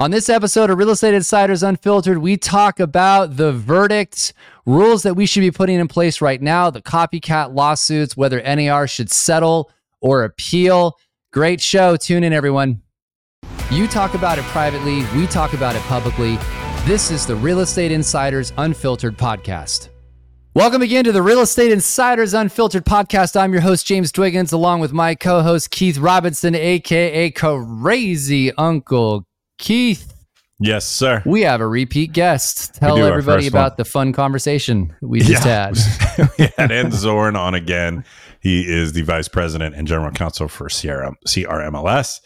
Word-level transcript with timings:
On 0.00 0.12
this 0.12 0.28
episode 0.28 0.70
of 0.70 0.78
Real 0.78 0.90
Estate 0.90 1.14
Insiders 1.14 1.64
Unfiltered, 1.64 2.18
we 2.18 2.36
talk 2.36 2.78
about 2.78 3.36
the 3.36 3.50
verdicts, 3.50 4.32
rules 4.64 5.02
that 5.02 5.14
we 5.14 5.26
should 5.26 5.40
be 5.40 5.50
putting 5.50 5.80
in 5.80 5.88
place 5.88 6.20
right 6.20 6.40
now, 6.40 6.70
the 6.70 6.80
copycat 6.80 7.52
lawsuits, 7.52 8.16
whether 8.16 8.40
NAR 8.40 8.86
should 8.86 9.10
settle 9.10 9.72
or 10.00 10.22
appeal. 10.22 10.96
Great 11.32 11.60
show. 11.60 11.96
Tune 11.96 12.22
in, 12.22 12.32
everyone. 12.32 12.80
You 13.72 13.88
talk 13.88 14.14
about 14.14 14.38
it 14.38 14.44
privately, 14.44 15.04
we 15.16 15.26
talk 15.26 15.52
about 15.52 15.74
it 15.74 15.82
publicly. 15.82 16.38
This 16.84 17.10
is 17.10 17.26
the 17.26 17.34
Real 17.34 17.58
Estate 17.58 17.90
Insiders 17.90 18.52
Unfiltered 18.56 19.18
podcast. 19.18 19.88
Welcome 20.54 20.82
again 20.82 21.02
to 21.06 21.12
the 21.12 21.22
Real 21.22 21.40
Estate 21.40 21.72
Insiders 21.72 22.34
Unfiltered 22.34 22.84
podcast. 22.84 23.34
I'm 23.34 23.52
your 23.52 23.62
host, 23.62 23.84
James 23.84 24.12
Dwiggins, 24.12 24.52
along 24.52 24.78
with 24.78 24.92
my 24.92 25.16
co 25.16 25.42
host, 25.42 25.72
Keith 25.72 25.98
Robinson, 25.98 26.54
aka 26.54 27.32
Crazy 27.32 28.52
Uncle 28.52 29.27
Keith. 29.58 30.14
Yes, 30.60 30.86
sir. 30.86 31.22
We 31.24 31.42
have 31.42 31.60
a 31.60 31.66
repeat 31.66 32.12
guest. 32.12 32.74
Tell 32.74 32.98
everybody 32.98 33.46
about 33.46 33.72
one. 33.72 33.76
the 33.76 33.84
fun 33.84 34.12
conversation 34.12 34.94
we 35.00 35.20
just 35.20 35.46
yeah. 35.46 35.72
had. 35.72 36.28
we 36.38 36.48
had 36.56 36.72
Ed 36.72 36.92
Zorn 36.92 37.36
on 37.36 37.54
again. 37.54 38.04
He 38.40 38.62
is 38.62 38.92
the 38.92 39.02
vice 39.02 39.28
president 39.28 39.76
and 39.76 39.86
general 39.86 40.10
counsel 40.10 40.48
for 40.48 40.68
CRM, 40.68 41.14
CRMLS. 41.26 42.20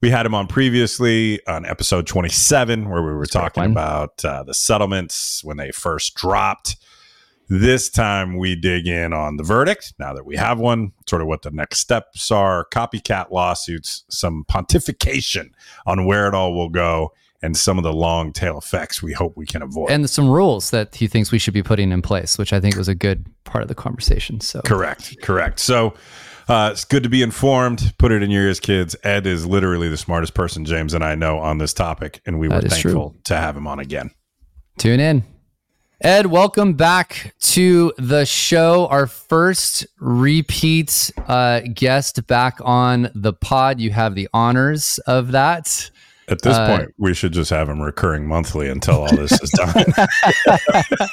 We 0.00 0.10
had 0.10 0.26
him 0.26 0.34
on 0.34 0.46
previously 0.46 1.44
on 1.46 1.64
episode 1.64 2.06
27, 2.06 2.88
where 2.88 3.02
we 3.02 3.12
were 3.12 3.26
talking 3.26 3.64
about 3.64 4.24
uh, 4.24 4.42
the 4.44 4.54
settlements 4.54 5.42
when 5.42 5.56
they 5.56 5.72
first 5.72 6.14
dropped. 6.14 6.76
This 7.48 7.88
time 7.88 8.36
we 8.36 8.54
dig 8.54 8.86
in 8.86 9.14
on 9.14 9.38
the 9.38 9.42
verdict 9.42 9.94
now 9.98 10.12
that 10.12 10.26
we 10.26 10.36
have 10.36 10.58
one, 10.58 10.92
sort 11.08 11.22
of 11.22 11.28
what 11.28 11.42
the 11.42 11.50
next 11.50 11.78
steps 11.78 12.30
are, 12.30 12.66
copycat 12.70 13.30
lawsuits, 13.30 14.04
some 14.10 14.44
pontification 14.50 15.50
on 15.86 16.04
where 16.04 16.28
it 16.28 16.34
all 16.34 16.54
will 16.54 16.68
go, 16.68 17.12
and 17.40 17.56
some 17.56 17.78
of 17.78 17.84
the 17.84 17.92
long 17.92 18.32
tail 18.32 18.58
effects 18.58 19.02
we 19.02 19.14
hope 19.14 19.34
we 19.36 19.46
can 19.46 19.62
avoid. 19.62 19.90
And 19.90 20.08
some 20.10 20.28
rules 20.28 20.70
that 20.70 20.94
he 20.94 21.06
thinks 21.06 21.32
we 21.32 21.38
should 21.38 21.54
be 21.54 21.62
putting 21.62 21.90
in 21.90 22.02
place, 22.02 22.36
which 22.36 22.52
I 22.52 22.60
think 22.60 22.76
was 22.76 22.88
a 22.88 22.94
good 22.94 23.24
part 23.44 23.62
of 23.62 23.68
the 23.68 23.74
conversation. 23.74 24.40
So 24.40 24.60
correct, 24.62 25.16
correct. 25.22 25.58
So 25.58 25.94
uh, 26.48 26.70
it's 26.72 26.84
good 26.84 27.02
to 27.04 27.08
be 27.08 27.22
informed. 27.22 27.94
Put 27.98 28.12
it 28.12 28.22
in 28.22 28.30
your 28.30 28.42
ears, 28.42 28.60
kids. 28.60 28.94
Ed 29.04 29.26
is 29.26 29.46
literally 29.46 29.88
the 29.88 29.96
smartest 29.96 30.34
person 30.34 30.66
James 30.66 30.92
and 30.92 31.04
I 31.04 31.14
know 31.14 31.38
on 31.38 31.56
this 31.58 31.72
topic, 31.72 32.20
and 32.26 32.38
we 32.38 32.48
were 32.48 32.60
thankful 32.60 33.10
true. 33.10 33.20
to 33.24 33.36
have 33.36 33.56
him 33.56 33.66
on 33.66 33.78
again. 33.78 34.10
Tune 34.78 35.00
in. 35.00 35.24
Ed, 36.00 36.26
welcome 36.26 36.74
back 36.74 37.34
to 37.40 37.92
the 37.98 38.24
show. 38.24 38.86
Our 38.86 39.08
first 39.08 39.84
repeat 39.98 41.10
uh, 41.26 41.62
guest 41.74 42.24
back 42.28 42.60
on 42.62 43.10
the 43.16 43.32
pod. 43.32 43.80
You 43.80 43.90
have 43.90 44.14
the 44.14 44.28
honors 44.32 44.98
of 45.08 45.32
that. 45.32 45.90
At 46.30 46.42
this 46.42 46.56
uh, 46.56 46.76
point, 46.76 46.94
we 46.98 47.14
should 47.14 47.32
just 47.32 47.50
have 47.50 47.68
him 47.68 47.80
recurring 47.80 48.26
monthly 48.26 48.68
until 48.68 49.02
all 49.02 49.16
this 49.16 49.32
is 49.42 49.50
done. 49.50 49.84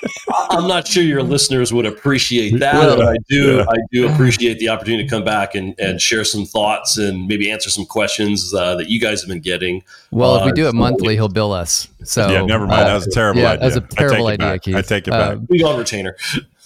I'm 0.49 0.67
not 0.67 0.85
sure 0.87 1.03
your 1.03 1.23
listeners 1.23 1.71
would 1.71 1.85
appreciate 1.85 2.59
that, 2.59 2.73
but 2.73 3.01
I 3.01 3.15
do. 3.29 3.57
Yeah. 3.57 3.65
I 3.69 3.77
do 3.91 4.11
appreciate 4.11 4.59
the 4.59 4.67
opportunity 4.69 5.03
to 5.03 5.09
come 5.09 5.23
back 5.23 5.55
and, 5.55 5.73
and 5.79 6.01
share 6.01 6.25
some 6.25 6.45
thoughts 6.45 6.97
and 6.97 7.27
maybe 7.27 7.49
answer 7.49 7.69
some 7.69 7.85
questions 7.85 8.53
uh, 8.53 8.75
that 8.75 8.89
you 8.89 8.99
guys 8.99 9.21
have 9.21 9.29
been 9.29 9.39
getting. 9.39 9.83
Well, 10.11 10.35
if 10.37 10.45
we 10.45 10.51
do 10.51 10.65
it 10.65 10.69
uh, 10.69 10.73
monthly, 10.73 11.15
he'll 11.15 11.29
bill 11.29 11.53
us. 11.53 11.87
So 12.03 12.29
yeah, 12.29 12.43
never 12.43 12.67
mind. 12.67 12.87
that 12.87 12.93
was 12.93 13.07
a 13.07 13.11
terrible 13.11 13.41
yeah, 13.41 13.51
idea. 13.51 13.59
That 13.59 13.65
was 13.65 13.77
a 13.77 13.81
terrible 13.81 14.27
idea, 14.27 14.59
Keith. 14.59 14.75
I 14.75 14.81
take 14.81 15.07
it 15.07 15.11
back. 15.11 15.37
we 15.47 15.63
on 15.63 15.79
retainer 15.79 16.17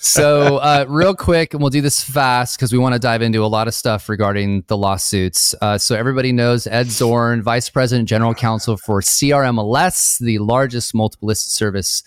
so, 0.01 0.57
uh, 0.57 0.85
real 0.87 1.13
quick, 1.13 1.53
and 1.53 1.61
we'll 1.61 1.69
do 1.69 1.81
this 1.81 2.01
fast 2.01 2.57
because 2.57 2.71
we 2.71 2.77
want 2.77 2.93
to 2.93 2.99
dive 2.99 3.21
into 3.21 3.43
a 3.43 3.47
lot 3.47 3.67
of 3.67 3.73
stuff 3.73 4.07
regarding 4.07 4.63
the 4.67 4.77
lawsuits. 4.77 5.53
Uh, 5.61 5.77
so, 5.77 5.95
everybody 5.95 6.31
knows 6.31 6.67
Ed 6.67 6.87
Zorn, 6.87 7.41
Vice 7.41 7.69
President, 7.69 8.07
General 8.07 8.33
Counsel 8.33 8.77
for 8.77 9.01
CRMLS, 9.01 10.19
the 10.19 10.39
largest 10.39 10.95
multiple 10.95 11.27
listed 11.27 11.51
service 11.51 12.03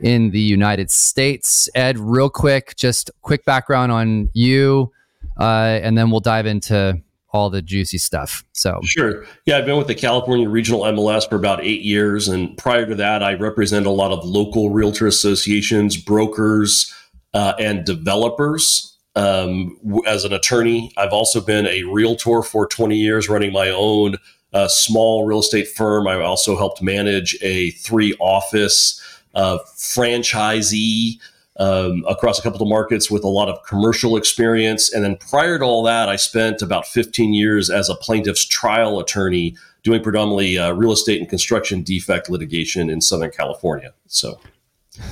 in 0.00 0.30
the 0.30 0.40
United 0.40 0.90
States. 0.90 1.70
Ed, 1.74 1.98
real 1.98 2.28
quick, 2.28 2.76
just 2.76 3.10
quick 3.22 3.46
background 3.46 3.92
on 3.92 4.28
you, 4.34 4.92
uh, 5.40 5.80
and 5.82 5.96
then 5.96 6.10
we'll 6.10 6.20
dive 6.20 6.44
into 6.44 7.00
all 7.32 7.48
the 7.48 7.62
juicy 7.62 7.96
stuff. 7.96 8.44
So 8.52 8.78
sure, 8.84 9.24
yeah, 9.46 9.56
I've 9.56 9.64
been 9.64 9.78
with 9.78 9.86
the 9.86 9.94
California 9.94 10.50
Regional 10.50 10.82
MLS 10.82 11.26
for 11.26 11.36
about 11.36 11.62
eight 11.62 11.80
years, 11.80 12.28
and 12.28 12.58
prior 12.58 12.84
to 12.84 12.94
that, 12.96 13.22
I 13.22 13.34
represent 13.34 13.86
a 13.86 13.90
lot 13.90 14.12
of 14.12 14.22
local 14.22 14.68
realtor 14.68 15.06
associations, 15.06 15.96
brokers 15.96 16.94
uh, 17.34 17.54
and 17.58 17.84
developers. 17.84 18.96
Um, 19.14 19.78
as 20.06 20.24
an 20.24 20.32
attorney, 20.32 20.90
I've 20.96 21.12
also 21.12 21.40
been 21.40 21.66
a 21.66 21.82
realtor 21.84 22.42
for 22.42 22.66
20 22.66 22.96
years, 22.96 23.28
running 23.28 23.52
my 23.52 23.68
own 23.68 24.16
uh, 24.54 24.68
small 24.68 25.26
real 25.26 25.40
estate 25.40 25.68
firm. 25.68 26.06
I 26.06 26.14
also 26.16 26.56
helped 26.56 26.82
manage 26.82 27.36
a 27.42 27.70
three 27.72 28.14
office 28.20 29.00
uh, 29.34 29.58
franchisee 29.76 31.18
um, 31.58 32.04
across 32.08 32.38
a 32.38 32.42
couple 32.42 32.62
of 32.62 32.68
markets 32.68 33.10
with 33.10 33.24
a 33.24 33.28
lot 33.28 33.48
of 33.48 33.62
commercial 33.66 34.16
experience. 34.16 34.92
And 34.92 35.04
then 35.04 35.16
prior 35.16 35.58
to 35.58 35.64
all 35.64 35.82
that, 35.84 36.08
I 36.08 36.16
spent 36.16 36.62
about 36.62 36.86
15 36.86 37.34
years 37.34 37.70
as 37.70 37.88
a 37.88 37.94
plaintiff's 37.94 38.46
trial 38.46 38.98
attorney 38.98 39.56
doing 39.82 40.02
predominantly 40.02 40.58
uh, 40.58 40.72
real 40.72 40.92
estate 40.92 41.20
and 41.20 41.28
construction 41.28 41.82
defect 41.82 42.30
litigation 42.30 42.88
in 42.88 43.00
Southern 43.00 43.30
California. 43.30 43.92
So 44.06 44.38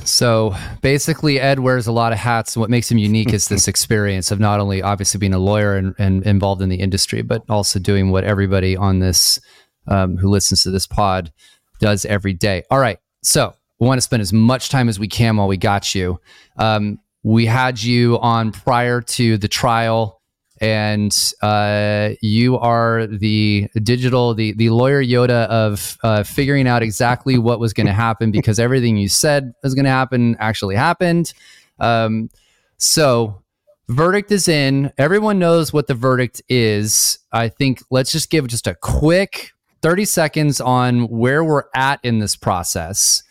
so 0.04 0.54
basically, 0.82 1.41
Ed 1.41 1.60
wears 1.60 1.86
a 1.86 1.92
lot 1.92 2.12
of 2.12 2.18
hats. 2.18 2.54
And 2.54 2.60
what 2.60 2.70
makes 2.70 2.91
him 2.91 2.98
unique 2.98 3.32
is 3.32 3.48
this 3.48 3.68
experience 3.68 4.30
of 4.30 4.38
not 4.38 4.60
only 4.60 4.82
obviously 4.82 5.18
being 5.18 5.34
a 5.34 5.38
lawyer 5.38 5.76
and, 5.76 5.94
and 5.98 6.22
involved 6.24 6.62
in 6.62 6.68
the 6.68 6.80
industry, 6.80 7.22
but 7.22 7.42
also 7.48 7.78
doing 7.78 8.10
what 8.10 8.24
everybody 8.24 8.76
on 8.76 8.98
this 8.98 9.40
um, 9.86 10.16
who 10.16 10.28
listens 10.28 10.62
to 10.62 10.70
this 10.70 10.86
pod 10.86 11.32
does 11.80 12.04
every 12.04 12.34
day. 12.34 12.62
All 12.70 12.78
right. 12.78 12.98
So 13.22 13.54
we 13.78 13.86
want 13.86 13.98
to 13.98 14.02
spend 14.02 14.20
as 14.20 14.32
much 14.32 14.69
time 14.69 14.88
as 14.88 14.98
we 14.98 15.08
can 15.08 15.36
while 15.36 15.48
we 15.48 15.56
got 15.56 15.94
you. 15.94 16.20
Um, 16.58 16.98
we 17.22 17.46
had 17.46 17.82
you 17.82 18.19
on 18.20 18.52
prior 18.52 19.00
to 19.00 19.38
the 19.38 19.48
trial 19.48 20.19
and 20.60 21.16
uh, 21.41 22.10
you 22.21 22.59
are 22.59 23.06
the 23.06 23.69
digital, 23.82 24.34
the 24.34 24.53
the 24.53 24.71
lawyer 24.71 25.03
Yoda 25.03 25.47
of 25.47 25.97
uh, 26.03 26.22
figuring 26.22 26.69
out 26.69 26.82
exactly 26.82 27.38
what 27.38 27.59
was 27.59 27.72
going 27.72 27.87
to 27.87 27.93
happen 27.93 28.31
because 28.31 28.59
everything 28.59 28.97
you 28.97 29.09
said 29.09 29.54
was 29.62 29.75
going 29.75 29.87
to 29.87 29.91
happen 29.91 30.37
actually 30.38 30.76
happened. 30.76 31.32
Um, 31.78 32.28
so, 32.76 33.43
verdict 33.88 34.31
is 34.31 34.49
in. 34.49 34.93
Everyone 34.99 35.38
knows 35.38 35.72
what 35.72 35.87
the 35.87 35.94
verdict 35.94 36.43
is. 36.49 37.19
I 37.32 37.49
think 37.49 37.82
let's 37.91 38.12
just 38.12 38.31
give 38.31 38.47
just 38.47 38.66
a 38.66 38.75
quick 38.75 39.53
thirty 39.81 40.04
seconds 40.04 40.60
on 40.60 41.09
where 41.09 41.43
we're 41.43 41.65
at 41.75 42.00
in 42.03 42.19
this 42.19 42.37
process. 42.37 43.22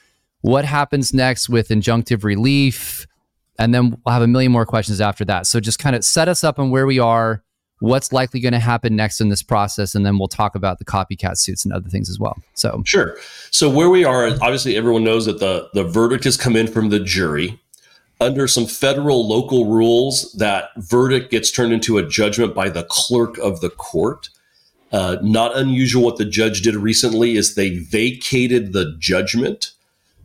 What 0.42 0.66
happens 0.66 1.14
next 1.14 1.48
with 1.50 1.70
injunctive 1.70 2.24
relief? 2.24 3.06
And 3.60 3.74
then 3.74 3.98
we'll 4.04 4.14
have 4.14 4.24
a 4.24 4.28
million 4.28 4.52
more 4.52 4.66
questions 4.66 5.02
after 5.02 5.26
that. 5.26 5.46
So 5.46 5.60
just 5.60 5.78
kind 5.78 5.96
of 5.96 6.04
set 6.04 6.28
us 6.30 6.44
up 6.44 6.58
on 6.58 6.72
where 6.72 6.88
we 6.88 6.98
are, 6.98 7.44
what's 7.80 8.14
likely 8.14 8.40
going 8.40 8.54
to 8.54 8.60
happen 8.60 8.96
next 8.96 9.20
in 9.20 9.28
this 9.28 9.44
process, 9.44 9.94
and 9.94 10.06
then 10.06 10.18
we'll 10.18 10.30
talk 10.30 10.56
about 10.56 10.80
the 10.80 10.86
copycat 10.86 11.38
suits 11.38 11.66
and 11.66 11.74
other 11.74 11.90
things 11.90 12.10
as 12.10 12.18
well. 12.18 12.38
So 12.54 12.82
sure. 12.86 13.18
So 13.52 13.70
where 13.70 13.90
we 13.90 14.06
are, 14.06 14.28
obviously 14.28 14.78
everyone 14.78 15.04
knows 15.04 15.26
that 15.26 15.40
the 15.40 15.70
the 15.74 15.84
verdict 15.84 16.24
has 16.24 16.38
come 16.38 16.56
in 16.56 16.68
from 16.68 16.90
the 16.90 17.00
jury. 17.00 17.60
Under 18.22 18.48
some 18.48 18.66
federal 18.66 19.28
local 19.28 19.66
rules, 19.66 20.34
that 20.34 20.72
verdict 20.76 21.32
gets 21.32 21.52
turned 21.52 21.72
into 21.72 21.98
a 21.98 22.06
judgment 22.06 22.54
by 22.54 22.70
the 22.70 22.84
clerk 22.90 23.38
of 23.38 23.62
the 23.62 23.70
court. 23.70 24.30
Uh, 24.92 25.18
not 25.22 25.56
unusual. 25.56 26.04
What 26.04 26.18
the 26.18 26.26
judge 26.26 26.62
did 26.62 26.76
recently 26.76 27.38
is 27.38 27.56
they 27.56 27.78
vacated 27.78 28.74
the 28.74 28.96
judgment 29.00 29.72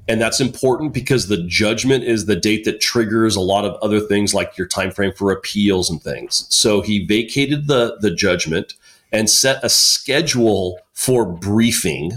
and 0.07 0.21
that's 0.21 0.41
important 0.41 0.93
because 0.93 1.29
the 1.29 1.43
judgment 1.47 2.05
is 2.05 2.27
the 2.27 2.37
date 2.37 2.65
that 2.65 2.81
triggers 2.81 3.37
a 3.37 3.41
lot 3.41 3.65
of 3.65 3.75
other 3.83 4.01
things 4.01 4.35
like 4.35 4.59
your 4.59 4.67
time 4.67 4.91
frame 4.91 5.13
for 5.13 5.33
appeals 5.33 5.89
and 5.89 6.03
things. 6.03 6.47
So 6.51 6.81
he 6.81 7.07
vacated 7.07 7.67
the 7.67 7.97
the 8.01 8.11
judgment 8.11 8.75
and 9.13 9.31
set 9.31 9.65
a 9.65 9.69
schedule 9.69 10.79
for 10.93 11.25
briefing 11.25 12.13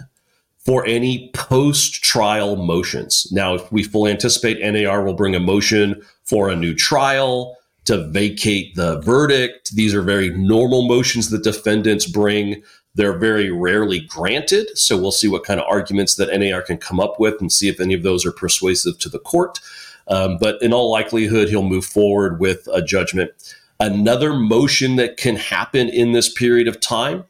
for 0.57 0.85
any 0.85 1.29
post 1.33 2.03
trial 2.03 2.57
motions. 2.57 3.27
Now 3.31 3.53
if 3.53 3.71
we 3.71 3.83
fully 3.83 4.11
anticipate 4.11 4.59
nar 4.59 5.03
will 5.03 5.13
bring 5.13 5.35
a 5.35 5.39
motion 5.39 6.01
for 6.25 6.49
a 6.49 6.55
new 6.55 6.75
trial 6.75 7.57
to 7.85 8.05
vacate 8.09 8.75
the 8.75 8.99
verdict. 8.99 9.73
These 9.73 9.95
are 9.95 10.01
very 10.01 10.29
normal 10.31 10.85
motions 10.85 11.29
that 11.29 11.43
defendants 11.43 12.05
bring 12.05 12.61
they're 12.97 13.17
very 13.17 13.51
rarely 13.51 13.99
granted. 14.01 14.75
So 14.77 14.97
we'll 14.97 15.11
see 15.11 15.27
what 15.27 15.43
kind 15.43 15.59
of 15.59 15.67
arguments 15.69 16.15
that 16.15 16.35
NAR 16.37 16.63
can 16.63 16.77
come 16.77 16.99
up 16.99 17.19
with 17.19 17.39
and 17.39 17.51
see 17.53 17.69
if 17.69 17.79
any 17.79 17.93
of 17.93 18.01
those 18.03 18.25
are 18.25 18.31
persuasive 18.31 18.97
to 18.99 19.09
the 19.09 19.19
court. 19.19 19.59
Um, 20.07 20.37
but 20.39 20.61
in 20.63 20.73
all 20.73 20.91
likelihood, 20.91 21.47
he'll 21.49 21.63
move 21.63 21.85
forward 21.85 22.39
with 22.39 22.67
a 22.73 22.81
judgment. 22.81 23.31
Another 23.79 24.33
motion 24.33 24.95
that 24.95 25.17
can 25.17 25.35
happen 25.35 25.89
in 25.89 26.13
this 26.13 26.33
period 26.33 26.67
of 26.67 26.79
time 26.79 27.25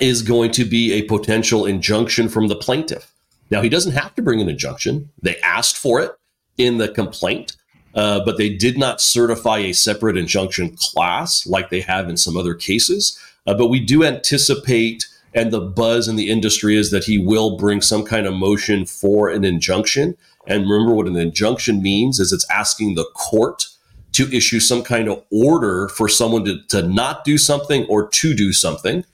is 0.00 0.22
going 0.22 0.50
to 0.52 0.64
be 0.64 0.94
a 0.94 1.02
potential 1.02 1.66
injunction 1.66 2.30
from 2.30 2.48
the 2.48 2.56
plaintiff. 2.56 3.12
Now, 3.50 3.60
he 3.60 3.68
doesn't 3.68 3.92
have 3.92 4.14
to 4.14 4.22
bring 4.22 4.40
an 4.40 4.48
injunction. 4.48 5.10
They 5.20 5.38
asked 5.40 5.76
for 5.76 6.00
it 6.00 6.12
in 6.56 6.78
the 6.78 6.88
complaint, 6.88 7.56
uh, 7.94 8.24
but 8.24 8.38
they 8.38 8.48
did 8.48 8.78
not 8.78 9.02
certify 9.02 9.58
a 9.58 9.74
separate 9.74 10.16
injunction 10.16 10.74
class 10.78 11.46
like 11.46 11.68
they 11.68 11.80
have 11.80 12.08
in 12.08 12.16
some 12.16 12.36
other 12.36 12.54
cases. 12.54 13.18
Uh, 13.46 13.54
but 13.54 13.68
we 13.68 13.80
do 13.80 14.04
anticipate 14.04 15.04
And 15.34 15.52
the 15.52 15.60
buzz 15.60 16.08
in 16.08 16.16
the 16.16 16.28
industry 16.28 16.76
is 16.76 16.90
that 16.90 17.04
he 17.04 17.18
will 17.18 17.56
bring 17.56 17.80
some 17.80 18.04
kind 18.04 18.26
of 18.26 18.34
motion 18.34 18.84
for 18.84 19.28
an 19.28 19.44
injunction. 19.44 20.16
And 20.46 20.68
remember 20.68 20.94
what 20.94 21.06
an 21.06 21.16
injunction 21.16 21.82
means 21.82 22.18
is 22.18 22.32
it's 22.32 22.48
asking 22.50 22.94
the 22.94 23.08
court 23.14 23.66
to 24.12 24.34
issue 24.34 24.58
some 24.58 24.82
kind 24.82 25.08
of 25.08 25.22
order 25.30 25.88
for 25.88 26.08
someone 26.08 26.44
to, 26.44 26.60
to 26.68 26.82
not 26.82 27.24
do 27.24 27.38
something 27.38 27.84
or 27.86 28.08
to 28.08 28.34
do 28.34 28.52
something. 28.52 29.04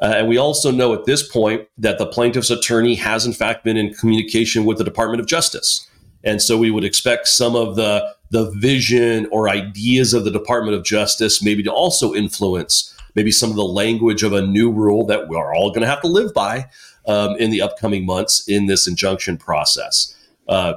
Uh, 0.00 0.14
and 0.16 0.28
we 0.28 0.36
also 0.36 0.70
know 0.70 0.92
at 0.92 1.06
this 1.06 1.26
point 1.26 1.66
that 1.76 1.98
the 1.98 2.06
plaintiff's 2.06 2.50
attorney 2.50 2.94
has, 2.94 3.26
in 3.26 3.32
fact, 3.32 3.64
been 3.64 3.76
in 3.76 3.92
communication 3.94 4.64
with 4.64 4.78
the 4.78 4.84
Department 4.84 5.20
of 5.20 5.26
Justice. 5.26 5.88
And 6.22 6.40
so 6.40 6.56
we 6.56 6.70
would 6.70 6.84
expect 6.84 7.26
some 7.26 7.56
of 7.56 7.74
the, 7.74 8.14
the 8.30 8.50
vision 8.52 9.26
or 9.32 9.48
ideas 9.48 10.14
of 10.14 10.24
the 10.24 10.30
Department 10.30 10.76
of 10.76 10.84
Justice 10.84 11.42
maybe 11.42 11.62
to 11.64 11.72
also 11.72 12.14
influence 12.14 12.93
maybe 13.14 13.30
some 13.30 13.50
of 13.50 13.56
the 13.56 13.64
language 13.64 14.22
of 14.22 14.32
a 14.32 14.42
new 14.42 14.70
rule 14.70 15.06
that 15.06 15.28
we're 15.28 15.54
all 15.54 15.70
going 15.70 15.82
to 15.82 15.86
have 15.86 16.00
to 16.02 16.08
live 16.08 16.32
by 16.34 16.66
um, 17.06 17.36
in 17.36 17.50
the 17.50 17.60
upcoming 17.62 18.04
months 18.06 18.48
in 18.48 18.66
this 18.66 18.86
injunction 18.86 19.36
process. 19.36 20.16
Uh, 20.48 20.74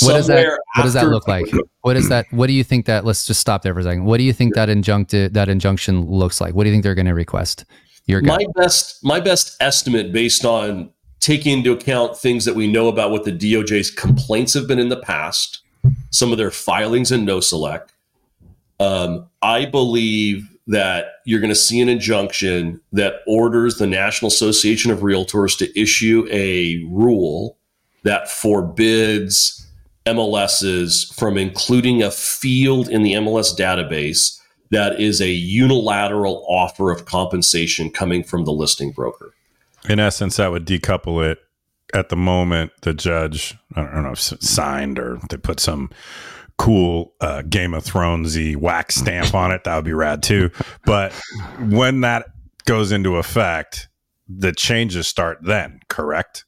what 0.00 0.12
does 0.12 0.26
that 0.28 0.60
What 0.76 0.82
does 0.84 0.94
that 0.94 1.08
look 1.08 1.26
like? 1.26 1.46
What 1.80 1.96
is 1.96 2.08
that? 2.08 2.26
What 2.30 2.46
do 2.46 2.52
you 2.52 2.62
think 2.62 2.86
that? 2.86 3.04
Let's 3.04 3.26
just 3.26 3.40
stop 3.40 3.62
there 3.62 3.74
for 3.74 3.80
a 3.80 3.82
second. 3.82 4.04
What 4.04 4.18
do 4.18 4.24
you 4.24 4.32
think 4.32 4.54
that 4.54 4.68
injuncted 4.68 5.32
that 5.32 5.48
injunction 5.48 6.06
looks 6.08 6.40
like? 6.40 6.54
What 6.54 6.64
do 6.64 6.70
you 6.70 6.74
think 6.74 6.84
they're 6.84 6.94
going 6.94 7.06
to 7.06 7.14
request? 7.14 7.64
Your 8.06 8.22
my 8.22 8.44
best 8.54 9.04
my 9.04 9.18
best 9.18 9.56
estimate 9.60 10.12
based 10.12 10.44
on 10.44 10.90
taking 11.18 11.58
into 11.58 11.72
account 11.72 12.16
things 12.16 12.44
that 12.44 12.54
we 12.54 12.66
know 12.66 12.88
about 12.88 13.10
what 13.10 13.24
the 13.24 13.32
DOJ's 13.32 13.90
complaints 13.90 14.54
have 14.54 14.66
been 14.66 14.78
in 14.78 14.88
the 14.88 14.96
past, 14.96 15.60
some 16.10 16.32
of 16.32 16.38
their 16.38 16.50
filings 16.50 17.12
in 17.12 17.24
Nosalek. 17.24 17.88
Um, 18.80 19.28
I 19.40 19.64
believe 19.64 20.48
that 20.66 21.14
you're 21.24 21.40
going 21.40 21.48
to 21.48 21.54
see 21.54 21.80
an 21.80 21.88
injunction 21.88 22.80
that 22.92 23.14
orders 23.26 23.78
the 23.78 23.86
National 23.86 24.28
Association 24.28 24.90
of 24.90 25.00
Realtors 25.00 25.58
to 25.58 25.80
issue 25.80 26.26
a 26.30 26.84
rule 26.90 27.58
that 28.04 28.30
forbids 28.30 29.66
MLSs 30.06 31.14
from 31.14 31.36
including 31.36 32.02
a 32.02 32.10
field 32.10 32.88
in 32.88 33.02
the 33.02 33.14
MLS 33.14 33.56
database 33.56 34.38
that 34.70 35.00
is 35.00 35.20
a 35.20 35.28
unilateral 35.28 36.44
offer 36.48 36.90
of 36.90 37.04
compensation 37.04 37.90
coming 37.90 38.24
from 38.24 38.44
the 38.44 38.52
listing 38.52 38.90
broker. 38.90 39.34
In 39.88 40.00
essence, 40.00 40.36
that 40.36 40.50
would 40.50 40.66
decouple 40.66 41.24
it 41.24 41.38
at 41.92 42.08
the 42.08 42.16
moment 42.16 42.72
the 42.82 42.94
judge, 42.94 43.56
I 43.76 43.82
don't 43.82 44.02
know, 44.02 44.14
signed 44.14 44.98
or 44.98 45.20
they 45.28 45.36
put 45.36 45.60
some 45.60 45.90
cool 46.58 47.14
uh, 47.20 47.42
Game 47.42 47.74
of 47.74 47.84
Thronesy 47.84 48.56
wax 48.56 48.96
stamp 48.96 49.34
on 49.34 49.50
it. 49.50 49.64
That 49.64 49.76
would 49.76 49.84
be 49.84 49.92
rad 49.92 50.22
too. 50.22 50.50
But 50.84 51.12
when 51.58 52.02
that 52.02 52.26
goes 52.66 52.92
into 52.92 53.16
effect, 53.16 53.88
the 54.28 54.52
changes 54.52 55.08
start 55.08 55.38
then, 55.42 55.80
correct? 55.88 56.44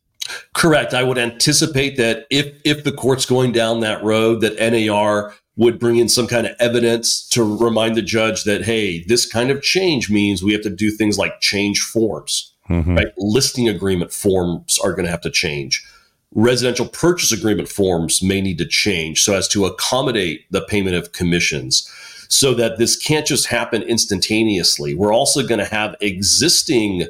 Correct. 0.55 0.95
I 0.95 1.03
would 1.03 1.19
anticipate 1.19 1.97
that 1.97 2.27
if 2.31 2.61
if 2.65 2.85
the 2.85 2.93
court's 2.93 3.27
going 3.27 3.53
down 3.53 3.81
that 3.81 4.03
road, 4.03 4.41
that 4.41 4.59
NAR 4.59 5.35
would 5.57 5.79
bring 5.79 5.97
in 5.97 6.09
some 6.09 6.27
kind 6.27 6.47
of 6.47 6.57
evidence 6.59 7.29
to 7.29 7.43
remind 7.45 7.95
the 7.95 8.03
judge 8.03 8.45
that 8.45 8.65
hey, 8.65 9.05
this 9.05 9.27
kind 9.27 9.51
of 9.51 9.63
change 9.63 10.11
means 10.11 10.43
we 10.43 10.53
have 10.53 10.63
to 10.63 10.71
do 10.71 10.91
things 10.91 11.19
like 11.19 11.41
change 11.41 11.81
forms. 11.81 12.55
Mm-hmm. 12.71 12.97
Right? 12.97 13.09
Listing 13.19 13.69
agreement 13.69 14.13
forms 14.13 14.79
are 14.79 14.93
going 14.93 15.05
to 15.05 15.11
have 15.11 15.21
to 15.21 15.31
change. 15.31 15.85
Residential 16.35 16.87
purchase 16.87 17.33
agreement 17.33 17.69
forms 17.69 18.23
may 18.23 18.41
need 18.41 18.59
to 18.59 18.67
change 18.67 19.23
so 19.23 19.35
as 19.35 19.47
to 19.49 19.67
accommodate 19.67 20.51
the 20.51 20.63
payment 20.63 20.97
of 20.97 21.13
commissions 21.13 21.89
so 22.29 22.55
that 22.55 22.79
this 22.79 22.97
can't 22.97 23.27
just 23.27 23.47
happen 23.47 23.83
instantaneously. 23.83 24.95
We're 24.95 25.15
also 25.15 25.47
going 25.47 25.61
to 25.61 25.65
have 25.65 25.95
existing 26.01 27.07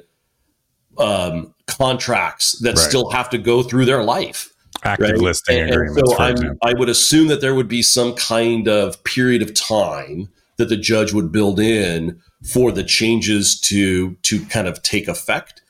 um, 0.99 1.55
contracts 1.67 2.59
that 2.61 2.77
right. 2.77 2.79
still 2.79 3.11
have 3.11 3.31
to 3.31 3.39
go 3.39 3.63
through 3.63 3.87
their 3.87 4.03
life. 4.03 4.53
Active 4.83 5.11
right? 5.11 5.19
listing 5.19 5.61
and, 5.61 5.71
agreements. 5.71 6.13
And 6.19 6.39
so 6.39 6.55
I 6.63 6.75
would 6.75 6.89
assume 6.89 7.29
that 7.29 7.41
there 7.41 7.55
would 7.55 7.69
be 7.69 7.83
some 7.83 8.15
kind 8.15 8.69
of 8.69 9.03
period 9.05 9.41
of 9.41 9.55
time 9.55 10.29
that 10.57 10.69
the 10.69 10.77
judge 10.77 11.13
would 11.13 11.33
build 11.33 11.59
in 11.59 12.21
for 12.45 12.71
the 12.71 12.85
changes 12.85 13.59
to 13.63 14.15
to 14.23 14.45
kind 14.47 14.69
of 14.69 14.83
take 14.83 15.09
effect. 15.09 15.63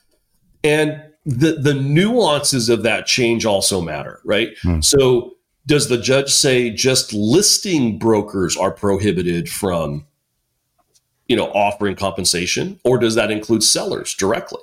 And 0.65 1.01
the 1.25 1.53
the 1.53 1.75
nuances 1.75 2.69
of 2.69 2.83
that 2.83 3.07
change 3.07 3.45
also 3.45 3.81
matter, 3.81 4.21
right? 4.25 4.51
Hmm. 4.63 4.81
So 4.81 5.37
does 5.67 5.89
the 5.89 5.99
judge 5.99 6.31
say 6.31 6.71
just 6.71 7.13
listing 7.13 7.99
brokers 7.99 8.57
are 8.57 8.71
prohibited 8.71 9.49
from 9.49 10.07
you 11.29 11.37
know 11.37 11.47
offering 11.53 11.97
compensation 11.97 12.79
or 12.85 12.99
does 12.99 13.15
that 13.15 13.31
include 13.31 13.63
sellers 13.63 14.15
directly 14.15 14.61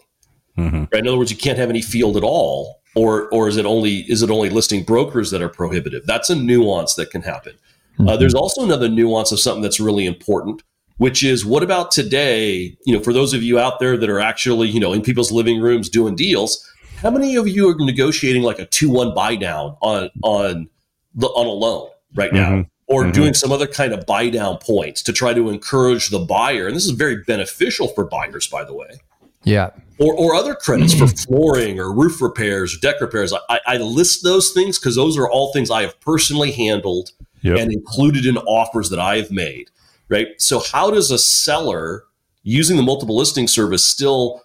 Mm-hmm. 0.57 0.83
Right? 0.91 0.99
In 1.01 1.07
other 1.07 1.17
words, 1.17 1.31
you 1.31 1.37
can't 1.37 1.57
have 1.57 1.69
any 1.69 1.81
field 1.81 2.17
at 2.17 2.23
all, 2.23 2.81
or 2.95 3.29
or 3.29 3.47
is 3.47 3.57
it 3.57 3.65
only 3.65 3.99
is 4.11 4.21
it 4.21 4.29
only 4.29 4.49
listing 4.49 4.83
brokers 4.83 5.31
that 5.31 5.41
are 5.41 5.49
prohibitive? 5.49 6.05
That's 6.05 6.29
a 6.29 6.35
nuance 6.35 6.95
that 6.95 7.09
can 7.09 7.21
happen. 7.21 7.53
Uh, 7.53 8.01
mm-hmm. 8.01 8.09
Uh, 8.09 8.17
there's 8.17 8.33
also 8.33 8.63
another 8.63 8.89
nuance 8.89 9.31
of 9.31 9.39
something 9.39 9.61
that's 9.61 9.79
really 9.79 10.05
important, 10.05 10.63
which 11.01 11.23
is 11.23 11.43
what 11.43 11.63
about 11.63 11.89
today? 11.89 12.77
You 12.85 12.95
know, 12.95 13.01
for 13.01 13.11
those 13.11 13.33
of 13.33 13.41
you 13.41 13.57
out 13.57 13.79
there 13.79 13.97
that 13.97 14.07
are 14.07 14.19
actually 14.19 14.69
you 14.69 14.79
know 14.79 14.93
in 14.93 15.01
people's 15.01 15.31
living 15.31 15.59
rooms 15.59 15.89
doing 15.89 16.15
deals, 16.15 16.63
how 16.97 17.09
many 17.09 17.35
of 17.35 17.47
you 17.47 17.69
are 17.69 17.75
negotiating 17.77 18.43
like 18.43 18.59
a 18.59 18.67
two 18.67 18.89
one 18.89 19.15
buy 19.15 19.35
down 19.35 19.75
on 19.81 20.11
on 20.21 20.69
the 21.15 21.27
on 21.27 21.47
a 21.47 21.49
loan 21.49 21.89
right 22.15 22.31
now? 22.31 22.49
Mm-hmm 22.49 22.61
or 22.87 23.03
mm-hmm. 23.03 23.11
doing 23.13 23.33
some 23.33 23.53
other 23.53 23.67
kind 23.67 23.93
of 23.93 24.05
buy 24.05 24.27
down 24.27 24.57
points 24.57 25.01
to 25.01 25.13
try 25.13 25.33
to 25.33 25.47
encourage 25.47 26.09
the 26.09 26.19
buyer. 26.19 26.67
And 26.67 26.75
this 26.75 26.83
is 26.83 26.91
very 26.91 27.23
beneficial 27.23 27.87
for 27.87 28.03
buyers, 28.03 28.47
by 28.47 28.65
the 28.65 28.73
way. 28.73 28.99
Yeah 29.45 29.69
or, 30.01 30.13
or 30.15 30.35
other 30.35 30.55
credits 30.55 30.93
for 30.93 31.07
flooring 31.07 31.79
or 31.79 31.93
roof 31.93 32.21
repairs 32.21 32.75
or 32.75 32.79
deck 32.79 32.99
repairs. 32.99 33.33
I, 33.49 33.59
I 33.67 33.77
list 33.77 34.23
those 34.23 34.51
things 34.51 34.79
because 34.79 34.95
those 34.95 35.17
are 35.17 35.29
all 35.29 35.53
things 35.53 35.69
I 35.69 35.83
have 35.83 35.99
personally 36.01 36.51
handled 36.51 37.11
yep. 37.43 37.59
and 37.59 37.71
included 37.71 38.25
in 38.25 38.37
offers 38.37 38.89
that 38.89 38.99
I 38.99 39.17
have 39.17 39.31
made. 39.31 39.69
Right. 40.11 40.27
So, 40.37 40.59
how 40.59 40.91
does 40.91 41.09
a 41.09 41.17
seller 41.17 42.03
using 42.43 42.75
the 42.75 42.83
multiple 42.83 43.15
listing 43.15 43.47
service 43.47 43.85
still 43.85 44.43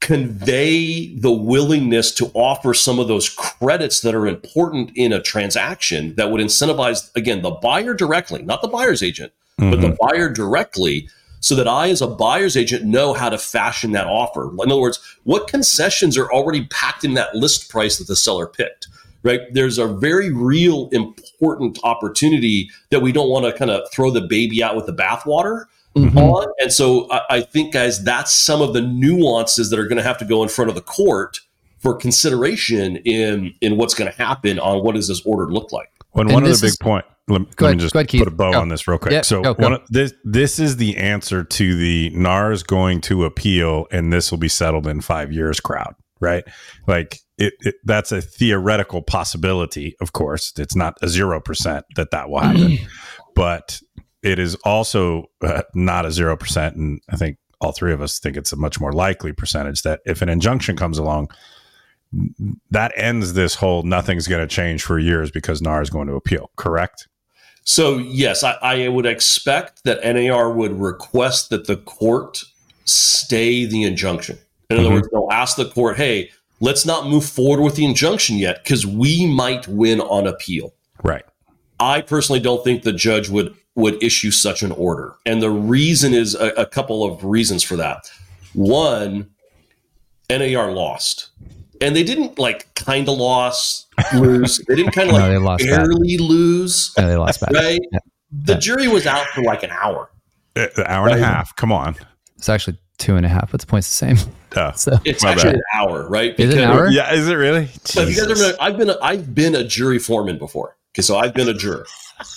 convey 0.00 1.14
the 1.16 1.32
willingness 1.32 2.12
to 2.12 2.30
offer 2.34 2.74
some 2.74 2.98
of 2.98 3.08
those 3.08 3.28
credits 3.30 4.00
that 4.00 4.14
are 4.14 4.26
important 4.26 4.90
in 4.96 5.12
a 5.12 5.22
transaction 5.22 6.14
that 6.16 6.30
would 6.30 6.42
incentivize, 6.42 7.14
again, 7.16 7.40
the 7.40 7.50
buyer 7.50 7.94
directly, 7.94 8.42
not 8.42 8.60
the 8.60 8.68
buyer's 8.68 9.02
agent, 9.02 9.32
mm-hmm. 9.58 9.70
but 9.70 9.80
the 9.80 9.88
mm-hmm. 9.88 10.08
buyer 10.08 10.28
directly 10.28 11.08
so 11.40 11.54
that 11.54 11.66
I, 11.66 11.88
as 11.88 12.02
a 12.02 12.06
buyer's 12.06 12.54
agent, 12.54 12.84
know 12.84 13.14
how 13.14 13.30
to 13.30 13.38
fashion 13.38 13.92
that 13.92 14.06
offer. 14.06 14.50
In 14.50 14.70
other 14.70 14.80
words, 14.80 15.00
what 15.24 15.48
concessions 15.48 16.18
are 16.18 16.30
already 16.30 16.66
packed 16.66 17.02
in 17.02 17.14
that 17.14 17.34
list 17.34 17.70
price 17.70 17.96
that 17.96 18.08
the 18.08 18.16
seller 18.16 18.46
picked? 18.46 18.88
Right. 19.22 19.40
There's 19.52 19.78
a 19.78 19.86
very 19.86 20.30
real 20.32 20.88
important 20.92 21.29
opportunity 21.84 22.70
that 22.90 23.00
we 23.00 23.12
don't 23.12 23.28
want 23.28 23.44
to 23.44 23.52
kind 23.52 23.70
of 23.70 23.90
throw 23.92 24.10
the 24.10 24.20
baby 24.20 24.62
out 24.62 24.76
with 24.76 24.86
the 24.86 24.94
bathwater. 24.94 25.64
Mm-hmm. 25.96 26.18
on. 26.18 26.46
And 26.60 26.72
so 26.72 27.10
I, 27.10 27.22
I, 27.30 27.40
think, 27.40 27.72
guys, 27.72 28.04
that's 28.04 28.32
some 28.32 28.62
of 28.62 28.74
the 28.74 28.80
nuances 28.80 29.70
that 29.70 29.78
are 29.80 29.88
going 29.88 29.96
to 29.96 30.04
have 30.04 30.18
to 30.18 30.24
go 30.24 30.44
in 30.44 30.48
front 30.48 30.68
of 30.68 30.76
the 30.76 30.82
court 30.82 31.40
for 31.80 31.96
consideration 31.96 32.96
in 32.98 33.54
in 33.60 33.76
what's 33.76 33.94
going 33.94 34.08
to 34.08 34.16
happen 34.16 34.60
on 34.60 34.84
what 34.84 34.94
does 34.94 35.08
this 35.08 35.20
order 35.26 35.50
look 35.50 35.72
like. 35.72 35.90
When 36.12 36.28
one 36.28 36.44
other 36.44 36.54
big 36.54 36.64
is, 36.64 36.76
point, 36.76 37.04
let, 37.28 37.40
let 37.40 37.60
ahead, 37.60 37.76
me 37.76 37.82
just 37.82 37.94
ahead, 37.94 38.08
put 38.08 38.28
a 38.28 38.30
bow 38.30 38.52
go. 38.52 38.60
on 38.60 38.68
this 38.68 38.86
real 38.86 38.98
quick. 38.98 39.12
Yep, 39.12 39.24
so 39.24 39.42
go, 39.42 39.54
go. 39.54 39.74
Of, 39.74 39.82
this 39.88 40.12
this 40.24 40.58
is 40.58 40.76
the 40.76 40.96
answer 40.96 41.44
to 41.44 41.76
the 41.76 42.10
NAR's 42.10 42.62
going 42.62 43.00
to 43.02 43.24
appeal 43.24 43.86
and 43.90 44.12
this 44.12 44.30
will 44.30 44.38
be 44.38 44.48
settled 44.48 44.86
in 44.86 45.00
five 45.00 45.32
years 45.32 45.60
crowd, 45.60 45.94
right? 46.20 46.44
Like 46.86 47.20
it, 47.40 47.54
it 47.60 47.74
that's 47.84 48.12
a 48.12 48.20
theoretical 48.20 49.02
possibility. 49.02 49.96
Of 50.00 50.12
course, 50.12 50.52
it's 50.56 50.76
not 50.76 50.96
a 51.02 51.08
zero 51.08 51.40
percent 51.40 51.84
that 51.96 52.12
that 52.12 52.30
will 52.30 52.40
happen, 52.40 52.78
but 53.34 53.80
it 54.22 54.38
is 54.38 54.54
also 54.56 55.24
uh, 55.42 55.62
not 55.74 56.06
a 56.06 56.12
zero 56.12 56.36
percent, 56.36 56.76
and 56.76 57.00
I 57.08 57.16
think 57.16 57.38
all 57.60 57.72
three 57.72 57.92
of 57.92 58.00
us 58.00 58.18
think 58.18 58.36
it's 58.36 58.52
a 58.52 58.56
much 58.56 58.80
more 58.80 58.92
likely 58.92 59.32
percentage 59.32 59.82
that 59.82 60.00
if 60.06 60.22
an 60.22 60.28
injunction 60.28 60.76
comes 60.76 60.96
along 60.96 61.30
that 62.70 62.92
ends 62.96 63.34
this 63.34 63.54
whole 63.54 63.82
nothing's 63.82 64.26
going 64.26 64.46
to 64.46 64.52
change 64.52 64.82
for 64.82 64.98
years 64.98 65.30
because 65.30 65.62
NAR 65.62 65.80
is 65.82 65.90
going 65.90 66.08
to 66.08 66.14
appeal, 66.14 66.50
correct? 66.56 67.08
So, 67.62 67.98
yes, 67.98 68.42
I, 68.42 68.52
I, 68.62 68.88
would 68.88 69.06
expect 69.06 69.84
that 69.84 70.02
NAR 70.02 70.52
would 70.52 70.72
request 70.72 71.50
that 71.50 71.66
the 71.66 71.76
court 71.76 72.42
stay 72.84 73.64
the 73.64 73.84
injunction. 73.84 74.38
In 74.70 74.78
other 74.78 74.86
mm-hmm. 74.86 74.94
words, 74.94 75.08
they'll 75.12 75.28
ask 75.30 75.56
the 75.56 75.68
court, 75.68 75.96
hey, 75.96 76.30
let's 76.60 76.86
not 76.86 77.08
move 77.08 77.24
forward 77.24 77.62
with 77.62 77.76
the 77.76 77.84
injunction 77.84 78.36
yet 78.36 78.62
because 78.62 78.86
we 78.86 79.26
might 79.26 79.66
win 79.68 80.00
on 80.00 80.26
appeal. 80.26 80.74
Right. 81.02 81.24
I 81.78 82.02
personally 82.02 82.40
don't 82.40 82.62
think 82.62 82.82
the 82.82 82.92
judge 82.92 83.28
would 83.28 83.54
would 83.74 84.02
issue 84.02 84.30
such 84.30 84.62
an 84.62 84.72
order. 84.72 85.14
And 85.24 85.40
the 85.40 85.50
reason 85.50 86.12
is 86.12 86.34
a, 86.34 86.48
a 86.50 86.66
couple 86.66 87.04
of 87.04 87.24
reasons 87.24 87.62
for 87.62 87.76
that. 87.76 88.10
One, 88.52 89.30
NAR 90.28 90.72
lost 90.72 91.30
and 91.80 91.96
they 91.96 92.02
didn't 92.02 92.38
like 92.38 92.72
kind 92.74 93.08
of 93.08 93.16
lost 93.18 93.88
lose. 94.14 94.58
They 94.68 94.76
didn't 94.76 94.92
kind 94.92 95.08
of 95.14 95.42
like 95.42 95.60
no, 95.64 95.66
barely 95.66 96.16
bad. 96.16 96.24
lose. 96.24 96.94
No, 96.98 97.08
they 97.08 97.16
lost 97.16 97.40
bad. 97.40 97.54
Right? 97.54 97.80
Yeah. 97.92 97.98
The 98.32 98.52
yeah. 98.54 98.58
jury 98.58 98.88
was 98.88 99.06
out 99.06 99.26
for 99.28 99.42
like 99.42 99.62
an 99.62 99.70
hour. 99.70 100.10
Uh, 100.56 100.66
an 100.76 100.86
hour 100.86 101.08
and 101.08 101.20
a 101.20 101.24
half. 101.24 101.54
Come 101.56 101.72
on. 101.72 101.96
It's 102.36 102.48
actually 102.48 102.78
two 102.98 103.16
and 103.16 103.26
a 103.26 103.28
half, 103.28 103.50
but 103.50 103.60
the 103.60 103.66
point's 103.66 103.88
the 103.88 103.94
same. 103.94 104.32
Oh, 104.56 104.72
So 104.74 104.98
It's 105.04 105.22
My 105.22 105.32
actually 105.32 105.52
bad. 105.52 105.54
an 105.56 105.62
hour, 105.74 106.08
right? 106.08 106.38
Is 106.38 106.54
it 106.54 106.58
an 106.58 106.70
hour? 106.70 106.88
yeah, 106.88 107.12
is 107.14 107.28
it 107.28 107.34
really? 107.34 107.68
So 107.84 108.02
if 108.02 108.10
you 108.10 108.16
guys 108.16 108.26
Jesus. 108.26 108.40
remember, 108.40 108.62
I've 108.62 108.76
been 108.76 108.90
a, 108.90 108.96
I've 109.02 109.34
been 109.34 109.54
a 109.54 109.64
jury 109.64 109.98
foreman 109.98 110.38
before. 110.38 110.76
Okay, 110.92 111.02
so 111.02 111.16
I've 111.18 111.34
been 111.34 111.48
a 111.48 111.54
juror. 111.54 111.86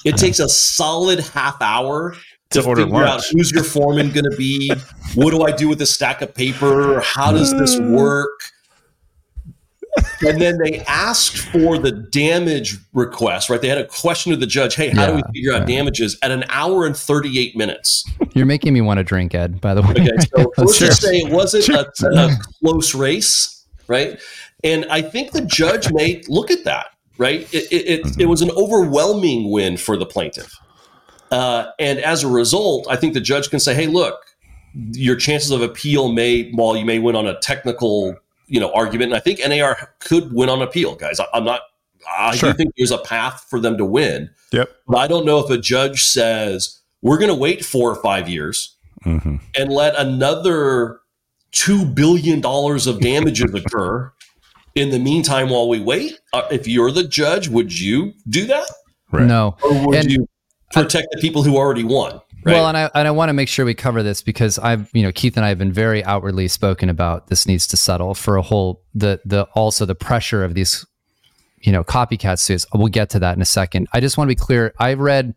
It 0.05 0.17
takes 0.17 0.39
a 0.39 0.48
solid 0.48 1.20
half 1.20 1.62
hour 1.62 2.15
to, 2.51 2.62
To 2.62 2.67
order 2.67 2.84
figure 2.84 3.03
out 3.03 3.24
who's 3.32 3.51
your 3.51 3.63
foreman 3.63 4.12
going 4.12 4.29
to 4.29 4.38
be. 4.38 4.72
What 5.15 5.32
do 5.32 5.43
I 5.43 5.51
do 5.51 5.67
with 5.67 5.79
this 5.79 5.91
stack 5.91 6.22
of 6.22 6.34
paper? 6.34 7.01
How 7.01 7.32
does 7.32 7.51
this 7.51 7.75
mm. 7.75 7.98
work? 7.98 8.29
And 10.21 10.39
then 10.41 10.57
they 10.63 10.83
asked 10.88 11.38
for 11.38 11.77
the 11.77 11.91
damage 11.91 12.77
request, 12.93 13.50
right? 13.50 13.62
They 13.62 13.67
had 13.67 13.77
a 13.77 13.85
question 13.88 14.31
to 14.31 14.38
the 14.38 14.45
judge. 14.47 14.75
Hey, 14.75 14.89
how 14.89 15.05
do 15.07 15.13
we 15.13 15.21
Yeah, 15.21 15.31
figure 15.33 15.53
out 15.53 15.67
damages 15.67 16.17
at 16.21 16.31
an 16.31 16.45
hour 16.50 16.85
and 16.85 16.95
38 16.95 17.55
minutes? 17.57 18.05
You're 18.33 18.45
making 18.45 18.73
me 18.73 18.81
want 18.81 19.00
to 19.00 19.03
drink, 19.03 19.35
Ed. 19.35 19.59
By 19.62 19.73
the 19.73 19.81
way. 19.81 19.89
Okay, 19.97 20.09
so 20.35 20.51
let's 20.57 20.77
Sure. 20.77 20.88
just 20.88 21.01
say 21.01 21.17
it 21.17 21.31
wasn't 21.31 21.67
a, 21.69 21.91
a 22.17 22.29
close 22.63 22.95
race, 22.95 23.65
right? 23.88 24.19
And 24.63 24.85
I 24.89 25.01
think 25.01 25.33
the 25.33 25.41
judge 25.41 25.91
may 25.91 26.23
look 26.29 26.50
at 26.50 26.63
that, 26.63 26.88
right? 27.17 27.41
It, 27.53 27.71
it, 27.71 28.00
it, 28.00 28.07
it 28.19 28.25
was 28.27 28.41
an 28.41 28.50
overwhelming 28.51 29.51
win 29.51 29.77
for 29.77 29.97
the 29.97 30.05
plaintiff. 30.05 30.62
Uh, 31.31 31.67
and 31.79 32.00
as 32.00 32.23
a 32.23 32.27
result, 32.27 32.88
I 32.89 32.95
think 32.95 33.13
the 33.13 33.19
judge 33.21 33.50
can 33.50 33.59
say, 33.59 33.73
hey, 33.73 33.88
look, 33.88 34.15
your 34.73 35.15
chances 35.15 35.51
of 35.51 35.62
appeal 35.62 36.12
may, 36.12 36.50
while 36.51 36.75
you 36.77 36.85
may 36.85 37.00
win 37.00 37.15
on 37.15 37.27
a 37.27 37.38
technical 37.39 38.15
you 38.53 38.60
know 38.60 38.72
argument, 38.74 39.12
and 39.12 39.15
I 39.15 39.19
think 39.19 39.39
NAR 39.45 39.89
could 40.00 40.31
win 40.31 40.48
on 40.48 40.62
appeal, 40.62 40.95
guys. 40.95 41.19
I, 41.19 41.25
I'm 41.33 41.43
not. 41.43 41.62
I 42.10 42.36
Sure. 42.36 42.51
do 42.51 42.57
think 42.57 42.74
there's 42.77 42.91
a 42.91 42.98
path 43.00 43.45
for 43.50 43.60
them 43.60 43.77
to 43.77 43.86
win, 43.86 44.29
Yep. 44.51 44.69
but 44.88 44.98
I 44.98 45.07
don't 45.07 45.25
know 45.25 45.39
if 45.39 45.50
a 45.50 45.57
judge 45.57 46.03
says 46.03 46.79
we're 47.01 47.17
going 47.17 47.29
to 47.29 47.36
wait 47.36 47.65
four 47.65 47.89
or 47.89 47.95
five 48.01 48.29
years 48.29 48.75
hmm 49.03 49.38
and 49.57 49.72
let 49.74 49.95
another 49.98 51.00
two 51.51 51.86
billion 51.86 52.41
dollars 52.41 52.88
of 52.88 53.00
damages 53.01 53.53
occur 53.53 54.12
in 54.75 54.89
the 54.91 55.00
meantime 55.00 55.50
while 55.50 55.67
we 55.67 55.79
wait. 55.79 56.19
Uh, 56.33 56.43
if 56.51 56.67
you're 56.67 56.91
the 56.91 57.03
judge, 57.07 57.48
would 57.48 57.77
you 57.79 58.13
do 58.29 58.45
that, 58.45 58.67
Right. 59.12 59.25
No. 59.25 59.55
or 59.63 59.88
would 59.88 59.95
And- 59.98 60.12
you 60.12 60.27
protect 60.74 61.07
the 61.12 61.22
people 61.22 61.41
who 61.43 61.55
already 61.57 61.83
won? 61.83 62.19
Right? 62.45 62.53
Well, 62.53 62.67
and 62.67 62.77
I 62.77 62.89
and 62.93 63.07
I 63.07 63.12
want 63.12 63.29
to 63.29 63.33
make 63.33 63.47
sure 63.47 63.65
we 63.65 63.73
cover 63.73 64.03
this 64.03 64.21
because 64.21 64.59
I've 64.59 64.89
you 64.93 65.03
know 65.03 65.12
Keith 65.12 65.38
and 65.38 65.45
I 65.45 65.50
have 65.50 65.57
been 65.57 65.71
very 65.71 66.03
outwardly 66.03 66.47
spoken 66.47 66.89
about 66.89 67.27
this 67.27 67.47
needs 67.47 67.67
to 67.67 67.77
settle 67.77 68.13
for 68.13 68.35
a 68.35 68.41
whole 68.41 68.81
the 68.93 69.21
the 69.25 69.43
also 69.53 69.85
the 69.85 69.95
pressure 69.95 70.43
of 70.43 70.53
these 70.53 70.85
you 71.59 71.71
know 71.71 71.83
copycat 71.83 72.39
suits. 72.39 72.65
We'll 72.73 72.88
get 72.88 73.09
to 73.12 73.19
that 73.19 73.35
in 73.35 73.41
a 73.41 73.45
second. 73.45 73.88
I 73.93 74.00
just 74.00 74.17
want 74.17 74.29
to 74.29 74.35
be 74.35 74.39
clear. 74.39 74.73
I 74.79 74.93
read 74.93 75.35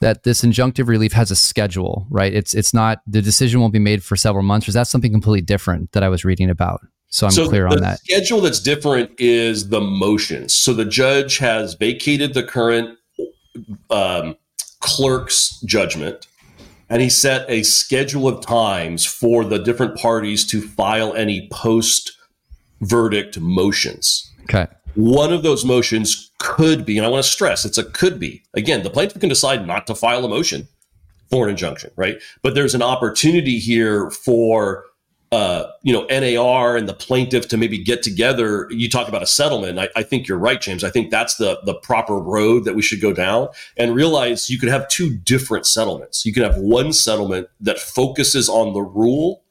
that 0.00 0.24
this 0.24 0.42
injunctive 0.42 0.88
relief 0.88 1.12
has 1.12 1.30
a 1.30 1.36
schedule, 1.36 2.06
right? 2.10 2.32
It's 2.32 2.54
it's 2.54 2.74
not 2.74 3.02
the 3.06 3.22
decision 3.22 3.60
won't 3.60 3.72
be 3.72 3.78
made 3.78 4.04
for 4.04 4.16
several 4.16 4.42
months. 4.42 4.68
Or 4.68 4.70
is 4.70 4.74
that 4.74 4.88
something 4.88 5.12
completely 5.12 5.42
different 5.42 5.92
that 5.92 6.02
I 6.02 6.08
was 6.08 6.24
reading 6.24 6.50
about? 6.50 6.80
So 7.08 7.26
I'm 7.26 7.32
so 7.32 7.48
clear 7.48 7.66
on 7.66 7.80
that. 7.82 7.98
schedule 7.98 8.40
that's 8.40 8.60
different 8.60 9.12
is 9.18 9.68
the 9.68 9.80
motions. 9.80 10.54
So 10.54 10.72
the 10.72 10.86
judge 10.86 11.38
has 11.38 11.74
vacated 11.74 12.32
the 12.32 12.42
current 12.42 12.98
um, 13.90 14.36
clerk's 14.82 15.60
judgment, 15.62 16.26
and 16.90 17.00
he 17.00 17.08
set 17.08 17.48
a 17.48 17.62
schedule 17.62 18.28
of 18.28 18.44
times 18.44 19.06
for 19.06 19.44
the 19.44 19.58
different 19.58 19.96
parties 19.96 20.44
to 20.48 20.60
file 20.60 21.14
any 21.14 21.48
post 21.50 22.12
verdict 22.82 23.40
motions. 23.40 24.30
Okay. 24.42 24.66
One 24.94 25.32
of 25.32 25.42
those 25.42 25.64
motions 25.64 26.30
could 26.38 26.84
be, 26.84 26.98
and 26.98 27.06
I 27.06 27.08
want 27.08 27.24
to 27.24 27.30
stress 27.30 27.64
it's 27.64 27.78
a 27.78 27.84
could 27.84 28.20
be. 28.20 28.42
Again, 28.52 28.82
the 28.82 28.90
plaintiff 28.90 29.20
can 29.20 29.30
decide 29.30 29.66
not 29.66 29.86
to 29.86 29.94
file 29.94 30.24
a 30.24 30.28
motion 30.28 30.68
for 31.30 31.46
an 31.46 31.50
injunction, 31.50 31.90
right? 31.96 32.20
But 32.42 32.54
there's 32.54 32.74
an 32.74 32.82
opportunity 32.82 33.58
here 33.58 34.10
for 34.10 34.84
uh, 35.32 35.66
you 35.82 35.92
know 35.92 36.04
NAR 36.10 36.76
and 36.76 36.86
the 36.88 36.92
plaintiff 36.94 37.48
to 37.48 37.56
maybe 37.56 37.78
get 37.82 38.02
together. 38.02 38.68
You 38.70 38.88
talk 38.88 39.08
about 39.08 39.22
a 39.22 39.26
settlement. 39.26 39.78
I, 39.78 39.88
I 39.96 40.02
think 40.02 40.28
you're 40.28 40.38
right, 40.38 40.60
James. 40.60 40.84
I 40.84 40.90
think 40.90 41.10
that's 41.10 41.36
the 41.36 41.58
the 41.64 41.74
proper 41.74 42.16
road 42.18 42.64
that 42.66 42.74
we 42.74 42.82
should 42.82 43.00
go 43.00 43.12
down 43.12 43.48
and 43.78 43.94
realize 43.94 44.50
you 44.50 44.58
could 44.58 44.68
have 44.68 44.86
two 44.88 45.16
different 45.16 45.66
settlements. 45.66 46.26
You 46.26 46.32
can 46.34 46.42
have 46.42 46.56
one 46.58 46.92
settlement 46.92 47.48
that 47.60 47.78
focuses 47.80 48.48
on 48.48 48.74
the 48.74 48.82
rule 48.82 49.42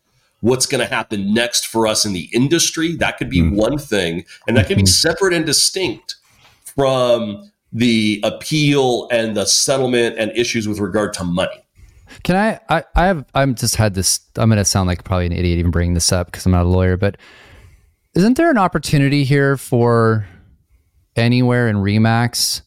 what's 0.42 0.66
going 0.66 0.88
to 0.88 0.92
happen 0.94 1.34
next 1.34 1.68
for 1.68 1.86
us 1.88 2.06
in 2.06 2.14
the 2.14 2.30
industry. 2.34 2.96
That 2.96 3.18
could 3.18 3.30
be 3.30 3.42
Mhm. 3.42 3.56
one 3.56 3.78
thing, 3.78 4.24
and 4.48 4.56
that 4.58 4.68
can 4.68 4.78
be 4.78 4.86
separate 4.86 5.34
and 5.34 5.46
distinct 5.46 6.16
from 6.64 7.52
the 7.74 8.20
appeal 8.24 9.08
and 9.12 9.36
the 9.36 9.46
settlement 9.46 10.16
and 10.18 10.32
issues 10.36 10.68
with 10.68 10.80
regard 10.80 11.14
to 11.14 11.24
money. 11.24 11.61
Can 12.24 12.36
I, 12.36 12.60
I? 12.70 12.84
I 12.96 13.06
have. 13.06 13.26
I'm 13.34 13.56
just 13.56 13.76
had 13.76 13.94
this. 13.94 14.20
I'm 14.38 14.50
going 14.50 14.58
to 14.58 14.66
sound 14.66 14.88
like 14.88 15.04
probably 15.04 15.26
an 15.26 15.32
idiot 15.32 15.60
even 15.60 15.72
bringing 15.72 15.94
this 15.94 16.12
up 16.12 16.28
because 16.28 16.46
I'm 16.46 16.52
not 16.52 16.66
a 16.66 16.70
lawyer. 16.70 16.98
But 16.98 17.18
isn't 18.14 18.38
there 18.38 18.52
an 18.52 18.58
opportunity 18.58 19.24
here 19.24 19.58
for 19.58 20.28
anywhere 21.16 21.68
in 21.68 21.78
RE/MAX? 21.78 22.62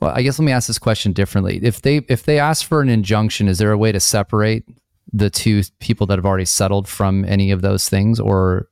Well, 0.00 0.12
I 0.14 0.22
guess 0.22 0.38
let 0.38 0.44
me 0.44 0.52
ask 0.52 0.66
this 0.66 0.78
question 0.78 1.12
differently. 1.12 1.58
If 1.62 1.82
they 1.82 1.98
if 2.08 2.24
they 2.24 2.38
ask 2.38 2.66
for 2.66 2.82
an 2.82 2.88
injunction, 2.88 3.48
is 3.48 3.58
there 3.58 3.72
a 3.72 3.78
way 3.78 3.92
to 3.92 4.00
separate 4.00 4.64
the 5.12 5.30
two 5.30 5.62
people 5.78 6.06
that 6.08 6.18
have 6.18 6.26
already 6.26 6.44
settled 6.44 6.86
from 6.86 7.24
any 7.24 7.50
of 7.50 7.62
those 7.62 7.88
things, 7.88 8.20
or 8.20 8.68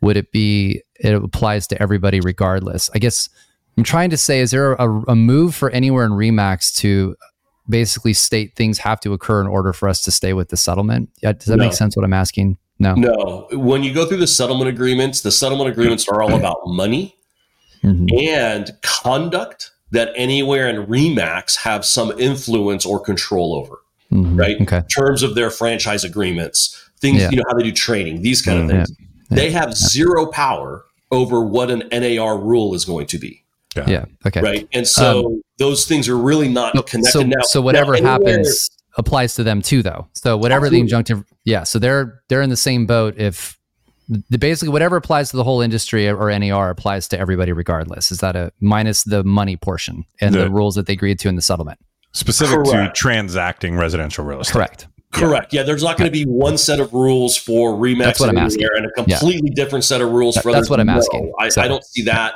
would 0.00 0.16
it 0.16 0.30
be 0.30 0.82
it 1.00 1.14
applies 1.14 1.66
to 1.68 1.82
everybody 1.82 2.20
regardless? 2.20 2.88
I 2.94 2.98
guess 2.98 3.28
I'm 3.76 3.84
trying 3.84 4.10
to 4.10 4.16
say, 4.16 4.40
is 4.40 4.50
there 4.50 4.74
a, 4.74 5.02
a 5.08 5.16
move 5.16 5.54
for 5.54 5.70
anywhere 5.70 6.04
in 6.04 6.12
RE/MAX 6.12 6.72
to 6.74 7.16
basically 7.70 8.12
state 8.12 8.56
things 8.56 8.78
have 8.78 9.00
to 9.00 9.12
occur 9.12 9.40
in 9.40 9.46
order 9.46 9.72
for 9.72 9.88
us 9.88 10.02
to 10.02 10.10
stay 10.10 10.32
with 10.32 10.48
the 10.48 10.56
settlement? 10.56 11.08
Yeah, 11.22 11.32
does 11.32 11.46
that 11.46 11.56
No. 11.56 11.64
make 11.64 11.72
sense? 11.72 11.96
What 11.96 12.04
I'm 12.04 12.12
asking? 12.12 12.58
No. 12.78 12.94
No, 12.94 13.46
when 13.52 13.82
you 13.82 13.92
go 13.92 14.06
through 14.06 14.18
the 14.18 14.26
settlement 14.26 14.68
agreements, 14.68 15.20
the 15.20 15.30
settlement 15.30 15.70
agreements 15.70 16.08
are 16.08 16.22
all 16.22 16.34
about 16.34 16.56
money 16.66 17.14
Mhm. 17.84 18.08
and 18.22 18.72
conduct 18.82 19.70
that 19.92 20.12
anywhere 20.16 20.68
and 20.68 20.88
RE/MAX 20.88 21.56
have 21.56 21.84
some 21.84 22.12
influence 22.18 22.84
or 22.86 23.00
control 23.00 23.54
over. 23.54 23.78
Mhm. 24.12 24.38
Right. 24.38 24.60
Okay. 24.62 24.82
terms 24.92 25.22
of 25.22 25.34
their 25.36 25.50
franchise 25.50 26.02
agreements, 26.02 26.76
things, 27.00 27.20
Yeah. 27.22 27.30
you 27.30 27.36
know, 27.36 27.44
how 27.48 27.56
they 27.56 27.62
do 27.62 27.70
training, 27.72 28.22
these 28.22 28.42
kind 28.42 28.58
of 28.58 28.64
Mhm. 28.66 28.86
things. 28.86 28.96
They 29.30 29.50
have 29.52 29.76
zero 29.76 30.26
power 30.26 30.84
over 31.12 31.40
what 31.40 31.70
an 31.70 31.84
NAR 31.92 32.36
rule 32.36 32.74
is 32.74 32.84
going 32.84 33.06
to 33.06 33.18
be. 33.18 33.42
Yeah. 33.76 34.04
Okay. 34.26 34.40
Right. 34.40 34.68
And 34.72 34.86
so 34.86 35.26
um, 35.26 35.42
those 35.58 35.86
things 35.86 36.08
are 36.08 36.16
really 36.16 36.48
not 36.48 36.74
So, 36.76 36.82
connected 36.82 37.12
so, 37.12 37.22
now. 37.22 37.42
so 37.42 37.60
whatever 37.60 37.98
now, 38.00 38.12
happens 38.12 38.68
applies 38.96 39.34
to 39.36 39.44
them 39.44 39.62
too, 39.62 39.82
though. 39.82 40.08
So 40.14 40.36
whatever 40.36 40.68
the 40.68 40.80
injunctive, 40.80 41.24
yeah. 41.44 41.62
So 41.62 41.78
they're 41.78 42.20
they're 42.28 42.42
in 42.42 42.50
the 42.50 42.56
same 42.56 42.86
boat. 42.86 43.16
If 43.16 43.56
the 44.28 44.38
basically 44.38 44.70
whatever 44.70 44.96
applies 44.96 45.30
to 45.30 45.36
the 45.36 45.44
whole 45.44 45.60
industry 45.60 46.08
or 46.08 46.36
NAR 46.36 46.70
applies 46.70 47.06
to 47.08 47.18
everybody 47.18 47.52
regardless. 47.52 48.10
Is 48.10 48.18
that 48.18 48.34
a 48.34 48.52
minus 48.60 49.04
the 49.04 49.22
money 49.22 49.56
portion 49.56 50.04
and 50.20 50.34
the 50.34 50.40
The- 50.40 50.50
rules 50.50 50.74
that 50.74 50.86
they 50.86 50.94
agreed 50.94 51.20
to 51.20 51.28
in 51.28 51.36
the 51.36 51.42
settlement? 51.42 51.78
Specific 52.12 52.56
Correct. 52.64 52.96
to 52.96 53.00
transacting 53.00 53.76
residential 53.76 54.24
real 54.24 54.40
estate. 54.40 54.52
Correct. 54.52 54.88
Correct. 55.12 55.52
Yeah, 55.52 55.62
there's 55.62 55.84
not 55.84 55.96
going 55.96 56.10
to 56.10 56.12
be 56.12 56.24
one 56.24 56.58
set 56.58 56.80
of 56.80 56.92
rules 56.92 57.36
for 57.36 57.76
RE/MAX 57.76 58.04
That's 58.06 58.20
what 58.20 58.28
I'm 58.30 58.36
and 58.38 58.52
and 58.52 58.86
a 58.86 58.90
completely 58.90 59.50
different 59.50 59.84
set 59.84 60.00
of 60.00 60.10
rules 60.10 60.34
That- 60.34 60.42
for 60.42 60.50
that's 60.52 60.68
what 60.68 60.80
I'm 60.80 60.86
No, 60.86 60.94
asking. 60.96 61.32
I, 61.38 61.48
So- 61.48 61.62
I 61.62 61.68
don't 61.68 61.84
see 61.84 62.02
that 62.02 62.34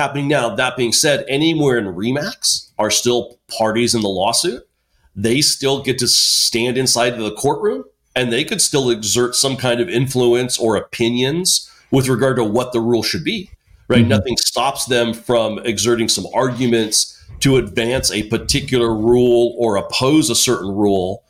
happening 0.00 0.28
now. 0.28 0.54
That 0.54 0.76
being 0.76 0.92
said, 0.92 1.24
anywhere 1.28 1.76
in 1.76 1.94
RE/MAX 1.94 2.72
are 2.78 2.90
still 2.90 3.38
parties 3.58 3.94
in 3.94 4.00
the 4.00 4.08
lawsuit. 4.08 4.66
They 5.14 5.42
still 5.42 5.82
get 5.82 5.98
to 5.98 6.08
stand 6.08 6.78
inside 6.78 7.12
of 7.12 7.20
the 7.20 7.32
courtroom 7.32 7.84
and 8.16 8.32
they 8.32 8.44
could 8.44 8.62
still 8.62 8.88
exert 8.90 9.34
some 9.36 9.56
kind 9.56 9.80
of 9.80 9.88
influence 9.88 10.58
or 10.58 10.76
opinions 10.76 11.70
with 11.90 12.08
regard 12.08 12.36
to 12.36 12.44
what 12.44 12.72
the 12.72 12.80
rule 12.80 13.02
should 13.02 13.24
be. 13.24 13.50
Right? 13.88 14.04
Mhm. 14.04 14.08
Nothing 14.08 14.36
stops 14.38 14.86
them 14.86 15.12
from 15.12 15.58
exerting 15.64 16.08
some 16.08 16.26
arguments 16.32 17.16
to 17.40 17.56
advance 17.56 18.10
a 18.10 18.22
particular 18.24 18.94
rule 18.94 19.54
or 19.58 19.76
oppose 19.76 20.30
a 20.30 20.34
certain 20.34 20.70
rule 20.70 21.24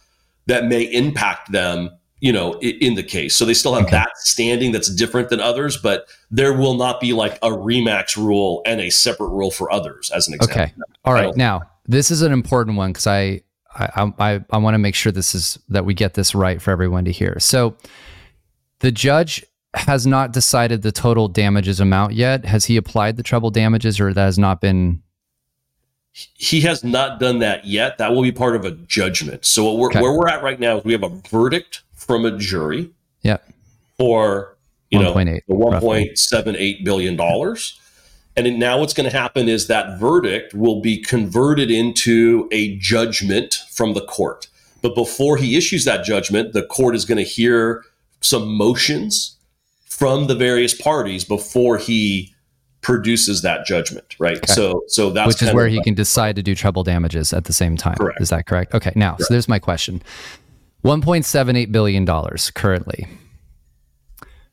that 0.47 0.67
may 0.67 0.83
impact 0.83 1.53
them 1.53 1.91
you 2.21 2.33
know 2.33 2.55
in 2.61 2.95
the 2.95 3.03
case 3.03 3.35
so 3.35 3.45
they 3.45 3.55
still 3.55 3.75
have 3.75 3.85
Okay. 3.85 3.97
that 3.97 4.11
standing 4.17 4.73
that's 4.73 4.89
different 4.95 5.31
than 5.31 5.41
others 5.41 5.77
but 5.77 6.07
there 6.31 6.53
will 6.53 6.75
not 6.75 7.01
be 7.01 7.13
like 7.13 7.39
a 7.43 7.53
RE/MAX 7.53 8.17
rule 8.17 8.63
and 8.67 8.81
a 8.81 8.91
separate 8.91 9.29
rule 9.31 9.51
for 9.51 9.73
others 9.73 10.11
as 10.11 10.29
an 10.29 10.35
example 10.35 10.63
Okay. 10.63 10.73
All 11.05 11.15
right. 11.15 11.35
Now, 11.37 11.63
this 11.87 12.11
is 12.11 12.21
an 12.23 12.31
important 12.33 12.77
one 12.77 12.93
because 12.93 13.07
I 13.07 13.41
I 13.75 14.13
I, 14.19 14.45
I 14.51 14.59
want 14.59 14.75
to 14.75 14.79
make 14.79 14.95
sure 14.95 15.11
this 15.13 15.35
is 15.35 15.59
that 15.71 15.85
we 15.87 15.95
get 15.95 16.15
this 16.15 16.35
right 16.35 16.61
for 16.61 16.71
everyone 16.71 17.05
to 17.07 17.13
hear. 17.13 17.39
So, 17.41 17.75
the 18.81 18.93
judge 18.93 19.43
has 19.75 20.07
not 20.07 20.33
decided 20.33 20.83
the 20.83 20.93
total 20.93 21.27
damages 21.29 21.81
amount 21.81 22.13
yet. 22.13 22.45
Has 22.45 22.67
he 22.67 22.77
applied 22.77 23.17
the 23.17 23.23
treble 23.23 23.51
damages, 23.51 23.99
or 23.99 24.13
that 24.13 24.25
has 24.25 24.39
not 24.39 24.61
been? 24.61 25.03
he 26.35 26.61
has 26.61 26.83
not 26.83 27.21
done 27.21 27.39
that 27.39 27.65
yet 27.65 27.97
that 27.99 28.13
will 28.13 28.23
be 28.23 28.33
part 28.33 28.57
of 28.57 28.65
a 28.65 28.73
judgment 28.73 29.47
so 29.47 29.65
what 29.65 29.77
we're, 29.79 29.87
Okay. 29.87 30.01
where 30.01 30.13
we're 30.13 30.27
at 30.29 30.43
right 30.43 30.59
now 30.59 30.77
is 30.79 30.85
we 30.85 30.91
have 30.93 31.05
a 31.05 31.09
verdict 31.31 31.83
from 32.01 32.25
a 32.25 32.37
jury 32.37 32.91
Yeah. 33.23 33.39
Or 33.99 34.57
you 34.91 34.99
know 34.99 35.15
1.8, 35.15 35.43
the 35.47 35.55
1.78 35.55 36.85
billion 36.85 37.17
dollars 37.17 37.79
and 38.37 38.59
now 38.59 38.79
what's 38.79 38.95
going 38.95 39.09
to 39.09 39.17
happen 39.17 39.49
is 39.49 39.67
that 39.67 39.99
verdict 40.01 40.55
will 40.55 40.81
be 40.81 40.97
converted 40.97 41.71
into 41.71 42.49
a 42.51 42.77
judgment 42.79 43.59
from 43.71 43.95
the 43.95 44.05
court 44.07 44.49
but 44.83 44.95
before 44.95 45.37
he 45.37 45.57
issues 45.57 45.85
that 45.85 46.05
judgment 46.05 46.53
the 46.55 46.65
court 46.65 46.97
is 46.97 47.05
going 47.05 47.19
to 47.19 47.25
hear 47.25 47.85
some 48.21 48.49
motions 48.57 49.37
from 49.85 50.27
the 50.27 50.35
various 50.35 50.75
parties 50.75 51.25
before 51.25 51.77
he 51.77 52.35
produces 52.81 53.43
that 53.43 53.67
judgment, 53.67 54.17
right? 54.19 54.39
Okay. 54.39 54.53
So, 54.53 54.83
so 54.89 55.11
that's 55.11 55.29
which 55.29 55.43
is 55.43 55.53
where 55.53 55.69
he 55.69 55.77
like, 55.77 55.85
can 55.85 55.95
decide 55.95 56.37
to 56.37 56.43
do 56.43 56.55
treble 56.55 56.83
damages 56.83 57.33
at 57.33 57.45
the 57.45 57.53
same 57.53 57.77
time. 57.77 57.97
Correct. 57.97 58.21
Is 58.21 58.31
that 58.31 58.47
correct? 58.47 58.75
Okay. 58.75 58.93
Now, 58.97 59.11
correct. 59.11 59.29
so 59.29 59.35
there's 59.35 59.49
my 59.49 59.59
question: 59.59 60.03
1.78 60.85 61.73
billion 61.73 62.05
dollars 62.05 62.51
currently. 62.51 63.07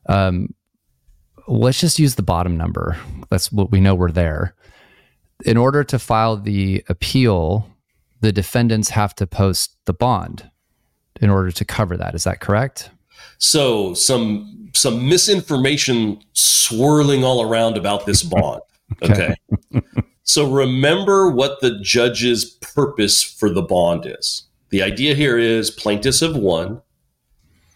Um, 0.08 0.54
let's 1.48 1.80
just 1.80 2.00
use 2.00 2.16
the 2.16 2.24
bottom 2.24 2.58
number. 2.58 2.98
That's 3.30 3.52
what 3.52 3.72
we 3.72 3.80
know 3.80 3.96
we're 3.96 4.12
there. 4.12 4.56
In 5.46 5.58
order 5.58 5.84
to 5.86 6.00
file 6.00 6.38
the 6.38 6.84
appeal, 6.90 7.70
the 8.22 8.32
defendants 8.32 8.90
have 8.90 9.14
to 9.16 9.28
post 9.28 9.76
the 9.86 9.94
bond 9.94 10.50
in 11.22 11.30
order 11.30 11.52
to 11.52 11.66
cover 11.66 11.96
that. 11.98 12.16
Is 12.16 12.24
that 12.24 12.40
correct? 12.40 12.90
So 13.38 13.94
some 13.94 14.70
some 14.74 15.08
misinformation 15.08 16.22
swirling 16.34 17.24
all 17.24 17.42
around 17.42 17.78
about 17.78 18.06
this 18.06 18.24
bond. 18.24 18.62
okay. 19.04 19.36
so 20.24 20.50
remember 20.50 21.30
what 21.30 21.60
the 21.62 21.80
judge's 21.82 22.46
purpose 22.46 23.24
for 23.24 23.50
the 23.50 23.62
bond 23.62 24.06
is. 24.06 24.47
The 24.70 24.82
idea 24.82 25.16
here 25.16 25.38
is 25.38 25.72
plaintiffs 25.72 26.20
have 26.20 26.36
won. 26.36 26.82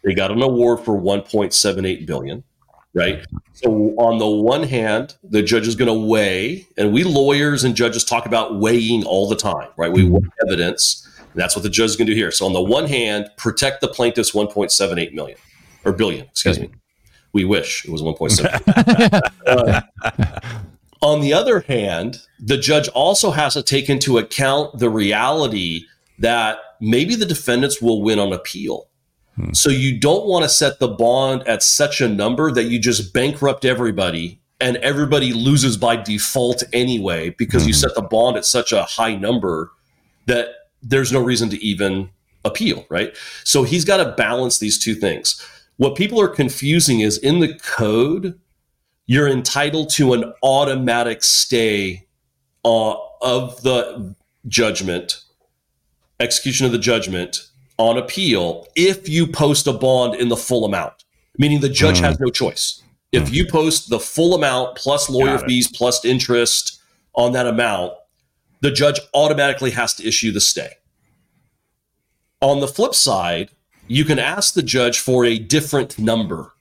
They 0.03 0.13
got 0.13 0.31
an 0.31 0.41
award 0.41 0.79
for 0.81 1.00
1.78 1.00 2.05
billion, 2.05 2.43
right? 2.93 3.25
So 3.53 3.71
on 3.98 4.17
the 4.17 4.27
one 4.27 4.63
hand, 4.63 5.15
the 5.24 5.43
judge 5.43 5.67
is 5.67 5.75
going 5.75 5.88
to 5.88 6.07
weigh, 6.07 6.67
and 6.77 6.91
we 6.91 7.03
lawyers 7.03 7.63
and 7.63 7.75
judges 7.75 8.03
talk 8.03 8.25
about 8.25 8.60
weighing 8.60 9.05
all 9.05 9.29
the 9.29 9.36
time, 9.36 9.69
right? 9.77 9.91
We 9.91 10.03
weigh 10.03 10.21
evidence. 10.45 11.07
that's 11.36 11.55
what 11.55 11.63
the 11.63 11.69
judge 11.69 11.91
is 11.91 11.95
going 11.95 12.07
to 12.07 12.13
do 12.13 12.17
here. 12.17 12.31
So 12.31 12.45
on 12.45 12.53
the 12.53 12.62
one 12.62 12.88
hand, 12.88 13.29
protect 13.38 13.81
the 13.81 13.88
plaintiff's 13.88 14.31
1.78 14.31 15.13
million 15.13 15.38
or 15.86 15.93
billion, 15.93 16.25
excuse 16.25 16.60
me. 16.60 16.69
We 17.33 17.45
wish 17.45 17.86
it 17.86 17.91
was 17.91 18.01
1.7. 18.01 19.21
uh, 19.48 19.81
on 21.01 21.21
the 21.21 21.33
other 21.33 21.62
hand, 21.62 22.17
the 22.39 22.57
judge 22.57 22.88
also 22.89 23.31
has 23.31 23.53
to 23.53 23.63
take 23.63 23.89
into 23.89 24.17
account 24.17 24.77
the 24.79 24.89
reality 24.89 25.86
that 26.19 26.60
maybe 26.81 27.15
the 27.15 27.25
defendants 27.25 27.81
will 27.81 28.01
win 28.01 28.19
on 28.19 28.33
appeal. 28.33 28.89
Hmm. 29.35 29.53
So 29.53 29.69
you 29.69 29.97
don't 29.97 30.25
want 30.25 30.43
to 30.43 30.50
set 30.50 30.79
the 30.79 30.89
bond 30.89 31.47
at 31.47 31.63
such 31.63 32.01
a 32.01 32.09
number 32.09 32.51
that 32.51 32.63
you 32.63 32.79
just 32.79 33.13
bankrupt 33.13 33.63
everybody 33.63 34.41
and 34.59 34.77
everybody 34.77 35.31
loses 35.31 35.77
by 35.77 35.95
default 35.95 36.63
anyway 36.73 37.29
because 37.29 37.63
hmm. 37.63 37.69
you 37.69 37.73
set 37.73 37.95
the 37.95 38.01
bond 38.01 38.35
at 38.35 38.45
such 38.45 38.71
a 38.71 38.83
high 38.83 39.15
number 39.15 39.71
that 40.25 40.50
there's 40.83 41.11
no 41.11 41.21
reason 41.21 41.50
to 41.50 41.63
even 41.63 42.09
appeal, 42.43 42.85
right? 42.89 43.15
So 43.43 43.63
he's 43.63 43.85
got 43.85 43.97
to 43.97 44.11
balance 44.13 44.57
these 44.59 44.77
two 44.83 44.95
things. 44.95 45.39
What 45.77 45.95
people 45.95 46.19
are 46.21 46.27
confusing 46.27 47.00
is 47.00 47.17
in 47.17 47.39
the 47.39 47.55
code, 47.55 48.39
you're 49.05 49.27
entitled 49.27 49.89
to 49.91 50.13
an 50.13 50.33
automatic 50.43 51.23
stay 51.23 52.07
uh, 52.63 52.95
of 53.21 53.61
the 53.63 54.15
judgment, 54.47 55.21
execution 56.21 56.65
of 56.65 56.71
the 56.71 56.77
judgment 56.77 57.47
on 57.77 57.97
appeal 57.97 58.67
if 58.75 59.09
you 59.09 59.25
post 59.25 59.67
a 59.67 59.73
bond 59.73 60.15
in 60.15 60.29
the 60.29 60.37
full 60.37 60.65
amount, 60.65 61.03
meaning 61.37 61.59
the 61.59 61.69
judge 61.69 61.99
mm. 61.99 62.03
has 62.03 62.19
no 62.19 62.29
choice. 62.29 62.81
If 63.11 63.29
mm. 63.29 63.33
you 63.33 63.47
post 63.47 63.89
the 63.89 63.99
full 63.99 64.35
amount 64.35 64.75
plus 64.77 65.09
lawyer 65.09 65.39
fees 65.39 65.67
plus 65.67 66.05
interest 66.05 66.79
on 67.15 67.33
that 67.33 67.47
amount, 67.47 67.93
the 68.61 68.71
judge 68.71 68.99
automatically 69.13 69.71
has 69.71 69.93
to 69.95 70.07
issue 70.07 70.31
the 70.31 70.41
stay. 70.41 70.73
On 72.41 72.59
the 72.59 72.67
flip 72.67 72.95
side, 72.95 73.49
you 73.87 74.05
can 74.05 74.19
ask 74.19 74.53
the 74.53 74.63
judge 74.63 74.99
for 74.99 75.25
a 75.25 75.37
different 75.37 75.99
number. 75.99 76.53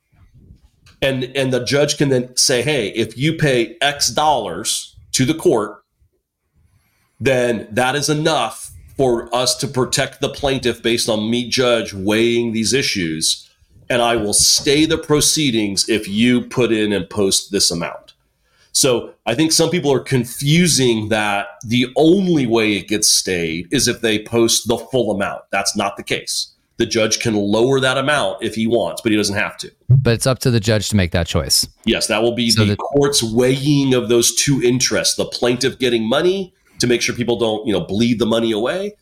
And, 1.03 1.25
and 1.37 1.53
the 1.53 1.65
judge 1.65 1.97
can 1.97 2.09
then 2.09 2.37
say, 2.37 2.63
hey, 2.63 2.89
if 2.89 3.17
you 3.17 3.35
pay 3.35 3.77
X 3.81 4.09
dollars 4.09 4.97
to 5.13 5.25
the 5.25 5.35
court, 5.35 5.83
then 7.19 7.69
that 7.71 7.95
is 7.95 8.09
enough 8.09 8.70
for 9.01 9.35
us 9.35 9.57
to 9.57 9.67
protect 9.67 10.21
the 10.21 10.29
plaintiff 10.29 10.83
based 10.83 11.09
on 11.09 11.31
me, 11.31 11.49
judge, 11.49 11.95
weighing 11.95 12.53
these 12.53 12.75
issues. 12.75 13.49
And 13.89 14.03
I 14.03 14.17
will 14.17 14.35
stay 14.35 14.85
the 14.85 14.99
proceedings 14.99 15.89
if 15.89 16.07
you 16.07 16.43
put 16.43 16.71
in 16.71 16.93
and 16.93 17.09
post 17.09 17.51
this 17.51 17.71
amount. 17.71 18.13
So 18.73 19.15
I 19.25 19.35
think 19.35 19.53
some 19.53 19.71
people 19.71 19.91
are 19.91 20.01
confusing 20.01 21.09
that 21.09 21.47
the 21.65 21.87
only 21.97 22.47
way 22.47 22.77
it 22.77 22.89
gets 22.89 23.09
stayed 23.09 23.69
is 23.73 23.89
if 23.89 24.03
they 24.03 24.23
post 24.23 24.69
the 24.69 24.77
full 24.77 25.11
amount. 25.11 25.45
That's 25.51 25.75
not 25.75 25.97
the 25.97 26.03
case 26.03 26.53
the 26.81 26.87
judge 26.87 27.21
can 27.21 27.35
lower 27.35 27.79
that 27.79 27.99
amount 27.99 28.43
if 28.43 28.55
he 28.55 28.67
wants, 28.67 29.03
but 29.03 29.13
he 29.13 29.17
doesn't 29.17 29.37
have 29.37 29.55
to. 29.59 29.71
But 29.91 30.15
it's 30.15 30.27
up 30.27 30.39
to 30.39 30.51
the 30.51 30.61
judge 30.61 30.89
to 30.89 30.97
make 30.97 31.11
that 31.11 31.27
choice. 31.27 31.69
Yes, 31.85 32.07
that 32.07 32.23
will 32.23 32.35
be 32.35 32.51
so 32.51 32.65
the, 32.65 32.71
the 32.71 32.77
court's 32.77 33.23
weighing 33.23 33.93
of 33.93 34.09
those 34.09 34.35
two 34.35 34.63
interests: 34.63 35.15
the 35.15 35.27
plaintiff 35.27 35.79
getting 35.79 36.09
money 36.09 36.55
to 36.81 36.87
make 36.87 37.03
sure 37.03 37.15
people 37.15 37.39
don't, 37.39 37.67
you 37.67 37.73
know, 37.73 37.81
bleed 37.81 38.19
the 38.19 38.27
money 38.27 38.53
away, 38.53 38.95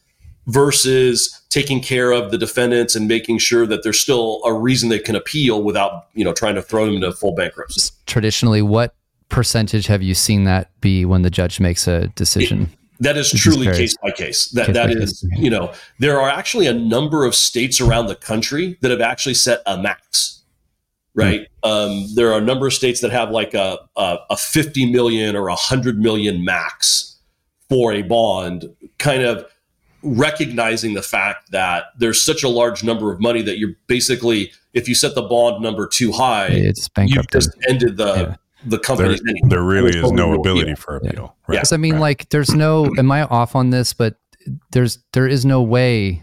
versus 0.49 1.43
taking 1.51 1.81
care 1.81 2.11
of 2.11 2.31
the 2.31 2.38
defendants 2.38 2.97
and 2.97 3.07
making 3.07 3.38
sure 3.38 3.67
that 3.67 3.83
there's 3.83 4.01
still 4.01 4.41
a 4.45 4.53
reason 4.53 4.88
they 4.88 4.99
can 4.99 5.14
appeal 5.14 5.62
without, 5.62 6.09
you 6.14 6.25
know, 6.25 6.33
trying 6.33 6.55
to 6.57 6.62
throw 6.62 6.87
them 6.87 6.97
into 6.97 7.12
full 7.12 7.35
bankruptcy. 7.35 7.95
Traditionally, 8.07 8.62
what 8.62 8.95
percentage 9.29 9.87
have 9.87 10.03
you 10.03 10.14
seen 10.14 10.45
that 10.45 10.71
be 10.81 11.05
when 11.05 11.23
the 11.23 11.31
judge 11.31 11.61
makes 11.61 11.87
a 11.87 12.09
decision? 12.09 12.71
That 13.01 13.17
is 13.17 13.31
truly 13.31 13.67
case 13.67 13.95
by 14.03 14.11
case. 14.11 14.49
That 14.49 14.67
case 14.67 14.75
that 14.75 14.91
is, 14.91 15.21
case. 15.21 15.38
you 15.38 15.51
know, 15.51 15.73
there 16.01 16.19
are 16.19 16.29
actually 16.29 16.67
a 16.67 16.75
number 16.75 17.25
of 17.25 17.35
states 17.35 17.81
around 17.81 18.07
the 18.07 18.17
country 18.17 18.77
that 18.81 18.91
have 18.91 19.01
actually 19.01 19.35
set 19.35 19.62
a 19.67 19.81
max. 19.81 20.43
Right. 21.14 21.47
Mm. 21.62 21.69
Um, 21.71 22.14
there 22.14 22.33
are 22.33 22.38
a 22.38 22.45
number 22.45 22.67
of 22.67 22.73
states 22.73 23.01
that 23.01 23.11
have 23.12 23.31
like 23.31 23.55
a, 23.55 23.79
a, 23.97 24.19
a 24.31 24.37
50 24.37 24.91
million 24.91 25.37
or 25.37 25.49
a 25.49 25.53
100 25.53 25.99
million 25.99 26.45
max 26.45 27.08
for 27.69 27.93
a 27.93 28.03
bond, 28.03 28.65
kind 28.99 29.23
of 29.23 29.45
recognizing 30.03 30.95
the 30.95 31.03
fact 31.03 31.51
that 31.51 31.87
there's 31.99 32.25
such 32.25 32.43
a 32.43 32.49
large 32.49 32.85
number 32.85 33.13
of 33.13 33.21
money 33.21 33.43
that 33.43 33.59
you're 33.59 33.75
basically, 33.87 34.53
if 34.73 34.89
you 34.89 34.95
set 34.95 35.15
the 35.15 35.23
bond 35.23 35.63
number 35.63 35.87
too 35.87 36.13
high, 36.13 36.49
it's 36.49 36.89
You've 36.99 37.29
just 37.31 37.51
ended 37.69 37.97
the. 37.97 38.15
Yeah 38.15 38.37
the 38.65 38.79
company. 38.79 39.19
There, 39.25 39.51
there 39.51 39.63
really 39.63 39.97
is 39.97 40.13
no 40.13 40.35
ability 40.35 40.75
for 40.75 40.97
appeal. 40.97 41.13
Yeah. 41.13 41.45
Right? 41.47 41.55
Yes, 41.57 41.73
I 41.73 41.77
mean, 41.77 41.95
right. 41.95 42.01
like, 42.01 42.29
there's 42.31 42.55
no. 42.55 42.91
am 42.99 43.11
I 43.11 43.23
off 43.23 43.55
on 43.55 43.71
this? 43.71 43.93
But 43.93 44.17
there's 44.73 44.99
there 45.13 45.27
is 45.27 45.45
no 45.45 45.63
way, 45.63 46.23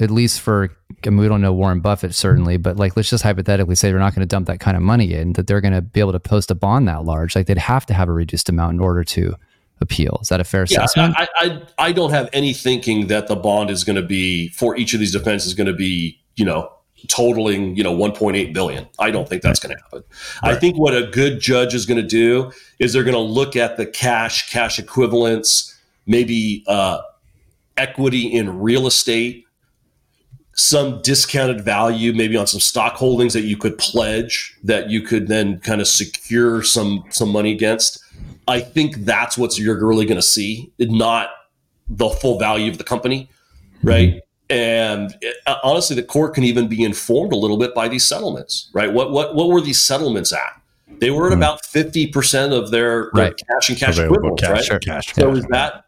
at 0.00 0.10
least 0.10 0.40
for. 0.40 0.70
I 1.06 1.10
mean, 1.10 1.20
we 1.20 1.28
don't 1.28 1.40
know 1.40 1.52
Warren 1.52 1.80
Buffett 1.80 2.14
certainly, 2.14 2.56
but 2.56 2.76
like, 2.76 2.96
let's 2.96 3.10
just 3.10 3.22
hypothetically 3.22 3.76
say 3.76 3.90
they're 3.90 4.00
not 4.00 4.14
going 4.14 4.26
to 4.26 4.26
dump 4.26 4.48
that 4.48 4.58
kind 4.58 4.76
of 4.76 4.82
money 4.82 5.14
in. 5.14 5.34
That 5.34 5.46
they're 5.46 5.60
going 5.60 5.74
to 5.74 5.82
be 5.82 6.00
able 6.00 6.12
to 6.12 6.20
post 6.20 6.50
a 6.50 6.56
bond 6.56 6.88
that 6.88 7.04
large. 7.04 7.36
Like, 7.36 7.46
they'd 7.46 7.58
have 7.58 7.86
to 7.86 7.94
have 7.94 8.08
a 8.08 8.12
reduced 8.12 8.48
amount 8.48 8.74
in 8.74 8.80
order 8.80 9.04
to 9.04 9.36
appeal. 9.80 10.18
Is 10.22 10.28
that 10.28 10.40
a 10.40 10.44
fair 10.44 10.66
yeah, 10.68 10.84
assessment? 10.84 11.14
I, 11.16 11.28
I 11.36 11.62
I 11.78 11.92
don't 11.92 12.10
have 12.10 12.28
any 12.32 12.52
thinking 12.52 13.06
that 13.08 13.28
the 13.28 13.36
bond 13.36 13.70
is 13.70 13.84
going 13.84 13.96
to 13.96 14.02
be 14.02 14.48
for 14.50 14.76
each 14.76 14.94
of 14.94 15.00
these 15.00 15.12
defenses 15.12 15.48
is 15.48 15.54
going 15.54 15.66
to 15.66 15.72
be 15.72 16.20
you 16.36 16.44
know 16.44 16.72
totaling 17.06 17.76
you 17.76 17.84
know 17.84 17.96
1.8 17.96 18.52
billion 18.52 18.86
i 18.98 19.10
don't 19.10 19.28
think 19.28 19.40
that's 19.40 19.60
going 19.60 19.74
to 19.74 19.80
happen 19.82 20.02
right. 20.42 20.56
i 20.56 20.58
think 20.58 20.76
what 20.76 20.96
a 20.96 21.06
good 21.06 21.38
judge 21.38 21.72
is 21.72 21.86
going 21.86 22.00
to 22.00 22.06
do 22.06 22.50
is 22.80 22.92
they're 22.92 23.04
going 23.04 23.14
to 23.14 23.20
look 23.20 23.54
at 23.54 23.76
the 23.76 23.86
cash 23.86 24.50
cash 24.50 24.80
equivalents 24.80 25.78
maybe 26.06 26.64
uh, 26.66 27.00
equity 27.76 28.26
in 28.26 28.58
real 28.58 28.86
estate 28.86 29.46
some 30.54 31.00
discounted 31.02 31.60
value 31.60 32.12
maybe 32.12 32.36
on 32.36 32.48
some 32.48 32.58
stock 32.58 32.94
holdings 32.94 33.32
that 33.32 33.42
you 33.42 33.56
could 33.56 33.78
pledge 33.78 34.58
that 34.64 34.90
you 34.90 35.00
could 35.00 35.28
then 35.28 35.60
kind 35.60 35.80
of 35.80 35.86
secure 35.86 36.64
some 36.64 37.04
some 37.10 37.28
money 37.28 37.52
against 37.52 38.02
i 38.48 38.60
think 38.60 38.96
that's 39.04 39.38
what 39.38 39.56
you're 39.58 39.86
really 39.86 40.06
going 40.06 40.16
to 40.16 40.22
see 40.22 40.72
not 40.78 41.30
the 41.88 42.08
full 42.08 42.38
value 42.38 42.70
of 42.70 42.78
the 42.78 42.84
company 42.84 43.30
right 43.82 44.08
mm-hmm 44.08 44.18
and 44.50 45.14
it, 45.20 45.36
uh, 45.46 45.56
honestly, 45.62 45.94
the 45.94 46.02
court 46.02 46.34
can 46.34 46.44
even 46.44 46.68
be 46.68 46.82
informed 46.82 47.32
a 47.32 47.36
little 47.36 47.58
bit 47.58 47.74
by 47.74 47.88
these 47.88 48.06
settlements, 48.06 48.70
right? 48.72 48.92
What 48.92 49.10
what 49.10 49.34
what 49.34 49.48
were 49.48 49.60
these 49.60 49.80
settlements 49.80 50.32
at? 50.32 50.60
They 51.00 51.10
were 51.10 51.26
at 51.26 51.32
mm 51.32 51.36
about 51.36 51.64
fifty 51.64 52.06
percent 52.06 52.52
of 52.52 52.70
their, 52.70 53.10
their 53.14 53.24
right. 53.24 53.36
cash 53.36 53.68
and 53.68 53.78
cash 53.78 53.98
Available 53.98 54.34
equivalents, 54.34 54.42
cash, 54.42 54.70
right? 54.70 54.80
Cash, 54.80 55.14
so 55.14 55.28
cash. 55.28 55.38
is 55.38 55.44
that 55.46 55.84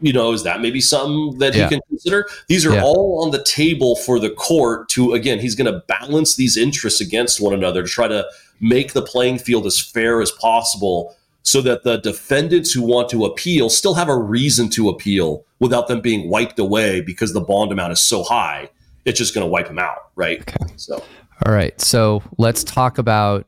you 0.00 0.12
know 0.12 0.32
is 0.32 0.44
that 0.44 0.60
maybe 0.62 0.80
something 0.80 1.38
that 1.40 1.54
yeah. 1.54 1.64
he 1.64 1.68
can 1.68 1.80
consider? 1.88 2.26
These 2.48 2.64
are 2.64 2.72
yeah. 2.72 2.82
all 2.82 3.22
on 3.22 3.32
the 3.32 3.44
table 3.44 3.96
for 3.96 4.18
the 4.18 4.30
court 4.30 4.88
to 4.90 5.12
again. 5.12 5.38
He's 5.38 5.54
going 5.54 5.72
to 5.72 5.80
balance 5.86 6.36
these 6.36 6.56
interests 6.56 7.00
against 7.00 7.40
one 7.40 7.52
another 7.52 7.82
to 7.82 7.88
try 7.88 8.08
to 8.08 8.26
make 8.60 8.94
the 8.94 9.02
playing 9.02 9.38
field 9.38 9.66
as 9.66 9.78
fair 9.78 10.22
as 10.22 10.30
possible 10.30 11.14
so 11.50 11.60
that 11.60 11.82
the 11.82 11.96
defendants 11.96 12.70
who 12.70 12.80
want 12.80 13.08
to 13.08 13.24
appeal 13.24 13.68
still 13.68 13.94
have 13.94 14.08
a 14.08 14.16
reason 14.16 14.70
to 14.70 14.88
appeal 14.88 15.44
without 15.58 15.88
them 15.88 16.00
being 16.00 16.30
wiped 16.30 16.60
away 16.60 17.00
because 17.00 17.32
the 17.32 17.40
bond 17.40 17.72
amount 17.72 17.92
is 17.92 17.98
so 17.98 18.22
high. 18.22 18.70
It's 19.04 19.18
just 19.18 19.34
going 19.34 19.44
to 19.44 19.50
wipe 19.50 19.66
them 19.66 19.80
out, 19.80 20.10
right? 20.14 20.40
Okay. 20.42 20.72
So, 20.76 21.02
all 21.44 21.52
right. 21.52 21.78
So 21.80 22.22
let's 22.38 22.62
talk 22.62 22.98
about 22.98 23.46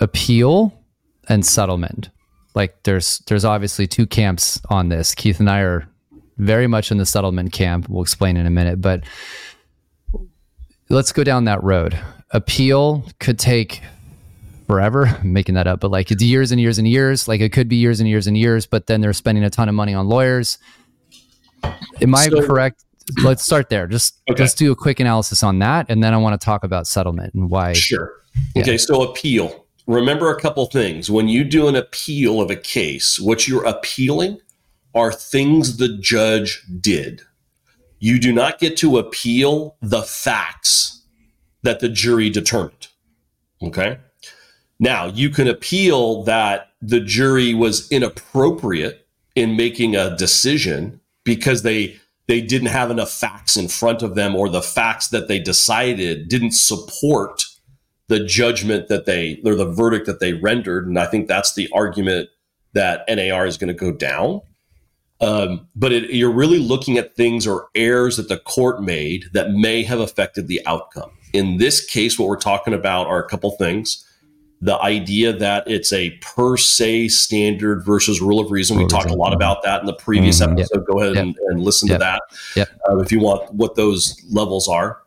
appeal 0.00 0.72
and 1.28 1.44
settlement. 1.44 2.08
Like 2.54 2.80
there's 2.84 3.18
there's 3.26 3.44
obviously 3.44 3.88
two 3.88 4.06
camps 4.06 4.60
on 4.70 4.88
this. 4.88 5.12
Keith 5.12 5.40
and 5.40 5.50
I 5.50 5.62
are 5.62 5.88
very 6.36 6.68
much 6.68 6.92
in 6.92 6.98
the 6.98 7.06
settlement 7.06 7.52
camp. 7.52 7.88
We'll 7.88 8.02
explain 8.02 8.36
in 8.36 8.46
a 8.46 8.50
minute, 8.50 8.80
but 8.80 9.02
let's 10.88 11.10
go 11.10 11.24
down 11.24 11.46
that 11.46 11.64
road. 11.64 11.98
appeal 12.30 13.04
could 13.18 13.40
take 13.40 13.82
forever. 14.68 15.06
I'm 15.20 15.32
making 15.32 15.56
that 15.56 15.66
up, 15.66 15.80
but 15.80 15.90
like 15.90 16.12
it's 16.12 16.22
years 16.22 16.52
and 16.52 16.60
years 16.60 16.78
and 16.78 16.86
years. 16.86 17.26
Like 17.26 17.40
it 17.40 17.52
could 17.52 17.68
be 17.68 17.76
years 17.76 17.98
and 17.98 18.08
years 18.08 18.28
and 18.28 18.38
years, 18.38 18.66
but 18.66 18.86
then 18.86 19.00
they're 19.00 19.12
spending 19.12 19.42
a 19.42 19.50
ton 19.50 19.68
of 19.68 19.74
money 19.74 19.94
on 19.94 20.08
lawyers. 20.08 20.58
Am 22.00 22.14
I 22.14 22.26
so, 22.26 22.46
correct? 22.46 22.84
Let's 23.24 23.44
start 23.44 23.70
there. 23.70 23.88
Just 23.88 24.20
okay. 24.30 24.42
let's 24.42 24.54
do 24.54 24.70
a 24.70 24.76
quick 24.76 25.00
analysis 25.00 25.42
on 25.42 25.58
that, 25.58 25.86
and 25.88 26.04
then 26.04 26.14
I 26.14 26.18
want 26.18 26.40
to 26.40 26.44
talk 26.44 26.62
about 26.62 26.86
settlement 26.86 27.34
and 27.34 27.50
why. 27.50 27.72
Sure. 27.72 28.12
Yeah. 28.54 28.62
Okay. 28.62 28.78
So 28.78 29.02
appeal. 29.02 29.64
Remember 29.86 30.30
a 30.30 30.38
couple 30.38 30.66
things. 30.66 31.10
When 31.10 31.28
you 31.28 31.42
do 31.42 31.66
an 31.66 31.74
appeal 31.74 32.42
of 32.42 32.50
a 32.50 32.56
case, 32.56 33.18
what 33.18 33.48
you're 33.48 33.64
appealing 33.64 34.38
are 34.94 35.10
things 35.10 35.78
the 35.78 35.96
judge 35.96 36.62
did. 36.80 37.22
You 37.98 38.20
do 38.20 38.30
not 38.30 38.58
get 38.58 38.76
to 38.78 38.98
appeal 38.98 39.76
the 39.80 40.02
facts 40.02 41.02
that 41.62 41.80
the 41.80 41.88
jury 41.88 42.30
determined. 42.30 42.88
Okay. 43.62 43.98
Now, 44.80 45.06
you 45.06 45.30
can 45.30 45.48
appeal 45.48 46.22
that 46.24 46.68
the 46.80 47.00
jury 47.00 47.54
was 47.54 47.90
inappropriate 47.90 49.06
in 49.34 49.56
making 49.56 49.96
a 49.96 50.16
decision 50.16 51.00
because 51.24 51.62
they 51.62 51.98
they 52.26 52.40
didn't 52.42 52.68
have 52.68 52.90
enough 52.90 53.10
facts 53.10 53.56
in 53.56 53.68
front 53.68 54.02
of 54.02 54.14
them 54.14 54.36
or 54.36 54.48
the 54.50 54.62
facts 54.62 55.08
that 55.08 55.28
they 55.28 55.38
decided 55.38 56.28
didn't 56.28 56.52
support 56.52 57.44
the 58.08 58.24
judgment 58.24 58.88
that 58.88 59.06
they 59.06 59.40
or 59.44 59.54
the 59.54 59.70
verdict 59.70 60.06
that 60.06 60.20
they 60.20 60.34
rendered 60.34 60.86
and 60.86 60.98
I 60.98 61.06
think 61.06 61.26
that's 61.26 61.54
the 61.54 61.68
argument 61.74 62.28
that 62.74 63.04
NAR 63.08 63.46
is 63.46 63.56
going 63.56 63.68
to 63.68 63.74
go 63.74 63.92
down. 63.92 64.40
Um, 65.20 65.68
but 65.74 65.92
it, 65.92 66.10
you're 66.10 66.32
really 66.32 66.58
looking 66.58 66.96
at 66.96 67.16
things 67.16 67.46
or 67.46 67.68
errors 67.74 68.18
that 68.18 68.28
the 68.28 68.38
court 68.38 68.82
made 68.82 69.24
that 69.32 69.50
may 69.50 69.82
have 69.82 69.98
affected 69.98 70.46
the 70.46 70.64
outcome. 70.64 71.10
In 71.32 71.56
this 71.56 71.84
case, 71.84 72.18
what 72.18 72.28
we're 72.28 72.36
talking 72.36 72.72
about 72.72 73.08
are 73.08 73.22
a 73.22 73.28
couple 73.28 73.50
things. 73.52 74.04
The 74.60 74.76
idea 74.78 75.32
that 75.32 75.68
it's 75.68 75.92
a 75.92 76.10
per 76.20 76.56
se 76.56 77.08
standard 77.08 77.84
versus 77.84 78.20
rule 78.20 78.40
of 78.40 78.50
reason. 78.50 78.76
We 78.76 78.86
talked 78.86 79.10
a 79.10 79.14
lot 79.14 79.32
about 79.32 79.62
that 79.62 79.80
in 79.80 79.86
the 79.86 79.94
previous 79.94 80.40
mm-hmm. 80.40 80.58
episode. 80.58 80.78
Yep. 80.78 80.86
Go 80.86 81.00
ahead 81.00 81.14
yep. 81.14 81.22
and, 81.24 81.36
and, 81.48 81.62
listen 81.62 81.88
yep. 81.88 81.98
to 81.98 82.04
that 82.04 82.22
yep. 82.56 82.68
Uh, 82.90 82.98
if 82.98 83.12
you 83.12 83.20
want 83.20 83.52
what 83.54 83.76
those 83.76 84.20
levels 84.30 84.68
are. 84.68 85.02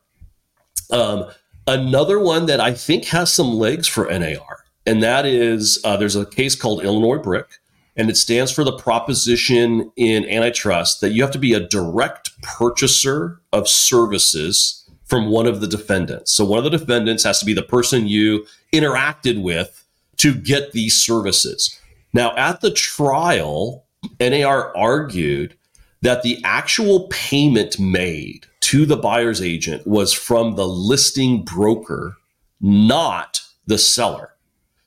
Um, 0.90 1.26
another 1.68 2.20
one 2.20 2.46
that 2.46 2.60
I 2.62 2.74
think 2.74 3.06
has 3.06 3.32
some 3.32 3.54
legs 3.54 3.88
for 3.88 4.06
NAR, 4.06 4.64
and 4.86 5.04
that 5.04 5.26
is 5.26 5.82
uh, 5.84 5.98
there's 5.98 6.16
a 6.16 6.26
case 6.26 6.56
called 6.56 6.84
Illinois 6.84 7.18
Brick 7.18 7.60
and 7.96 8.10
it 8.10 8.18
stands 8.18 8.52
for 8.52 8.64
the 8.64 8.72
proposition 8.78 9.92
in 9.96 10.26
antitrust 10.26 11.02
that 11.02 11.12
you 11.12 11.22
have 11.22 11.32
to 11.32 11.40
be 11.40 11.54
a 11.54 11.60
direct 11.60 12.32
purchaser 12.42 13.42
of 13.52 13.68
services 13.68 14.81
from 15.12 15.28
one 15.28 15.46
of 15.46 15.60
the 15.60 15.68
defendants. 15.68 16.32
So 16.32 16.46
one 16.46 16.58
of 16.58 16.64
the 16.64 16.70
defendants 16.70 17.26
has 17.26 17.38
to 17.42 17.46
be 17.46 17.54
the 17.54 17.62
person 17.62 18.08
you 18.08 18.48
interacted 18.72 19.42
with 19.42 19.86
to 20.16 20.34
get 20.34 20.72
these 20.72 20.96
services. 20.96 21.78
Now, 22.14 22.34
at 22.38 22.62
the 22.62 22.72
trial, 22.72 23.84
NAR 24.22 24.74
argued 24.74 25.58
that 26.02 26.24
the 26.24 26.40
actual 26.46 27.10
payment 27.10 27.78
made 27.78 28.46
to 28.62 28.86
the 28.86 28.96
buyer's 28.96 29.42
agent 29.42 29.86
was 29.86 30.14
from 30.14 30.56
the 30.56 30.66
listing 30.66 31.44
broker, 31.44 32.16
not 32.62 33.42
the 33.68 33.78
seller. 33.78 34.36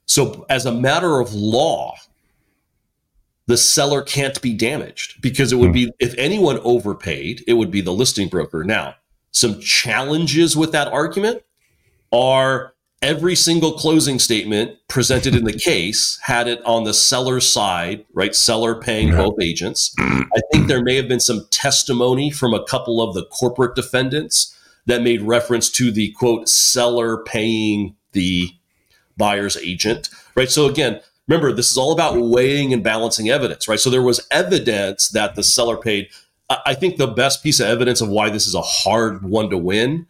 So, 0.06 0.46
as 0.48 0.64
a 0.64 0.72
matter 0.72 1.20
of 1.20 1.34
law, 1.34 1.96
the 3.46 3.58
seller 3.58 4.00
can't 4.00 4.40
be 4.40 4.54
damaged 4.54 5.20
because 5.20 5.52
it 5.52 5.56
would 5.56 5.68
hmm. 5.68 5.72
be 5.72 5.92
if 5.98 6.14
anyone 6.16 6.60
overpaid, 6.60 7.44
it 7.46 7.52
would 7.52 7.70
be 7.70 7.82
the 7.82 7.92
listing 7.92 8.28
broker. 8.28 8.64
Now, 8.64 8.94
some 9.34 9.60
challenges 9.60 10.56
with 10.56 10.72
that 10.72 10.88
argument 10.88 11.42
are 12.12 12.72
every 13.02 13.34
single 13.34 13.72
closing 13.72 14.18
statement 14.18 14.78
presented 14.88 15.34
in 15.34 15.44
the 15.44 15.52
case 15.58 16.18
had 16.22 16.48
it 16.48 16.64
on 16.64 16.84
the 16.84 16.94
seller's 16.94 17.46
side, 17.46 18.04
right? 18.14 18.34
Seller 18.34 18.74
paying 18.74 19.08
yeah. 19.08 19.16
both 19.16 19.34
agents. 19.42 19.94
I 19.98 20.40
think 20.52 20.68
there 20.68 20.82
may 20.82 20.96
have 20.96 21.08
been 21.08 21.20
some 21.20 21.46
testimony 21.50 22.30
from 22.30 22.54
a 22.54 22.64
couple 22.64 23.02
of 23.02 23.14
the 23.14 23.26
corporate 23.26 23.74
defendants 23.74 24.56
that 24.86 25.02
made 25.02 25.20
reference 25.20 25.68
to 25.72 25.90
the 25.90 26.12
quote 26.12 26.48
seller 26.48 27.18
paying 27.24 27.96
the 28.12 28.50
buyer's 29.16 29.56
agent, 29.56 30.08
right? 30.36 30.50
So 30.50 30.66
again, 30.66 31.00
remember, 31.28 31.52
this 31.52 31.70
is 31.70 31.76
all 31.76 31.92
about 31.92 32.20
weighing 32.20 32.72
and 32.72 32.82
balancing 32.82 33.28
evidence, 33.28 33.68
right? 33.68 33.80
So 33.80 33.90
there 33.90 34.02
was 34.02 34.26
evidence 34.30 35.08
that 35.10 35.34
the 35.34 35.42
seller 35.42 35.76
paid. 35.76 36.08
I 36.50 36.74
think 36.74 36.96
the 36.96 37.06
best 37.06 37.42
piece 37.42 37.60
of 37.60 37.66
evidence 37.66 38.00
of 38.00 38.08
why 38.08 38.30
this 38.30 38.46
is 38.46 38.54
a 38.54 38.60
hard 38.60 39.22
one 39.22 39.50
to 39.50 39.58
win, 39.58 40.06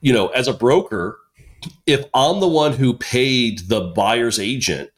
you 0.00 0.12
know, 0.12 0.28
as 0.28 0.48
a 0.48 0.52
broker, 0.52 1.18
if 1.86 2.04
I'm 2.12 2.40
the 2.40 2.48
one 2.48 2.74
who 2.74 2.94
paid 2.94 3.68
the 3.68 3.80
buyer's 3.80 4.38
agent, 4.38 4.90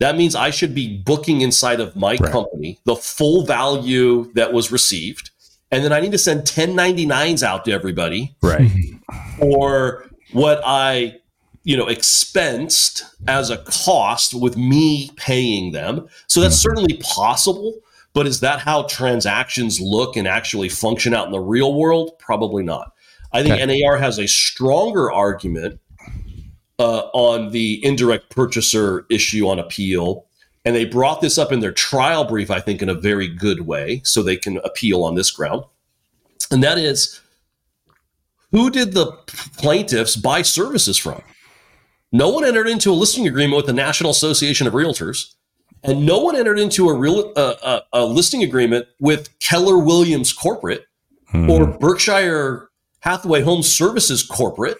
that 0.00 0.16
means 0.16 0.34
I 0.34 0.50
should 0.50 0.74
be 0.74 0.98
booking 0.98 1.42
inside 1.42 1.78
of 1.78 1.94
my 1.94 2.16
right. 2.16 2.32
company 2.32 2.80
the 2.84 2.96
full 2.96 3.44
value 3.44 4.32
that 4.34 4.52
was 4.52 4.72
received. 4.72 5.30
And 5.70 5.84
then 5.84 5.92
I 5.92 6.00
need 6.00 6.12
to 6.12 6.18
send 6.18 6.42
1099s 6.42 7.42
out 7.42 7.64
to 7.66 7.72
everybody. 7.72 8.34
Right. 8.42 8.68
Or 9.40 10.06
what 10.32 10.60
I 10.64 11.16
you 11.64 11.76
know 11.76 11.86
expensed 11.86 13.02
as 13.28 13.50
a 13.50 13.58
cost 13.58 14.34
with 14.34 14.56
me 14.56 15.10
paying 15.16 15.72
them 15.72 16.08
so 16.26 16.40
that's 16.40 16.56
mm-hmm. 16.56 16.70
certainly 16.70 17.00
possible 17.02 17.74
but 18.14 18.26
is 18.26 18.40
that 18.40 18.60
how 18.60 18.82
transactions 18.84 19.80
look 19.80 20.16
and 20.16 20.28
actually 20.28 20.68
function 20.68 21.14
out 21.14 21.26
in 21.26 21.32
the 21.32 21.40
real 21.40 21.74
world? 21.74 22.18
Probably 22.18 22.62
not. 22.62 22.92
I 23.32 23.42
think 23.42 23.54
okay. 23.54 23.80
nar 23.80 23.96
has 23.96 24.18
a 24.18 24.28
stronger 24.28 25.10
argument 25.10 25.80
uh, 26.78 27.08
on 27.14 27.50
the 27.50 27.84
indirect 27.84 28.30
purchaser 28.30 29.06
issue 29.08 29.48
on 29.48 29.58
appeal. 29.58 30.26
And 30.64 30.76
they 30.76 30.84
brought 30.84 31.20
this 31.20 31.38
up 31.38 31.50
in 31.50 31.60
their 31.60 31.72
trial 31.72 32.24
brief 32.24 32.50
i 32.50 32.60
think 32.60 32.82
in 32.82 32.88
a 32.88 32.94
very 32.94 33.26
good 33.26 33.62
way 33.62 34.00
so 34.04 34.22
they 34.22 34.36
can 34.36 34.58
appeal 34.58 35.02
on 35.04 35.14
this 35.14 35.30
ground. 35.30 35.64
And 36.50 36.62
that 36.62 36.78
is 36.78 37.20
who 38.50 38.68
did 38.68 38.92
the 38.92 39.12
plaintiffs 39.56 40.14
buy 40.14 40.42
services 40.42 40.98
from? 40.98 41.22
No 42.12 42.28
one 42.28 42.44
entered 42.44 42.68
into 42.68 42.90
a 42.90 42.92
listing 42.92 43.26
agreement 43.26 43.56
with 43.56 43.66
the 43.66 43.72
National 43.72 44.10
Association 44.10 44.66
of 44.66 44.74
Realtors, 44.74 45.34
and 45.82 46.06
no 46.06 46.18
one 46.20 46.36
entered 46.36 46.58
into 46.58 46.88
a 46.88 46.94
real 46.94 47.32
uh, 47.36 47.54
uh, 47.62 47.80
a 47.92 48.04
listing 48.04 48.42
agreement 48.42 48.86
with 49.00 49.36
Keller 49.40 49.78
Williams 49.78 50.32
Corporate 50.32 50.86
hmm. 51.28 51.50
or 51.50 51.66
Berkshire 51.66 52.68
Hathaway 53.00 53.42
Home 53.42 53.62
Services 53.62 54.22
Corporate. 54.22 54.78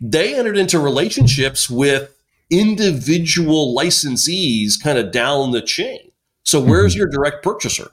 They 0.00 0.34
entered 0.34 0.56
into 0.56 0.78
relationships 0.78 1.68
with 1.68 2.14
individual 2.50 3.74
licensees 3.74 4.80
kind 4.80 4.98
of 4.98 5.10
down 5.10 5.50
the 5.50 5.62
chain. 5.62 6.10
So 6.44 6.60
where's 6.60 6.92
mm-hmm. 6.92 6.98
your 6.98 7.08
direct 7.08 7.42
purchaser? 7.42 7.90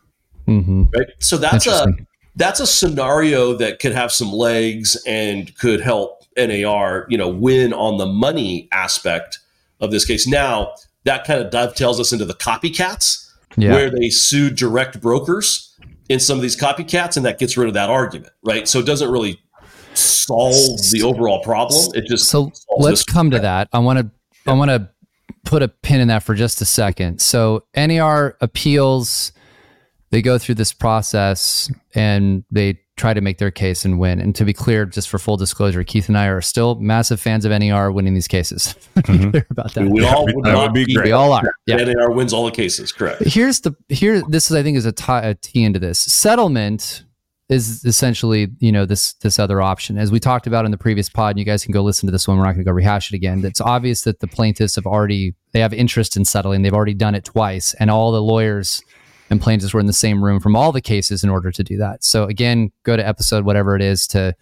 Mm-hmm. 0.47 0.83
Right. 0.93 1.07
So 1.19 1.37
that's 1.37 1.67
a 1.67 1.87
that's 2.35 2.59
a 2.59 2.67
scenario 2.67 3.53
that 3.57 3.79
could 3.79 3.93
have 3.93 4.11
some 4.11 4.31
legs 4.31 5.01
and 5.05 5.55
could 5.57 5.81
help 5.81 6.23
NAR, 6.37 7.05
you 7.09 7.17
know, 7.17 7.29
win 7.29 7.73
on 7.73 7.97
the 7.97 8.05
money 8.05 8.67
aspect 8.71 9.39
of 9.79 9.91
this 9.91 10.05
case. 10.05 10.27
Now, 10.27 10.73
that 11.03 11.25
kind 11.25 11.41
of 11.41 11.51
dovetails 11.51 11.99
us 11.99 12.11
into 12.11 12.25
the 12.25 12.33
copycats, 12.33 13.29
yeah. 13.57 13.71
where 13.71 13.89
they 13.89 14.09
sued 14.09 14.55
direct 14.55 15.01
brokers 15.01 15.75
in 16.09 16.19
some 16.19 16.37
of 16.37 16.41
these 16.41 16.55
copycats, 16.55 17.17
and 17.17 17.25
that 17.25 17.39
gets 17.39 17.57
rid 17.57 17.67
of 17.67 17.73
that 17.73 17.89
argument, 17.89 18.33
right? 18.43 18.67
So 18.67 18.79
it 18.79 18.85
doesn't 18.85 19.09
really 19.09 19.39
solve 19.93 20.79
the 20.91 21.01
overall 21.03 21.41
problem. 21.43 21.91
It 21.95 22.05
just 22.07 22.29
so 22.29 22.51
let's 22.77 23.03
come 23.03 23.31
to 23.31 23.39
that. 23.39 23.67
I 23.73 23.79
want 23.79 23.99
to 23.99 24.11
yeah. 24.45 24.53
I 24.53 24.55
want 24.55 24.71
to 24.71 24.89
put 25.43 25.63
a 25.63 25.67
pin 25.67 26.01
in 26.01 26.07
that 26.09 26.23
for 26.23 26.35
just 26.35 26.61
a 26.61 26.65
second. 26.65 27.21
So 27.21 27.65
NAR 27.75 28.37
appeals, 28.41 29.31
they 30.11 30.21
go 30.21 30.37
through 30.37 30.55
this 30.55 30.73
process 30.73 31.71
and 31.95 32.43
they 32.51 32.79
try 32.97 33.13
to 33.13 33.21
make 33.21 33.37
their 33.37 33.51
case 33.51 33.85
and 33.85 33.99
win. 33.99 34.19
And 34.19 34.35
to 34.35 34.45
be 34.45 34.53
clear, 34.53 34.85
just 34.85 35.09
for 35.09 35.17
full 35.17 35.37
disclosure, 35.37 35.83
Keith 35.83 36.07
and 36.07 36.17
I 36.17 36.27
are 36.27 36.41
still 36.41 36.75
massive 36.75 37.19
fans 37.19 37.45
of 37.45 37.57
NAR 37.57 37.91
winning 37.91 38.13
these 38.13 38.27
cases. 38.27 38.75
mm-hmm. 38.97 39.31
clear 39.31 39.47
about 39.49 39.73
that. 39.73 39.87
We 39.87 40.05
all 40.05 40.25
would, 40.25 40.45
that 40.45 40.57
would 40.57 40.73
be 40.73 40.93
great. 40.93 41.05
We 41.05 41.11
all 41.11 41.33
are. 41.33 41.53
Yeah. 41.65 41.77
NAR 41.77 42.11
wins 42.11 42.33
all 42.33 42.45
the 42.45 42.51
cases. 42.51 42.91
Correct. 42.91 43.23
Here's 43.25 43.61
the 43.61 43.75
here. 43.89 44.21
This 44.27 44.51
is 44.51 44.57
I 44.57 44.63
think 44.63 44.77
is 44.77 44.85
a 44.85 44.91
tie 44.91 45.21
a 45.21 45.29
a 45.31 45.35
T 45.35 45.63
into 45.63 45.79
this 45.79 45.99
settlement 45.99 47.03
is 47.51 47.83
essentially 47.83 48.47
you 48.59 48.71
know 48.71 48.85
this 48.85 49.13
this 49.15 49.37
other 49.37 49.61
option 49.61 49.97
as 49.97 50.09
we 50.09 50.19
talked 50.19 50.47
about 50.47 50.63
in 50.63 50.71
the 50.71 50.77
previous 50.77 51.09
pod 51.09 51.31
and 51.31 51.39
you 51.39 51.45
guys 51.45 51.63
can 51.63 51.73
go 51.73 51.83
listen 51.83 52.07
to 52.07 52.11
this 52.11 52.25
one 52.25 52.37
we're 52.37 52.45
not 52.45 52.53
going 52.53 52.63
to 52.63 52.69
go 52.69 52.71
rehash 52.71 53.11
it 53.11 53.15
again 53.15 53.43
it's 53.43 53.59
obvious 53.59 54.03
that 54.03 54.21
the 54.21 54.27
plaintiffs 54.27 54.75
have 54.75 54.85
already 54.85 55.35
they 55.51 55.59
have 55.59 55.73
interest 55.73 56.15
in 56.15 56.23
settling 56.23 56.61
they've 56.61 56.73
already 56.73 56.93
done 56.93 57.13
it 57.13 57.25
twice 57.25 57.73
and 57.75 57.91
all 57.91 58.13
the 58.13 58.21
lawyers 58.21 58.81
and 59.31 59.41
plaintiffs 59.41 59.73
were 59.73 59.79
in 59.79 59.87
the 59.87 59.93
same 59.93 60.23
room 60.23 60.41
from 60.41 60.55
all 60.57 60.73
the 60.73 60.81
cases 60.81 61.23
in 61.23 61.29
order 61.29 61.51
to 61.51 61.63
do 61.63 61.77
that. 61.77 62.03
So 62.03 62.25
again, 62.25 62.71
go 62.83 62.97
to 62.97 63.07
episode 63.07 63.45
whatever 63.45 63.75
it 63.75 63.81
is 63.81 64.05
to 64.07 64.35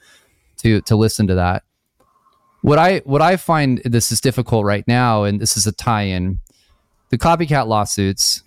to 0.57 0.81
to 0.81 0.95
listen 0.97 1.27
to 1.27 1.35
that. 1.35 1.63
What 2.61 2.79
I 2.79 2.97
what 3.05 3.21
I 3.21 3.37
find 3.37 3.81
this 3.85 4.11
is 4.11 4.19
difficult 4.19 4.65
right 4.65 4.85
now, 4.87 5.23
and 5.23 5.39
this 5.39 5.55
is 5.55 5.67
a 5.67 5.71
tie-in. 5.71 6.41
The 7.11 7.17
copycat 7.17 7.67
lawsuits 7.67 8.43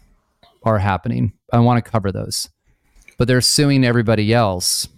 are 0.64 0.78
happening. 0.78 1.32
I 1.52 1.60
want 1.60 1.82
to 1.82 1.90
cover 1.90 2.12
those, 2.12 2.48
but 3.16 3.28
they're 3.28 3.40
suing 3.40 3.84
everybody 3.84 4.34
else 4.34 4.88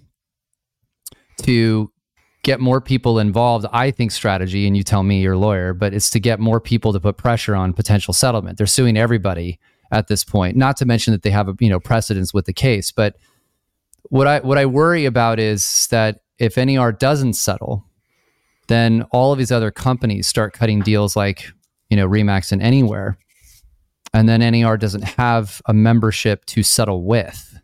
to 1.43 1.93
get 2.43 2.61
more 2.61 2.81
people 2.81 3.19
involved, 3.19 3.67
I 3.73 3.91
think 3.91 4.13
strategy, 4.13 4.67
and 4.67 4.77
you 4.77 4.83
tell 4.83 5.03
me 5.03 5.21
you're 5.21 5.37
lawyer, 5.37 5.73
but 5.73 5.95
it's 5.95 6.11
to 6.11 6.21
get 6.21 6.41
more 6.41 6.61
people 6.61 6.93
to 6.93 7.01
put 7.01 7.17
pressure 7.17 7.55
on 7.55 7.73
potential 7.73 8.13
settlement. 8.13 8.59
They're 8.59 8.67
suing 8.67 8.97
everybody 8.97 9.59
at 9.95 10.09
this 10.09 10.25
point. 10.25 10.57
Not 10.57 10.77
to 10.79 10.85
mention 10.85 11.13
that 11.13 11.23
they 11.23 11.31
have 11.31 11.49
a 11.49 11.55
you 11.61 11.71
know 11.71 11.81
precedence 11.81 12.35
with 12.35 12.47
the 12.47 12.53
case. 12.53 12.91
But 12.91 13.17
what 14.11 14.27
I 14.27 14.41
what 14.41 14.59
I 14.59 14.67
worry 14.67 15.05
about 15.07 15.39
is 15.39 15.87
that 15.91 16.21
if 16.39 16.57
NAR 16.57 16.93
doesn't 16.93 17.35
settle, 17.35 17.85
then 18.67 19.07
all 19.13 19.33
of 19.33 19.39
these 19.39 19.53
other 19.53 19.71
companies 19.71 20.27
start 20.27 20.53
cutting 20.53 20.81
deals 20.81 21.17
like 21.17 21.47
you 21.89 21.97
know 21.97 22.07
RE/MAX 22.07 22.51
and 22.53 22.61
Anywhere, 22.61 23.17
and 24.13 24.29
then 24.29 24.41
NAR 24.41 24.77
doesn't 24.77 25.05
have 25.05 25.63
a 25.67 25.73
membership 25.73 26.45
to 26.47 26.63
settle 26.63 27.05
with. 27.05 27.59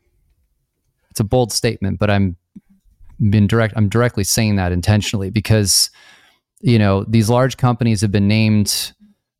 It's 1.10 1.20
a 1.20 1.24
bold 1.24 1.52
statement, 1.52 1.98
but 1.98 2.10
I'm 2.10 2.36
been 3.28 3.48
direct. 3.48 3.74
I'm 3.76 3.88
directly 3.88 4.24
saying 4.24 4.56
that 4.56 4.72
intentionally 4.72 5.30
because 5.30 5.90
you 6.60 6.78
know 6.78 7.04
these 7.08 7.28
large 7.28 7.56
companies 7.56 8.00
have 8.02 8.12
been 8.12 8.28
named 8.28 8.92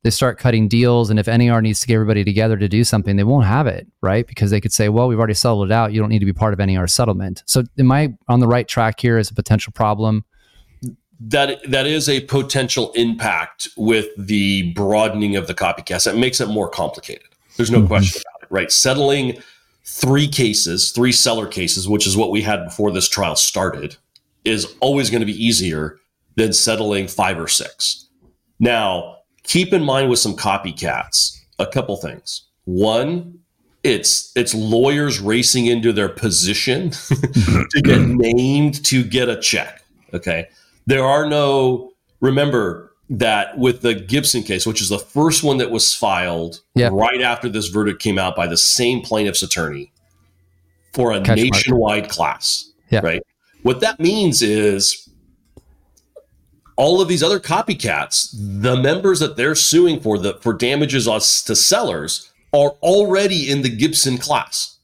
they 0.02 0.10
start 0.10 0.38
cutting 0.38 0.66
deals 0.66 1.10
and 1.10 1.18
if 1.18 1.26
NAR 1.26 1.60
needs 1.60 1.80
to 1.80 1.86
get 1.86 1.94
everybody 1.94 2.24
together 2.24 2.56
to 2.56 2.68
do 2.68 2.84
something, 2.84 3.16
they 3.16 3.24
won't 3.24 3.46
have 3.46 3.66
it, 3.66 3.86
right? 4.00 4.26
Because 4.26 4.50
they 4.50 4.60
could 4.60 4.72
say, 4.72 4.88
well, 4.88 5.08
we've 5.08 5.18
already 5.18 5.34
settled 5.34 5.70
it 5.70 5.72
out. 5.72 5.92
You 5.92 6.00
don't 6.00 6.08
need 6.08 6.20
to 6.20 6.26
be 6.26 6.32
part 6.32 6.58
of 6.58 6.66
NAR 6.66 6.86
settlement. 6.86 7.42
So 7.46 7.64
am 7.78 7.92
I 7.92 8.14
on 8.28 8.40
the 8.40 8.48
right 8.48 8.66
track 8.66 9.00
here 9.00 9.18
as 9.18 9.30
a 9.30 9.34
potential 9.34 9.72
problem? 9.72 10.24
That 11.22 11.60
that 11.70 11.86
is 11.86 12.08
a 12.08 12.20
potential 12.20 12.92
impact 12.92 13.68
with 13.76 14.08
the 14.16 14.72
broadening 14.72 15.36
of 15.36 15.46
the 15.46 15.54
copycats. 15.54 16.04
That 16.04 16.16
makes 16.16 16.40
it 16.40 16.48
more 16.48 16.70
complicated. 16.70 17.26
There's 17.58 17.70
no 17.70 17.78
mm-hmm. 17.78 17.88
question 17.88 18.22
about 18.22 18.42
it, 18.44 18.48
right? 18.50 18.72
Settling 18.72 19.36
three 19.84 20.28
cases, 20.28 20.92
three 20.92 21.12
seller 21.12 21.46
cases, 21.46 21.86
which 21.86 22.06
is 22.06 22.16
what 22.16 22.30
we 22.30 22.40
had 22.40 22.64
before 22.64 22.90
this 22.90 23.06
trial 23.06 23.36
started, 23.36 23.96
is 24.46 24.74
always 24.80 25.10
going 25.10 25.20
to 25.20 25.26
be 25.26 25.44
easier 25.44 25.98
than 26.36 26.54
settling 26.54 27.06
five 27.06 27.38
or 27.38 27.48
six. 27.48 28.08
Now, 28.58 29.19
keep 29.50 29.72
in 29.72 29.82
mind 29.82 30.08
with 30.08 30.20
some 30.20 30.36
copycats 30.36 31.36
a 31.58 31.66
couple 31.66 31.96
things. 31.96 32.46
One, 32.66 33.40
it's 33.82 34.30
it's 34.36 34.54
lawyers 34.54 35.20
racing 35.20 35.66
into 35.66 35.92
their 35.92 36.08
position 36.08 36.90
to 37.00 37.82
get 37.82 38.00
named 38.06 38.84
to 38.84 39.02
get 39.02 39.28
a 39.28 39.38
check. 39.40 39.82
Okay. 40.14 40.48
There 40.86 41.04
are 41.04 41.28
no 41.28 41.92
remember 42.20 42.94
that 43.10 43.58
with 43.58 43.82
the 43.82 43.94
Gibson 43.94 44.44
case, 44.44 44.66
which 44.66 44.80
is 44.80 44.88
the 44.88 45.00
first 45.00 45.42
one 45.42 45.58
that 45.58 45.72
was 45.72 45.92
filed 45.92 46.60
yep. 46.76 46.92
right 46.92 47.20
after 47.20 47.48
this 47.48 47.66
verdict 47.66 48.00
came 48.00 48.18
out 48.18 48.36
by 48.36 48.46
the 48.46 48.56
same 48.56 49.00
plaintiff's 49.00 49.42
attorney 49.42 49.90
for 50.92 51.12
a 51.12 51.20
Catch 51.20 51.38
nationwide 51.38 52.02
mark. 52.02 52.12
class. 52.12 52.70
Yep. 52.90 53.02
Right. 53.02 53.22
What 53.62 53.80
that 53.80 53.98
means 53.98 54.42
is 54.42 55.09
all 56.80 57.02
of 57.02 57.08
these 57.08 57.22
other 57.22 57.38
copycats, 57.38 58.30
the 58.32 58.74
members 58.74 59.20
that 59.20 59.36
they're 59.36 59.54
suing 59.54 60.00
for 60.00 60.16
the 60.16 60.34
for 60.40 60.54
damages 60.54 61.06
us 61.06 61.42
to 61.42 61.54
sellers 61.54 62.32
are 62.54 62.70
already 62.82 63.50
in 63.50 63.60
the 63.60 63.68
Gibson 63.68 64.16
class. 64.16 64.78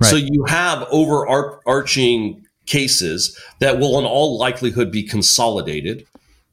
Right. 0.00 0.08
So 0.08 0.16
you 0.16 0.44
have 0.48 0.88
overarching 0.90 2.46
cases 2.64 3.38
that 3.60 3.78
will 3.78 3.98
in 3.98 4.06
all 4.06 4.38
likelihood 4.38 4.90
be 4.90 5.02
consolidated. 5.02 6.06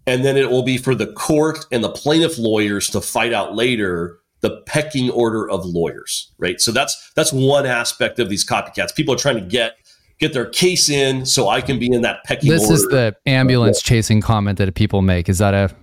And 0.08 0.26
then 0.26 0.36
it 0.36 0.52
will 0.52 0.64
be 0.64 0.78
for 0.78 0.94
the 0.94 1.08
court 1.08 1.66
and 1.72 1.82
the 1.82 1.90
plaintiff 1.90 2.38
lawyers 2.38 2.90
to 2.90 3.02
fight 3.02 3.34
out 3.34 3.56
later 3.56 4.20
the 4.42 4.62
pecking 4.68 5.10
order 5.10 5.50
of 5.50 5.66
lawyers, 5.66 6.32
right? 6.38 6.60
So 6.60 6.74
that's 6.74 7.12
that's 7.16 7.32
one 7.32 7.66
aspect 7.66 8.20
of 8.20 8.28
these 8.28 8.46
copycats. 8.46 8.94
People 8.94 9.16
are 9.16 9.18
trying 9.18 9.38
to 9.38 9.42
get 9.42 9.78
get 10.20 10.34
their 10.34 10.46
case 10.46 10.90
in 10.90 11.26
so 11.26 11.50
I 11.50 11.62
can 11.62 11.80
be 11.80 11.92
in 11.92 12.02
that 12.02 12.24
pecking 12.24 12.50
this 12.50 12.64
order. 12.64 12.74
is 12.74 12.88
the 12.88 13.16
ambulance 13.26 13.82
chasing 13.82 14.22
comment 14.22 14.58
that 14.58 14.74
people 14.76 15.02
make. 15.02 15.30
Is 15.30 15.40
that 15.40 15.54
a 15.54 15.76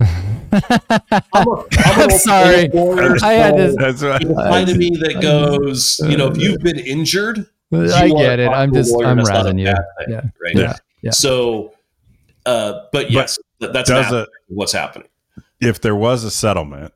I'm, 0.00 0.08
a, 0.52 1.30
I'm, 1.32 1.48
I'm 1.74 2.10
sorry. 2.10 2.70
I 3.22 3.32
had 3.32 3.56
this. 3.56 3.76
That's 3.78 4.02
right. 4.02 4.24
Line 4.24 4.66
to 4.66 4.76
me 4.76 4.90
that 4.90 5.20
goes, 5.20 6.00
you 6.08 6.16
know, 6.16 6.28
if 6.28 6.38
you've 6.38 6.60
been 6.60 6.78
injured, 6.78 7.46
I 7.72 8.08
get 8.08 8.40
it. 8.40 8.48
I'm 8.48 8.72
just, 8.72 8.94
I'm 9.02 9.18
razzing 9.18 9.60
you. 9.60 9.66
Thing, 9.66 9.76
yeah. 10.08 10.20
Right. 10.42 10.54
Yeah. 10.54 10.76
yeah. 11.02 11.10
So, 11.10 11.74
uh, 12.46 12.84
but 12.92 13.10
yes, 13.10 13.38
but 13.58 13.72
that's 13.72 13.90
a, 13.90 14.26
what's 14.48 14.72
happening. 14.72 15.08
If 15.60 15.80
there 15.80 15.96
was 15.96 16.24
a 16.24 16.30
settlement, 16.30 16.92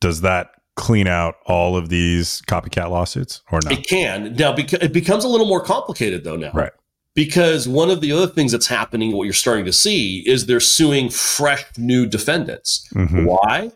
does 0.00 0.20
that 0.22 0.55
clean 0.76 1.08
out 1.08 1.36
all 1.46 1.76
of 1.76 1.88
these 1.88 2.42
copycat 2.42 2.90
lawsuits 2.90 3.42
or 3.50 3.60
not? 3.64 3.72
It 3.72 3.86
can. 3.86 4.34
Now, 4.34 4.54
beca- 4.54 4.82
it 4.82 4.92
becomes 4.92 5.24
a 5.24 5.28
little 5.28 5.46
more 5.46 5.62
complicated 5.62 6.24
though 6.24 6.36
now. 6.36 6.52
Right. 6.52 6.72
Because 7.14 7.66
one 7.66 7.90
of 7.90 8.02
the 8.02 8.12
other 8.12 8.26
things 8.26 8.52
that's 8.52 8.66
happening, 8.66 9.12
what 9.12 9.24
you're 9.24 9.32
starting 9.32 9.64
to 9.64 9.72
see, 9.72 10.22
is 10.26 10.44
they're 10.44 10.60
suing 10.60 11.08
fresh 11.08 11.64
new 11.78 12.06
defendants. 12.06 12.86
Mm-hmm. 12.94 13.24
Why? 13.24 13.72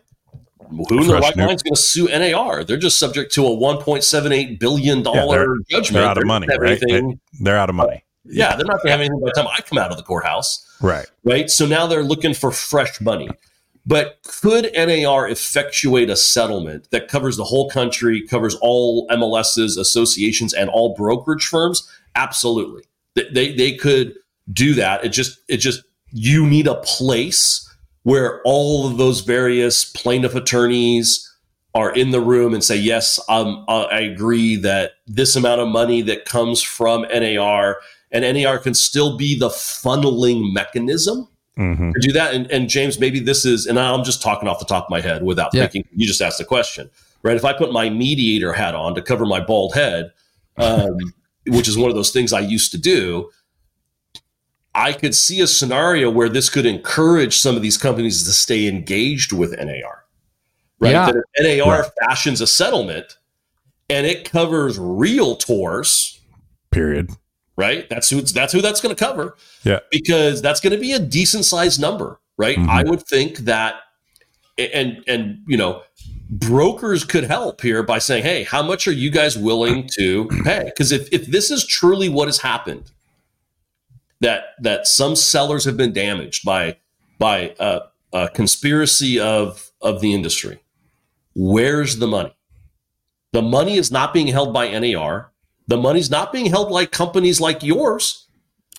Who 0.69 1.01
in 1.01 1.07
the 1.07 1.15
right 1.15 1.35
mind 1.35 1.51
is 1.51 1.63
going 1.63 1.73
to 1.73 1.81
sue 1.81 2.07
NAR? 2.07 2.63
They're 2.63 2.77
just 2.77 2.99
subject 2.99 3.33
to 3.33 3.45
a 3.45 3.49
1.78 3.49 4.59
billion 4.59 5.01
dollar 5.01 5.17
yeah, 5.17 5.45
they're, 5.45 5.57
judgment. 5.81 6.01
They're 6.01 6.09
out 6.09 6.17
of 6.17 6.25
money, 6.27 6.47
right? 6.57 6.81
They're 7.41 7.57
out 7.57 7.69
of 7.69 7.75
money. 7.75 8.05
Yeah, 8.23 8.55
they're 8.55 8.65
not 8.65 8.77
going 8.77 8.85
to 8.85 8.91
have 8.91 8.99
anything 8.99 9.19
by 9.19 9.31
the 9.33 9.41
time 9.41 9.47
I 9.47 9.61
come 9.61 9.79
out 9.79 9.91
of 9.91 9.97
the 9.97 10.03
courthouse. 10.03 10.65
Right. 10.79 11.07
Right. 11.23 11.49
So 11.49 11.65
now 11.65 11.87
they're 11.87 12.03
looking 12.03 12.33
for 12.33 12.51
fresh 12.51 13.01
money. 13.01 13.29
But 13.85 14.19
could 14.23 14.69
NAR 14.75 15.27
effectuate 15.27 16.09
a 16.09 16.15
settlement 16.15 16.89
that 16.91 17.07
covers 17.07 17.37
the 17.37 17.43
whole 17.43 17.69
country, 17.69 18.21
covers 18.21 18.55
all 18.61 19.07
MLSs, 19.07 19.77
associations, 19.77 20.53
and 20.53 20.69
all 20.69 20.93
brokerage 20.93 21.47
firms? 21.47 21.89
Absolutely. 22.15 22.83
They, 23.15 23.53
they 23.55 23.75
could 23.75 24.15
do 24.53 24.73
that. 24.75 25.03
It 25.03 25.09
just 25.09 25.39
it 25.47 25.57
just 25.57 25.83
you 26.11 26.45
need 26.45 26.67
a 26.67 26.75
place 26.75 27.67
where 28.03 28.41
all 28.43 28.87
of 28.87 28.97
those 28.97 29.21
various 29.21 29.85
plaintiff 29.85 30.35
attorneys 30.35 31.27
are 31.73 31.93
in 31.93 32.11
the 32.11 32.19
room 32.19 32.53
and 32.53 32.63
say, 32.63 32.75
yes, 32.75 33.19
um, 33.29 33.63
uh, 33.67 33.83
I 33.83 33.99
agree 33.99 34.57
that 34.57 34.93
this 35.07 35.35
amount 35.35 35.61
of 35.61 35.69
money 35.69 36.01
that 36.01 36.25
comes 36.25 36.61
from 36.61 37.03
NAR 37.03 37.77
and 38.11 38.37
NAR 38.37 38.59
can 38.59 38.73
still 38.73 39.17
be 39.17 39.37
the 39.37 39.49
funneling 39.49 40.51
mechanism 40.53 41.29
mm-hmm. 41.61 41.91
to 41.91 41.99
do 41.99 42.11
that. 42.13 42.33
And, 42.33 42.49
and, 42.51 42.69
James, 42.69 42.99
maybe 42.99 43.19
this 43.19 43.45
is, 43.45 43.65
and 43.65 43.79
I'm 43.79 44.03
just 44.03 44.21
talking 44.21 44.49
off 44.49 44.59
the 44.59 44.65
top 44.65 44.85
of 44.85 44.89
my 44.89 45.01
head 45.01 45.23
without 45.23 45.53
yeah. 45.53 45.63
thinking. 45.63 45.87
You 45.95 46.07
just 46.07 46.21
asked 46.21 46.37
the 46.37 46.45
question, 46.45 46.89
right? 47.23 47.35
If 47.35 47.45
I 47.45 47.53
put 47.53 47.71
my 47.71 47.89
mediator 47.89 48.53
hat 48.53 48.75
on 48.75 48.95
to 48.95 49.01
cover 49.01 49.25
my 49.25 49.39
bald 49.39 49.73
head, 49.73 50.11
um, 50.57 50.97
which 51.47 51.67
is 51.67 51.77
one 51.77 51.89
of 51.89 51.95
those 51.95 52.11
things 52.11 52.33
I 52.33 52.39
used 52.39 52.71
to 52.71 52.77
do, 52.77 53.29
I 54.73 54.93
could 54.93 55.13
see 55.15 55.41
a 55.41 55.47
scenario 55.47 56.09
where 56.09 56.29
this 56.29 56.49
could 56.49 56.65
encourage 56.65 57.37
some 57.37 57.55
of 57.55 57.61
these 57.61 57.77
companies 57.77 58.23
to 58.23 58.31
stay 58.31 58.67
engaged 58.67 59.33
with 59.33 59.51
NAR. 59.51 60.05
Right? 60.79 60.91
Yeah. 60.91 61.11
That 61.11 61.23
if 61.35 61.65
NAR 61.65 61.81
right. 61.81 61.91
fashions 62.03 62.41
a 62.41 62.47
settlement 62.47 63.17
and 63.89 64.07
it 64.07 64.29
covers 64.29 64.79
realtors, 64.79 66.19
period 66.71 67.11
right? 67.55 67.89
That's 67.89 68.09
who 68.09 68.21
that's 68.21 68.53
who 68.53 68.61
that's 68.61 68.81
going 68.81 68.95
to 68.95 68.99
cover. 69.03 69.35
Yeah. 69.63 69.79
Because 69.91 70.41
that's 70.41 70.59
going 70.59 70.73
to 70.73 70.79
be 70.79 70.93
a 70.93 70.99
decent 70.99 71.45
sized 71.45 71.79
number, 71.79 72.19
right? 72.37 72.57
Mm-hmm. 72.57 72.69
I 72.69 72.83
would 72.83 73.03
think 73.03 73.39
that 73.39 73.75
and 74.57 75.03
and 75.07 75.43
you 75.47 75.57
know, 75.57 75.83
brokers 76.29 77.03
could 77.03 77.23
help 77.23 77.61
here 77.61 77.83
by 77.83 77.99
saying, 77.99 78.23
"Hey, 78.23 78.43
how 78.43 78.61
much 78.61 78.87
are 78.87 78.93
you 78.93 79.09
guys 79.09 79.37
willing 79.37 79.87
to 79.93 80.27
pay?" 80.43 80.63
Because 80.65 80.91
if 80.91 81.11
if 81.11 81.27
this 81.27 81.51
is 81.51 81.65
truly 81.65 82.09
what 82.09 82.27
has 82.27 82.39
happened, 82.39 82.91
that 84.19 84.55
that 84.59 84.87
some 84.87 85.15
sellers 85.15 85.65
have 85.65 85.77
been 85.77 85.93
damaged 85.93 86.45
by 86.45 86.77
by 87.17 87.55
a, 87.59 87.81
a 88.13 88.29
conspiracy 88.29 89.19
of 89.19 89.71
of 89.81 90.01
the 90.01 90.13
industry, 90.13 90.59
where's 91.35 91.97
the 91.97 92.07
money? 92.07 92.35
The 93.33 93.41
money 93.41 93.77
is 93.77 93.91
not 93.91 94.13
being 94.13 94.27
held 94.27 94.53
by 94.53 94.77
NAR. 94.77 95.30
The 95.67 95.77
money's 95.77 96.09
not 96.09 96.31
being 96.31 96.47
held 96.47 96.71
like 96.71 96.91
companies 96.91 97.39
like 97.39 97.63
yours. 97.63 98.27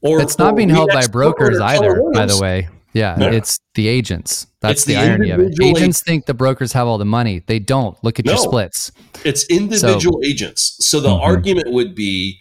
Or 0.03 0.21
it's 0.21 0.37
not 0.39 0.55
or 0.55 0.57
being 0.57 0.69
held 0.69 0.91
by 0.91 1.07
brokers 1.07 1.61
either, 1.61 2.03
by 2.13 2.27
the 2.27 2.39
way. 2.39 2.69
Yeah, 2.93 3.17
no. 3.17 3.29
it's 3.29 3.59
the 3.75 3.89
agents. 3.89 4.47
That's 4.61 4.85
the, 4.85 4.95
the, 4.95 5.01
irony 5.01 5.31
of 5.31 5.41
it. 5.41 5.55
Agents 5.63 6.03
think 6.03 6.27
the 6.27 6.35
brokers 6.35 6.73
have 6.73 6.87
all 6.87 6.99
the 6.99 7.07
money. 7.07 7.43
They 7.47 7.59
don't. 7.59 7.97
Look 8.05 8.19
at 8.19 8.27
no, 8.27 8.33
your 8.33 8.39
splits. 8.39 8.93
It's 9.25 9.45
individual 9.47 10.21
so, 10.23 10.29
agents. 10.29 10.77
So 10.81 11.01
the 11.01 11.09
mm-hmm. 11.09 11.23
argument 11.23 11.73
would 11.73 11.95
be 11.95 12.39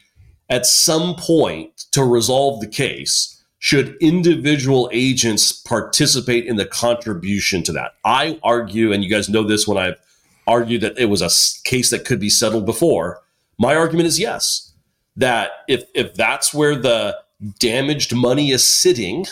at 0.50 0.66
some 0.66 1.16
point 1.16 1.86
to 1.92 2.04
resolve 2.04 2.60
the 2.60 2.68
case, 2.68 3.42
should 3.60 3.96
individual 4.02 4.90
agents 4.92 5.54
participate 5.54 6.46
in 6.46 6.58
the 6.58 6.66
contribution 6.66 7.64
to 7.64 7.72
that? 7.72 7.92
I 8.04 8.40
argue, 8.44 8.92
and 8.92 9.04
you 9.04 9.10
guys 9.10 9.30
know 9.30 9.44
this 9.44 9.66
when 9.66 9.78
I've 9.78 9.96
argued 10.48 10.82
that 10.82 10.98
it 10.98 11.06
was 11.06 11.22
a 11.22 11.30
case 11.64 11.92
that 11.92 12.06
could 12.06 12.20
be 12.20 12.30
settled 12.30 12.66
before. 12.66 13.22
My 13.62 13.76
argument 13.76 14.08
is 14.08 14.19
yes, 14.19 14.74
that 15.15 15.52
if 15.67 15.84
if 15.93 16.15
that's 16.15 16.52
where 16.52 16.76
the 16.76 17.15
damaged 17.60 18.15
money 18.15 18.50
is 18.50 18.67
sitting, 18.67 19.28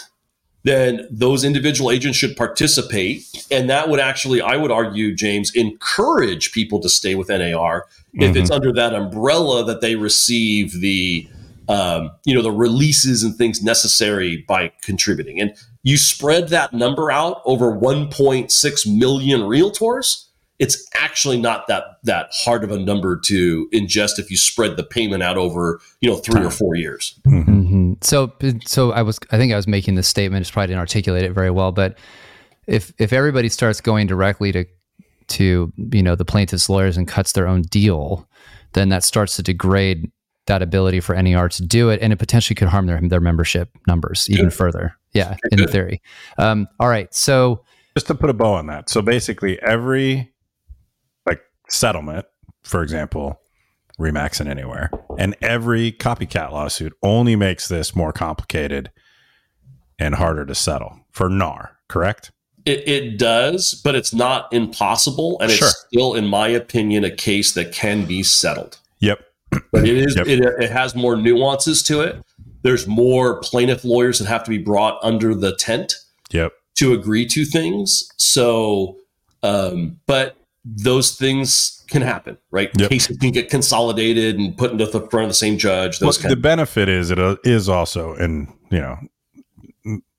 then 0.64 1.08
those 1.10 1.44
individual 1.44 1.90
agents 1.90 2.16
should 2.16 2.38
participate. 2.38 3.24
And 3.50 3.68
that 3.72 3.90
would 3.90 4.00
actually, 4.00 4.40
I 4.40 4.56
would 4.56 4.70
argue, 4.70 5.16
James, 5.16 5.52
encourage 5.56 6.52
people 6.52 6.80
to 6.82 6.90
stay 6.90 7.16
with 7.16 7.30
NAR 7.30 7.88
mm-hmm. 7.88 8.22
if 8.22 8.36
it's 8.36 8.52
under 8.52 8.72
that 8.74 8.94
umbrella 8.94 9.66
that 9.66 9.82
they 9.82 9.96
receive 9.96 10.80
the 10.80 11.28
um, 11.68 12.12
you 12.26 12.36
know, 12.36 12.44
the 12.44 12.52
releases 12.52 13.24
and 13.24 13.36
things 13.36 13.64
necessary 13.64 14.46
by 14.48 14.72
contributing. 14.82 15.40
And 15.40 15.56
you 15.82 15.98
spread 15.98 16.50
that 16.50 16.74
number 16.74 17.12
out 17.12 17.42
over 17.46 17.72
1.6 17.72 18.98
million 18.98 19.42
realtors. 19.42 20.26
It's 20.60 20.86
actually 20.94 21.40
not 21.40 21.68
that 21.68 21.84
that 22.04 22.30
hard 22.32 22.64
of 22.64 22.72
a 22.72 22.78
number 22.78 23.18
to 23.26 23.70
ingest 23.74 24.20
if 24.20 24.30
you 24.30 24.38
spread 24.38 24.76
the 24.78 24.84
payment 24.84 25.24
out 25.24 25.38
over 25.38 25.80
you 26.02 26.10
know 26.10 26.18
three 26.18 26.44
or 26.44 26.52
four 26.52 26.76
years. 26.76 27.20
Mm-hmm. 27.26 27.94
So, 28.02 28.34
so 28.66 28.92
I 28.92 29.02
was 29.02 29.20
I 29.32 29.38
think 29.38 29.54
I 29.54 29.56
was 29.56 29.68
making 29.68 29.96
this 29.96 30.08
statement. 30.08 30.42
It's 30.42 30.52
probably 30.52 30.68
didn't 30.68 30.80
articulate 30.80 31.24
it 31.24 31.32
very 31.32 31.50
well, 31.50 31.72
but 31.72 31.98
if 32.68 32.94
if 33.00 33.12
everybody 33.14 33.50
starts 33.50 33.82
going 33.82 34.08
directly 34.08 34.52
to 34.52 34.66
to 35.30 35.72
you 35.78 36.04
know 36.04 36.16
the 36.16 36.26
plaintiff's 36.26 36.70
lawyers 36.70 36.98
and 36.98 37.08
cuts 37.08 37.32
their 37.32 37.48
own 37.48 37.64
deal, 37.64 38.28
then 38.74 38.90
that 38.90 39.04
starts 39.04 39.36
to 39.38 39.44
degrade 39.44 40.12
that 40.48 40.62
ability 40.62 41.00
for 41.00 41.22
NAR 41.22 41.50
to 41.50 41.66
do 41.66 41.90
it, 41.90 42.02
and 42.02 42.14
it 42.14 42.18
potentially 42.18 42.56
could 42.56 42.68
harm 42.68 42.86
their 42.86 43.00
their 43.02 43.22
membership 43.22 43.70
numbers 43.88 44.28
even 44.30 44.46
Good. 44.46 44.54
further. 44.54 44.96
Yeah, 45.14 45.38
in 45.52 45.60
Good. 45.60 45.70
theory. 45.70 46.02
Um, 46.38 46.68
all 46.80 46.90
right, 46.90 47.14
so 47.14 47.64
just 47.96 48.08
to 48.08 48.16
put 48.16 48.30
a 48.30 48.34
bow 48.34 48.54
on 48.54 48.68
that, 48.68 48.90
so 48.90 49.02
basically 49.02 49.60
every 49.62 50.18
like 50.18 50.30
settlement, 51.70 52.26
for 52.64 52.84
example, 52.84 53.42
RE/MAX 53.98 54.40
and 54.40 54.50
Anywhere, 54.50 54.90
and 55.18 55.36
every 55.42 55.92
copycat 55.92 56.52
lawsuit 56.52 56.94
only 57.04 57.36
makes 57.36 57.68
this 57.68 57.96
more 57.96 58.14
complicated 58.14 58.92
and 59.98 60.16
harder 60.16 60.46
to 60.46 60.56
settle 60.56 61.02
for 61.12 61.30
NAR. 61.30 61.78
Correct? 61.88 62.32
It, 62.66 62.88
it, 62.88 63.18
does, 63.18 63.74
but 63.84 63.96
it's 63.96 64.14
not 64.14 64.52
impossible, 64.54 65.38
and 65.42 65.52
sure. 65.52 65.68
it's 65.68 65.86
still, 65.88 66.14
in 66.14 66.28
my 66.28 66.48
opinion, 66.48 67.04
a 67.04 67.12
case 67.12 67.54
that 67.54 67.72
can 67.72 68.06
be 68.06 68.22
settled. 68.22 68.78
Yep 69.00 69.22
but 69.72 69.88
it 69.88 69.98
is 69.98 70.16
yep. 70.16 70.28
it, 70.28 70.40
it 70.40 70.72
has 70.72 70.96
more 70.96 71.16
nuances 71.16 71.84
to 71.84 72.02
it. 72.02 72.22
There's 72.62 72.88
more 72.88 73.40
plaintiff 73.40 73.84
lawyers 73.84 74.20
that 74.20 74.28
have 74.28 74.44
to 74.44 74.50
be 74.50 74.58
brought 74.58 75.00
under 75.02 75.34
the 75.34 75.56
tent. 75.56 75.96
Yep. 76.32 76.54
To 76.76 76.94
agree 76.94 77.26
to 77.28 77.46
things. 77.46 78.10
So, 78.18 78.98
um, 79.44 80.00
but 80.06 80.38
those 80.76 81.16
things 81.16 81.84
can 81.90 82.02
happen, 82.02 82.38
right? 82.52 82.70
Yep. 82.78 82.90
Cases 82.90 83.18
can 83.18 83.32
get 83.32 83.50
consolidated 83.50 84.38
and 84.38 84.58
put 84.58 84.72
into 84.72 84.86
the 84.86 85.02
front 85.10 85.26
of 85.26 85.30
the 85.30 85.36
same 85.36 85.58
judge. 85.58 86.00
Those 86.00 86.22
well, 86.22 86.30
the 86.30 86.40
benefit 86.40 86.90
is 86.90 87.12
it 87.12 87.20
uh, 87.20 87.36
also, 87.72 88.14
and 88.14 88.54
you 88.72 88.80
know, 88.80 88.98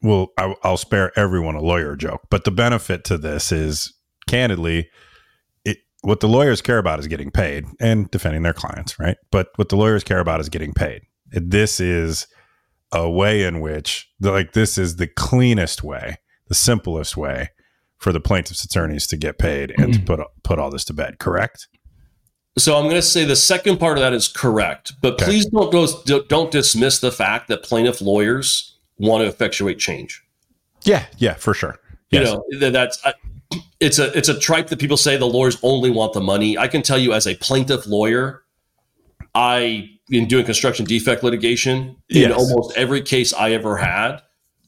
well, 0.03 0.29
I, 0.39 0.55
I'll 0.63 0.77
spare 0.77 1.17
everyone 1.19 1.55
a 1.55 1.61
lawyer 1.61 1.97
joke, 1.97 2.23
but 2.31 2.45
the 2.45 2.51
benefit 2.51 3.05
to 3.05 3.19
this 3.19 3.53
is, 3.53 3.93
candidly, 4.27 4.89
what 6.03 6.21
the 6.21 6.29
lawyers 6.29 6.63
care 6.63 6.79
about 6.79 6.99
is 6.99 7.07
getting 7.07 7.31
paid 7.31 7.67
and 7.79 8.11
defending 8.11 8.43
their 8.43 8.55
clients, 8.55 8.99
right? 8.99 9.17
But 9.31 9.49
what 9.57 9.69
the 9.69 9.77
lawyers 9.77 10.05
care 10.05 10.21
about 10.21 10.41
is 10.41 10.49
getting 10.49 10.73
paid. 10.73 11.03
This 11.27 11.79
is 11.79 12.27
a 12.93 13.09
way 13.09 13.45
in 13.45 13.61
which, 13.61 14.11
like, 14.21 14.53
this 14.53 14.79
is 14.79 14.97
the 14.97 15.07
cleanest 15.07 15.85
way, 15.85 16.17
the 16.49 16.55
simplest 16.55 17.17
way 17.17 17.51
for 18.01 18.13
the 18.13 18.21
plaintiff's 18.21 18.65
attorneys 18.65 19.07
to 19.07 19.17
get 19.17 19.39
paid 19.39 19.73
and 19.79 19.93
to 19.93 19.99
mm-hmm. 20.01 20.07
put 20.07 20.27
put 20.43 20.59
all 20.59 20.71
this 20.71 20.85
to 20.87 20.93
bed. 20.93 21.19
Correct? 21.19 21.69
So 22.59 22.77
I'm 22.77 22.85
going 22.85 22.97
to 22.97 23.03
say 23.03 23.25
the 23.25 23.37
second 23.37 23.79
part 23.79 23.97
of 23.97 24.03
that 24.03 24.13
is 24.13 24.27
correct, 24.27 24.95
but 25.01 25.15
okay. 25.15 25.25
please 25.25 25.47
don't 25.47 25.71
go, 25.71 25.87
don't 26.23 26.51
dismiss 26.51 26.99
the 26.99 27.13
fact 27.13 27.47
that 27.47 27.63
plaintiff 27.63 28.01
lawyers 28.01 28.77
want 28.99 29.23
to 29.23 29.29
effectuate 29.29 29.79
change. 29.79 30.21
Yeah, 30.83 31.07
yeah, 31.19 31.35
for 31.35 31.55
sure. 31.55 31.79
Yes. 32.11 32.35
You 32.49 32.59
know 32.59 32.71
that's 32.71 33.01
it's 33.79 33.99
a 33.99 34.17
it's 34.17 34.29
a 34.29 34.39
tripe 34.39 34.69
that 34.69 34.79
people 34.79 34.97
say 34.97 35.17
the 35.17 35.27
lawyers 35.27 35.59
only 35.63 35.91
want 35.91 36.13
the 36.13 36.21
money. 36.21 36.59
I 36.59 36.67
can 36.69 36.83
tell 36.83 36.99
you 36.99 37.13
as 37.13 37.27
a 37.27 37.37
plaintiff 37.37 37.87
lawyer, 37.87 38.43
I 39.35 39.91
in 40.09 40.27
doing 40.27 40.45
construction 40.45 40.85
defect 40.85 41.23
litigation 41.23 41.97
yes. 42.09 42.27
in 42.27 42.33
almost 42.33 42.77
every 42.77 43.01
case 43.03 43.33
I 43.33 43.53
ever 43.53 43.77
had, 43.77 44.23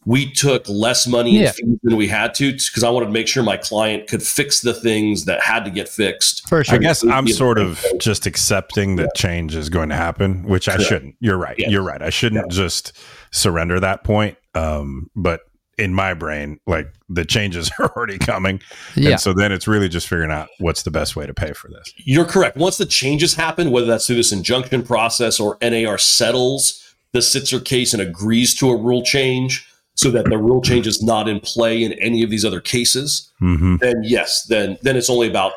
we 0.05 0.31
took 0.31 0.69
less 0.69 1.07
money 1.07 1.39
yeah. 1.39 1.53
than 1.83 1.97
we 1.97 2.09
had 2.09 2.35
to 2.35 2.53
because 2.53 2.83
I 2.83 2.91
wanted 2.91 3.07
to 3.07 3.13
make 3.13 3.29
sure 3.29 3.43
my 3.43 3.57
client 3.57 4.09
could 4.09 4.23
fix 4.23 4.61
the 4.61 4.75
things 4.75 5.27
that 5.27 5.41
had 5.41 5.65
to 5.65 5.71
get 5.71 5.89
fixed. 5.89 6.49
For 6.49 6.65
sure. 6.65 6.75
I 6.75 6.79
guess 6.79 7.05
I'm 7.05 7.29
sort 7.29 7.59
of 7.59 7.85
just 7.99 8.27
accepting 8.27 8.97
that 8.97 9.11
yeah. 9.15 9.21
change 9.21 9.55
is 9.55 9.69
going 9.69 9.91
to 9.91 9.97
happen, 9.97 10.43
which 10.45 10.69
I 10.69 10.77
shouldn't. 10.79 11.17
You're 11.21 11.39
right. 11.39 11.57
Yeah. 11.59 11.69
You're 11.69 11.83
right. 11.83 12.03
I 12.03 12.11
shouldn't 12.11 12.51
just 12.51 12.99
surrender 13.31 13.79
that 13.79 14.03
point. 14.03 14.37
Um, 14.55 15.09
but 15.15 15.43
in 15.79 15.95
my 15.95 16.15
brain, 16.15 16.59
like 16.67 16.93
the 17.09 17.25
changes 17.25 17.71
are 17.79 17.91
already 17.97 18.19
coming. 18.19 18.61
Yeah. 18.97 19.13
And 19.13 19.21
so 19.21 19.33
then 19.33 19.53
it's 19.53 19.69
really 19.69 19.89
just 19.89 20.09
figuring 20.09 20.33
out 20.33 20.49
what's 20.59 20.83
the 20.83 20.91
best 20.91 21.15
way 21.15 21.27
to 21.27 21.35
pay 21.35 21.53
for 21.53 21.69
this. 21.69 21.93
You're 21.97 22.25
correct. 22.25 22.57
Once 22.57 22.77
the 22.77 22.87
changes 22.87 23.35
happen, 23.35 23.71
whether 23.71 23.87
that's 23.87 24.07
through 24.07 24.17
this 24.17 24.33
injunction 24.33 24.83
process 24.83 25.39
or 25.39 25.59
NAR 25.63 25.97
settles 25.97 26.81
the 27.13 27.21
Sitzer 27.21 27.65
case 27.65 27.93
and 27.93 28.03
agrees 28.03 28.55
to 28.57 28.71
a 28.71 28.77
rule 28.77 29.03
change 29.03 29.69
so 30.03 30.11
that 30.11 30.25
the 30.27 30.39
rule 30.39 30.61
change 30.61 30.87
is 30.87 31.03
not 31.03 31.29
in 31.29 31.41
play 31.41 31.83
in 31.83 31.93
any 31.95 32.23
of 32.23 32.31
these 32.31 32.45
other 32.45 32.61
cases, 32.61 33.33
mm-hmm. 33.41 33.77
then 33.77 34.03
yes, 34.03 34.45
then 34.47 34.79
then 34.83 34.97
it's 34.97 35.09
only 35.11 35.29
about 35.29 35.53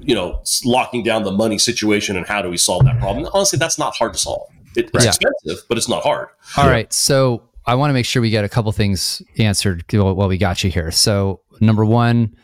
you 0.00 0.14
know 0.14 0.42
locking 0.64 1.02
down 1.02 1.24
the 1.24 1.32
money 1.32 1.58
situation 1.58 2.16
and 2.16 2.26
how 2.26 2.42
do 2.42 2.48
we 2.48 2.56
solve 2.56 2.84
that 2.84 2.98
problem. 2.98 3.28
Honestly, 3.32 3.58
that's 3.58 3.78
not 3.78 3.94
hard 3.94 4.12
to 4.12 4.18
solve. 4.18 4.48
It, 4.76 4.90
it's 4.94 5.04
yeah. 5.04 5.10
expensive, 5.10 5.64
but 5.68 5.76
it's 5.76 5.88
not 5.88 6.02
hard. 6.02 6.28
All 6.56 6.64
yeah. 6.64 6.70
right, 6.70 6.92
so 6.92 7.42
I 7.66 7.74
want 7.74 7.90
to 7.90 7.94
make 7.94 8.06
sure 8.06 8.22
we 8.22 8.30
get 8.30 8.44
a 8.44 8.48
couple 8.48 8.72
things 8.72 9.22
answered 9.38 9.84
while 9.92 10.28
we 10.28 10.38
got 10.38 10.64
you 10.64 10.70
here. 10.70 10.90
So, 10.90 11.40
number 11.60 11.84
one, 11.84 12.34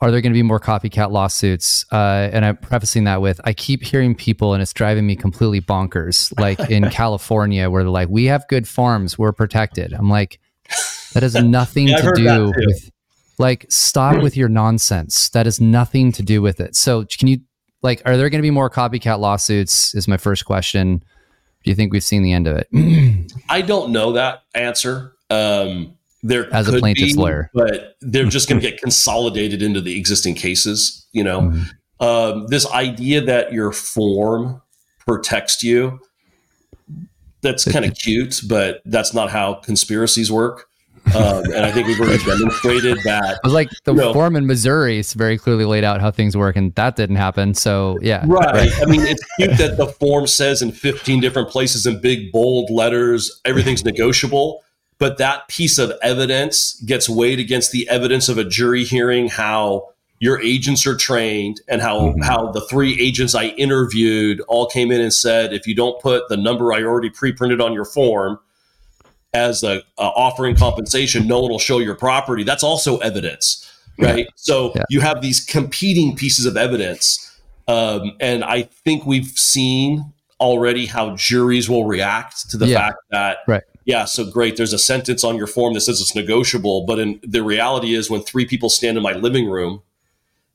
are 0.00 0.10
there 0.10 0.20
going 0.20 0.32
to 0.32 0.36
be 0.36 0.42
more 0.42 0.60
copycat 0.60 1.10
lawsuits? 1.10 1.84
Uh, 1.90 2.28
and 2.32 2.44
I'm 2.44 2.56
prefacing 2.56 3.04
that 3.04 3.20
with 3.20 3.40
I 3.44 3.52
keep 3.52 3.82
hearing 3.82 4.14
people, 4.14 4.52
and 4.52 4.62
it's 4.62 4.72
driving 4.72 5.06
me 5.06 5.16
completely 5.16 5.60
bonkers. 5.60 6.38
Like 6.38 6.60
in 6.70 6.90
California, 6.90 7.70
where 7.70 7.82
they're 7.82 7.90
like, 7.90 8.08
"We 8.08 8.26
have 8.26 8.46
good 8.48 8.68
farms, 8.68 9.18
we're 9.18 9.32
protected." 9.32 9.92
I'm 9.92 10.10
like, 10.10 10.38
that 11.12 11.22
has 11.22 11.34
nothing 11.42 11.88
yeah, 11.88 12.00
to 12.00 12.12
do 12.14 12.52
with. 12.56 12.90
Like, 13.38 13.66
stop 13.68 14.22
with 14.22 14.36
your 14.36 14.48
nonsense. 14.48 15.28
That 15.30 15.46
has 15.46 15.60
nothing 15.60 16.10
to 16.12 16.22
do 16.22 16.40
with 16.40 16.58
it. 16.60 16.74
So, 16.74 17.04
can 17.04 17.28
you 17.28 17.40
like, 17.82 18.02
are 18.04 18.16
there 18.16 18.30
going 18.30 18.40
to 18.40 18.46
be 18.46 18.50
more 18.50 18.70
copycat 18.70 19.18
lawsuits? 19.18 19.94
Is 19.94 20.08
my 20.08 20.16
first 20.16 20.44
question. 20.44 20.98
Do 21.64 21.70
you 21.70 21.74
think 21.74 21.92
we've 21.92 22.04
seen 22.04 22.22
the 22.22 22.32
end 22.32 22.46
of 22.46 22.56
it? 22.56 23.32
I 23.48 23.60
don't 23.60 23.90
know 23.90 24.12
that 24.12 24.42
answer. 24.54 25.14
Um, 25.30 25.96
there 26.22 26.52
as 26.52 26.68
a 26.68 26.78
plaintiff's 26.78 27.14
be, 27.14 27.20
lawyer, 27.20 27.50
but 27.54 27.96
they're 28.00 28.26
just 28.26 28.48
going 28.48 28.60
to 28.62 28.70
get 28.70 28.80
consolidated 28.80 29.62
into 29.62 29.80
the 29.80 29.98
existing 29.98 30.34
cases. 30.34 31.06
You 31.12 31.24
know, 31.24 31.40
mm-hmm. 31.42 32.04
um, 32.04 32.46
this 32.48 32.70
idea 32.70 33.20
that 33.22 33.52
your 33.52 33.72
form 33.72 34.62
protects 35.06 35.62
you. 35.62 36.00
That's 37.46 37.70
kind 37.70 37.84
of 37.84 37.94
cute, 37.94 38.40
but 38.48 38.82
that's 38.84 39.14
not 39.14 39.30
how 39.30 39.54
conspiracies 39.54 40.30
work. 40.30 40.68
Um, 41.14 41.44
and 41.44 41.64
I 41.64 41.70
think 41.70 41.86
we've 41.86 42.00
already 42.00 42.22
demonstrated 42.24 42.98
that. 43.04 43.38
Was 43.44 43.52
like 43.52 43.70
the 43.84 43.92
you 43.92 44.00
know, 44.00 44.12
form 44.12 44.34
in 44.34 44.46
Missouri 44.46 44.98
is 44.98 45.14
very 45.14 45.38
clearly 45.38 45.64
laid 45.64 45.84
out 45.84 46.00
how 46.00 46.10
things 46.10 46.36
work, 46.36 46.56
and 46.56 46.74
that 46.74 46.96
didn't 46.96 47.16
happen. 47.16 47.54
So 47.54 47.98
yeah, 48.02 48.24
right. 48.26 48.54
right. 48.54 48.82
I 48.82 48.86
mean, 48.86 49.02
it's 49.02 49.24
cute 49.36 49.56
that 49.58 49.76
the 49.76 49.86
form 49.86 50.26
says 50.26 50.62
in 50.62 50.72
15 50.72 51.20
different 51.20 51.48
places 51.48 51.86
in 51.86 52.00
big 52.00 52.32
bold 52.32 52.70
letters 52.70 53.40
everything's 53.44 53.84
negotiable, 53.84 54.64
but 54.98 55.18
that 55.18 55.46
piece 55.48 55.78
of 55.78 55.92
evidence 56.02 56.80
gets 56.84 57.08
weighed 57.08 57.38
against 57.38 57.70
the 57.70 57.88
evidence 57.88 58.28
of 58.28 58.36
a 58.36 58.44
jury 58.44 58.82
hearing 58.82 59.28
how 59.28 59.90
your 60.18 60.40
agents 60.40 60.86
are 60.86 60.96
trained 60.96 61.60
and 61.68 61.80
how 61.80 62.00
mm-hmm. 62.00 62.22
how 62.22 62.50
the 62.52 62.60
three 62.62 63.00
agents 63.00 63.34
I 63.34 63.46
interviewed 63.46 64.40
all 64.48 64.66
came 64.66 64.90
in 64.90 65.00
and 65.00 65.12
said 65.12 65.52
if 65.52 65.66
you 65.66 65.74
don't 65.74 66.00
put 66.00 66.28
the 66.28 66.36
number 66.36 66.72
I 66.72 66.82
already 66.82 67.10
pre-printed 67.10 67.60
on 67.60 67.72
your 67.72 67.84
form 67.84 68.38
as 69.34 69.62
a, 69.62 69.82
offering 69.98 70.56
compensation, 70.56 71.26
no 71.26 71.40
one 71.40 71.50
will 71.50 71.58
show 71.58 71.78
your 71.78 71.94
property. 71.94 72.42
That's 72.42 72.62
also 72.62 72.96
evidence, 72.98 73.70
right? 73.98 74.20
Yeah. 74.20 74.30
So 74.36 74.72
yeah. 74.74 74.84
you 74.88 75.00
have 75.00 75.20
these 75.20 75.44
competing 75.44 76.16
pieces 76.16 76.46
of 76.46 76.56
evidence, 76.56 77.38
um, 77.68 78.16
and 78.20 78.44
I 78.44 78.62
think 78.62 79.04
we've 79.04 79.26
seen 79.26 80.12
already 80.40 80.86
how 80.86 81.16
juries 81.16 81.68
will 81.68 81.84
react 81.84 82.50
to 82.50 82.56
the 82.56 82.66
yeah. 82.66 82.78
fact 82.78 82.96
that 83.10 83.38
right. 83.46 83.62
Yeah, 83.84 84.04
so 84.04 84.28
great. 84.28 84.56
There's 84.56 84.72
a 84.72 84.80
sentence 84.80 85.22
on 85.22 85.36
your 85.36 85.46
form 85.46 85.74
that 85.74 85.82
says 85.82 86.00
it's 86.00 86.16
negotiable, 86.16 86.84
but 86.86 86.98
in 86.98 87.20
the 87.22 87.44
reality 87.44 87.94
is 87.94 88.10
when 88.10 88.20
three 88.20 88.44
people 88.44 88.68
stand 88.68 88.96
in 88.96 89.02
my 89.02 89.12
living 89.12 89.48
room 89.48 89.80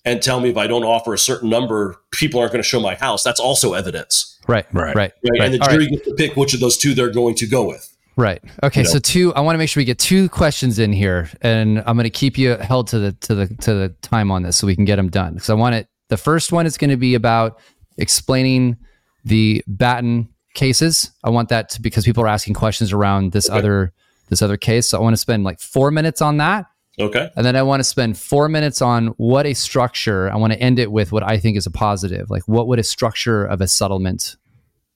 and 0.06 0.22
tell 0.22 0.39
me 0.39 0.49
if 0.49 0.58
I 0.58 0.68
don't 0.68 0.84
offer 0.84 1.14
a 1.14 1.18
certain 1.18 1.49
number, 1.49 1.95
people 2.12 2.39
aren't 2.39 2.52
going 2.52 2.64
to 2.64 2.68
show 2.68 2.80
my 2.80 2.95
house. 2.95 3.24
That's 3.24 3.39
also 3.39 3.74
evidence. 3.74 4.39
Right, 4.47 4.66
right, 4.74 4.95
right. 4.95 5.14
right? 5.30 5.41
And 5.41 5.54
the 5.54 5.60
jury 5.60 5.86
right. 5.86 5.89
gets 5.91 6.06
to 6.06 6.14
pick 6.16 6.36
which 6.36 6.54
of 6.54 6.60
those 6.60 6.78
two 6.78 6.93
they're 6.93 7.12
going 7.12 7.36
to 7.36 7.47
go 7.47 7.68
with. 7.68 7.88
Right. 8.18 8.41
Okay. 8.64 8.82
You 8.82 8.86
know? 8.86 8.91
So 8.91 8.99
two. 8.99 9.34
I 9.36 9.41
want 9.41 9.56
to 9.56 9.58
make 9.58 9.70
sure 9.70 9.82
we 9.82 9.86
get 9.86 9.99
two 9.99 10.28
questions 10.30 10.80
in 10.80 10.91
here, 10.91 11.30
and 11.41 11.80
I'm 11.80 11.95
going 11.95 12.04
to 12.04 12.10
keep 12.10 12.38
you 12.38 12.58
held 12.58 12.88
to 12.89 12.99
the 12.99 13.12
to 13.14 13.36
the 13.36 13.47
to 13.47 13.74
the 13.74 13.89
time 14.02 14.32
on 14.32 14.43
this 14.43 14.58
so 14.58 14.68
we 14.68 14.76
can 14.76 14.86
get 14.86 14.97
them 14.97 15.10
done. 15.10 15.36
Because 15.36 15.49
I 15.49 15.54
want 15.54 15.76
it. 15.76 15.88
The 16.10 16.18
first 16.18 16.52
one 16.52 16.66
is 16.66 16.78
going 16.78 16.89
to 16.89 16.97
be 16.97 17.16
about 17.16 17.60
explaining 17.97 18.78
the 19.24 19.64
Batton 19.66 20.28
cases. 20.54 21.12
I 21.24 21.30
want 21.30 21.49
that 21.49 21.70
to 21.70 21.82
because 21.82 22.04
people 22.04 22.24
are 22.24 22.28
asking 22.28 22.56
questions 22.56 22.91
around 22.91 23.32
this 23.32 23.49
okay. 23.49 23.58
other 23.58 23.93
this 24.30 24.41
other 24.41 24.58
case. 24.58 24.89
So 24.89 24.97
I 24.97 25.02
want 25.02 25.14
to 25.14 25.18
spend 25.18 25.43
like 25.43 25.60
four 25.60 25.91
minutes 25.91 26.22
on 26.22 26.38
that. 26.38 26.66
Okay. 27.00 27.30
And 27.36 27.46
then 27.46 27.56
I 27.56 27.64
want 27.64 27.80
to 27.80 27.84
spend 27.84 28.18
four 28.18 28.50
minutes 28.50 28.82
on 28.82 29.08
what 29.18 29.46
a 29.46 29.54
structure. 29.54 30.32
I 30.32 30.36
want 30.36 30.54
to 30.54 30.60
end 30.60 30.78
it 30.78 30.92
with 30.92 31.12
what 31.12 31.24
I 31.24 31.38
think 31.38 31.58
is 31.58 31.66
a 31.66 31.72
positive. 31.72 32.30
Like 32.30 32.44
what 32.48 32.68
would 32.68 32.80
a 32.80 32.84
structure 32.84 33.46
of 33.46 33.62
a 33.62 33.68
settlement 33.68 34.36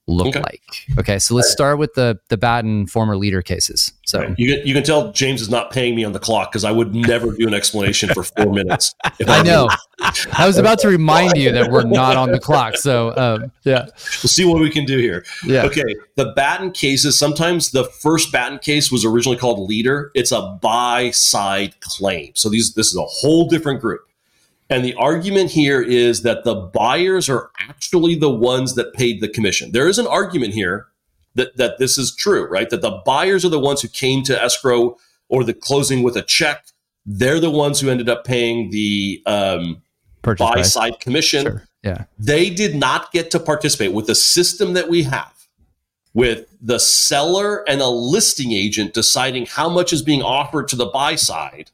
look 0.06 0.28
okay. 0.28 0.40
like? 0.40 0.62
Okay, 0.98 1.18
so 1.18 1.34
let's 1.34 1.50
start 1.50 1.78
with 1.78 1.94
the 1.94 2.18
the 2.28 2.36
Batton 2.36 2.86
former 2.86 3.16
Leeder 3.16 3.44
cases. 3.44 3.92
So 4.06 4.20
right. 4.20 4.34
you 4.38 4.54
can, 4.54 4.66
you 4.66 4.74
can 4.74 4.84
tell 4.84 5.12
James 5.12 5.42
is 5.42 5.50
not 5.50 5.72
paying 5.72 5.96
me 5.96 6.04
on 6.04 6.12
the 6.12 6.20
clock 6.20 6.52
because 6.52 6.64
I 6.64 6.70
would 6.70 6.94
never 6.94 7.32
do 7.32 7.48
an 7.48 7.54
explanation 7.54 8.08
for 8.10 8.22
four 8.22 8.52
minutes. 8.52 8.94
I, 9.04 9.12
I 9.26 9.42
know. 9.42 9.68
I 10.32 10.46
was 10.46 10.58
about 10.58 10.78
to 10.80 10.88
remind 10.88 11.36
you 11.36 11.50
that 11.52 11.70
we're 11.70 11.84
not 11.84 12.16
on 12.16 12.30
the 12.30 12.38
clock. 12.38 12.76
So 12.76 13.16
um, 13.16 13.52
yeah, 13.64 13.86
we'll 13.96 14.30
see 14.30 14.44
what 14.44 14.60
we 14.60 14.70
can 14.70 14.84
do 14.84 14.98
here. 14.98 15.24
Yeah. 15.44 15.64
Okay. 15.64 15.96
The 16.14 16.32
Batton 16.32 16.70
cases. 16.72 17.18
Sometimes 17.18 17.72
the 17.72 17.84
first 17.84 18.30
Batton 18.30 18.58
case 18.60 18.92
was 18.92 19.04
originally 19.04 19.38
called 19.38 19.68
Leeder. 19.68 20.10
It's 20.14 20.32
a 20.32 20.58
buy 20.62 21.10
side 21.10 21.80
claim. 21.80 22.32
So 22.34 22.48
these 22.48 22.74
this 22.74 22.88
is 22.88 22.96
a 22.96 23.04
whole 23.04 23.48
different 23.48 23.80
group. 23.80 24.05
And 24.68 24.84
the 24.84 24.94
argument 24.94 25.50
here 25.50 25.80
is 25.80 26.22
that 26.22 26.44
the 26.44 26.54
buyers 26.54 27.28
are 27.28 27.50
actually 27.60 28.16
the 28.16 28.30
ones 28.30 28.74
that 28.74 28.94
paid 28.94 29.20
the 29.20 29.28
commission. 29.28 29.72
There 29.72 29.88
is 29.88 29.98
an 29.98 30.06
argument 30.06 30.54
here 30.54 30.86
that, 31.36 31.56
that 31.56 31.78
this 31.78 31.98
is 31.98 32.14
true, 32.14 32.46
right? 32.48 32.68
That 32.70 32.82
the 32.82 33.02
buyers 33.04 33.44
are 33.44 33.48
the 33.48 33.60
ones 33.60 33.82
who 33.82 33.88
came 33.88 34.24
to 34.24 34.42
escrow 34.42 34.96
or 35.28 35.44
the 35.44 35.54
closing 35.54 36.02
with 36.02 36.16
a 36.16 36.22
check. 36.22 36.66
They're 37.04 37.38
the 37.38 37.50
ones 37.50 37.80
who 37.80 37.90
ended 37.90 38.08
up 38.08 38.24
paying 38.24 38.70
the 38.70 39.22
um, 39.26 39.82
buy 40.22 40.62
side 40.62 40.98
commission. 40.98 41.42
Sure. 41.42 41.68
Yeah. 41.84 42.04
They 42.18 42.50
did 42.50 42.74
not 42.74 43.12
get 43.12 43.30
to 43.30 43.38
participate 43.38 43.92
with 43.92 44.08
the 44.08 44.16
system 44.16 44.72
that 44.72 44.88
we 44.88 45.04
have 45.04 45.32
with 46.16 46.46
the 46.62 46.78
seller 46.78 47.62
and 47.68 47.82
a 47.82 47.86
listing 47.86 48.50
agent 48.50 48.94
deciding 48.94 49.44
how 49.44 49.68
much 49.68 49.92
is 49.92 50.00
being 50.00 50.22
offered 50.22 50.66
to 50.66 50.74
the 50.74 50.86
buy 50.86 51.14
side 51.14 51.70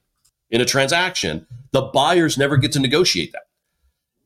in 0.50 0.60
a 0.60 0.64
transaction 0.64 1.46
the 1.72 1.82
buyers 1.82 2.38
never 2.38 2.56
get 2.56 2.72
to 2.72 2.80
negotiate 2.80 3.32
that. 3.32 3.42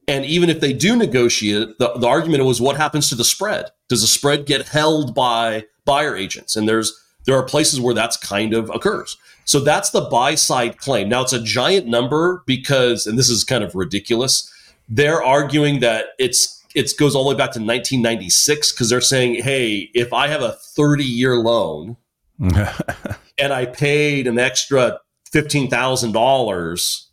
And 0.08 0.24
even 0.24 0.50
if 0.50 0.60
they 0.60 0.72
do 0.72 0.94
negotiate, 0.94 1.78
the, 1.78 1.92
the 1.94 2.06
argument 2.06 2.44
was 2.44 2.60
what 2.60 2.76
happens 2.76 3.08
to 3.08 3.14
the 3.14 3.24
spread? 3.24 3.70
Does 3.88 4.02
the 4.02 4.06
spread 4.06 4.46
get 4.46 4.68
held 4.68 5.14
by 5.14 5.64
buyer 5.84 6.14
agents? 6.14 6.54
And 6.54 6.68
there's 6.68 6.92
there 7.24 7.36
are 7.36 7.42
places 7.42 7.80
where 7.80 7.94
that's 7.94 8.16
kind 8.16 8.54
of 8.54 8.70
occurs. 8.70 9.16
So 9.44 9.58
that's 9.58 9.90
the 9.90 10.02
buy 10.02 10.36
side 10.36 10.78
claim. 10.78 11.08
Now 11.08 11.22
it's 11.22 11.32
a 11.32 11.42
giant 11.42 11.86
number 11.86 12.44
because, 12.46 13.06
and 13.06 13.18
this 13.18 13.28
is 13.28 13.42
kind 13.42 13.64
of 13.64 13.74
ridiculous. 13.74 14.52
They're 14.88 15.22
arguing 15.22 15.80
that 15.80 16.06
it's 16.18 16.64
it 16.74 16.92
goes 16.98 17.16
all 17.16 17.24
the 17.24 17.30
way 17.30 17.34
back 17.34 17.52
to 17.52 17.58
1996 17.58 18.72
because 18.72 18.90
they're 18.90 19.00
saying, 19.00 19.42
hey, 19.42 19.90
if 19.94 20.12
I 20.12 20.28
have 20.28 20.42
a 20.42 20.52
30 20.52 21.04
year 21.04 21.36
loan 21.36 21.96
and 22.38 23.52
I 23.52 23.66
paid 23.66 24.26
an 24.26 24.38
extra 24.38 25.00
fifteen 25.32 25.68
thousand 25.68 26.12
dollars 26.12 27.05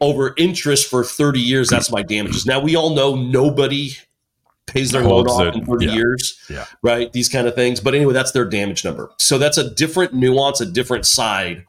over 0.00 0.34
interest 0.36 0.88
for 0.88 1.04
30 1.04 1.40
years, 1.40 1.68
that's 1.68 1.90
my 1.90 2.02
damages. 2.02 2.46
Now, 2.46 2.60
we 2.60 2.76
all 2.76 2.94
know 2.94 3.14
nobody 3.14 3.92
pays 4.66 4.92
their 4.92 5.02
loan 5.02 5.26
off 5.26 5.54
in 5.54 5.64
30 5.64 5.86
yeah. 5.86 5.92
years, 5.92 6.38
yeah. 6.50 6.66
right? 6.82 7.12
These 7.12 7.28
kind 7.28 7.46
of 7.46 7.54
things. 7.54 7.80
But 7.80 7.94
anyway, 7.94 8.12
that's 8.12 8.32
their 8.32 8.44
damage 8.44 8.84
number. 8.84 9.10
So 9.18 9.38
that's 9.38 9.58
a 9.58 9.70
different 9.70 10.12
nuance, 10.12 10.60
a 10.60 10.66
different 10.66 11.06
side 11.06 11.64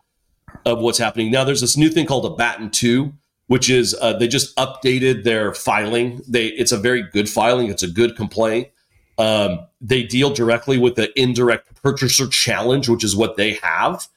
of 0.66 0.80
what's 0.80 0.98
happening. 0.98 1.32
Now, 1.32 1.44
there's 1.44 1.62
this 1.62 1.78
new 1.78 1.90
thing 1.90 2.06
called 2.06 2.26
a 2.26 2.36
Batton 2.36 2.72
2, 2.72 3.14
which 3.48 3.70
is 3.70 3.96
uh, 4.02 4.14
they 4.14 4.28
just 4.28 4.56
updated 4.58 5.24
their 5.24 5.54
filing. 5.54 6.22
They 6.28 6.48
It's 6.48 6.72
a 6.72 6.78
very 6.78 7.04
good 7.04 7.30
filing, 7.30 7.70
it's 7.70 7.84
a 7.84 7.90
good 7.90 8.16
complaint. 8.16 8.70
Um, 9.18 9.66
they 9.82 10.04
deal 10.04 10.32
directly 10.32 10.78
with 10.78 10.96
the 10.96 11.18
indirect 11.20 11.82
purchaser 11.82 12.28
challenge, 12.28 12.90
which 12.90 13.04
is 13.04 13.16
what 13.16 13.36
they 13.36 13.54
have 13.64 14.08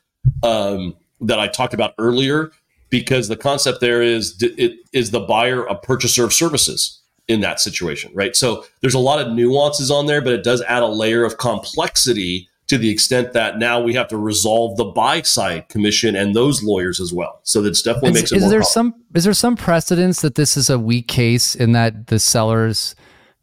um, 0.42 0.96
that 1.20 1.38
I 1.38 1.48
talked 1.48 1.74
about 1.74 1.94
earlier 1.98 2.50
because 2.90 3.28
the 3.28 3.36
concept 3.36 3.80
there 3.80 4.02
is 4.02 4.36
it 4.40 4.74
is 4.92 5.10
the 5.10 5.20
buyer 5.20 5.64
a 5.64 5.74
purchaser 5.74 6.24
of 6.24 6.32
services 6.32 7.00
in 7.28 7.40
that 7.40 7.60
situation, 7.60 8.10
right? 8.12 8.34
So 8.34 8.64
there's 8.80 8.94
a 8.94 8.98
lot 8.98 9.24
of 9.24 9.32
nuances 9.32 9.90
on 9.90 10.06
there, 10.06 10.20
but 10.20 10.32
it 10.32 10.42
does 10.42 10.62
add 10.62 10.82
a 10.82 10.88
layer 10.88 11.24
of 11.24 11.38
complexity 11.38 12.48
to 12.66 12.76
the 12.76 12.90
extent 12.90 13.32
that 13.32 13.58
now 13.58 13.80
we 13.80 13.94
have 13.94 14.08
to 14.08 14.16
resolve 14.16 14.76
the 14.76 14.84
buy 14.84 15.22
side 15.22 15.68
commission 15.68 16.14
and 16.16 16.34
those 16.34 16.62
lawyers 16.62 17.00
as 17.00 17.12
well. 17.12 17.40
So 17.44 17.62
that's 17.62 17.82
definitely 17.82 18.10
is, 18.10 18.14
makes 18.14 18.32
it. 18.32 18.36
Is 18.36 18.42
there 18.42 18.60
complex. 18.60 18.72
some 18.72 18.94
is 19.14 19.24
there 19.24 19.34
some 19.34 19.56
precedence 19.56 20.22
that 20.22 20.34
this 20.34 20.56
is 20.56 20.70
a 20.70 20.78
weak 20.78 21.08
case 21.08 21.54
in 21.54 21.72
that 21.72 22.08
the 22.08 22.18
sellers? 22.18 22.94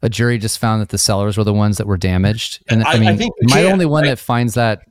A 0.03 0.09
jury 0.09 0.37
just 0.37 0.59
found 0.59 0.79
that 0.83 0.89
the 0.89 0.99
sellers 0.99 1.39
were 1.39 1.43
the 1.43 1.53
ones 1.53 1.77
that 1.77 1.87
were 1.87 1.97
damaged, 1.97 2.63
and 2.69 2.83
I, 2.83 2.91
I 2.91 2.99
mean, 2.99 3.09
I 3.09 3.15
think 3.15 3.33
am 3.41 3.57
I 3.57 3.63
only 3.63 3.87
one 3.87 4.03
right? 4.03 4.09
that 4.09 4.19
finds 4.19 4.53
that 4.53 4.81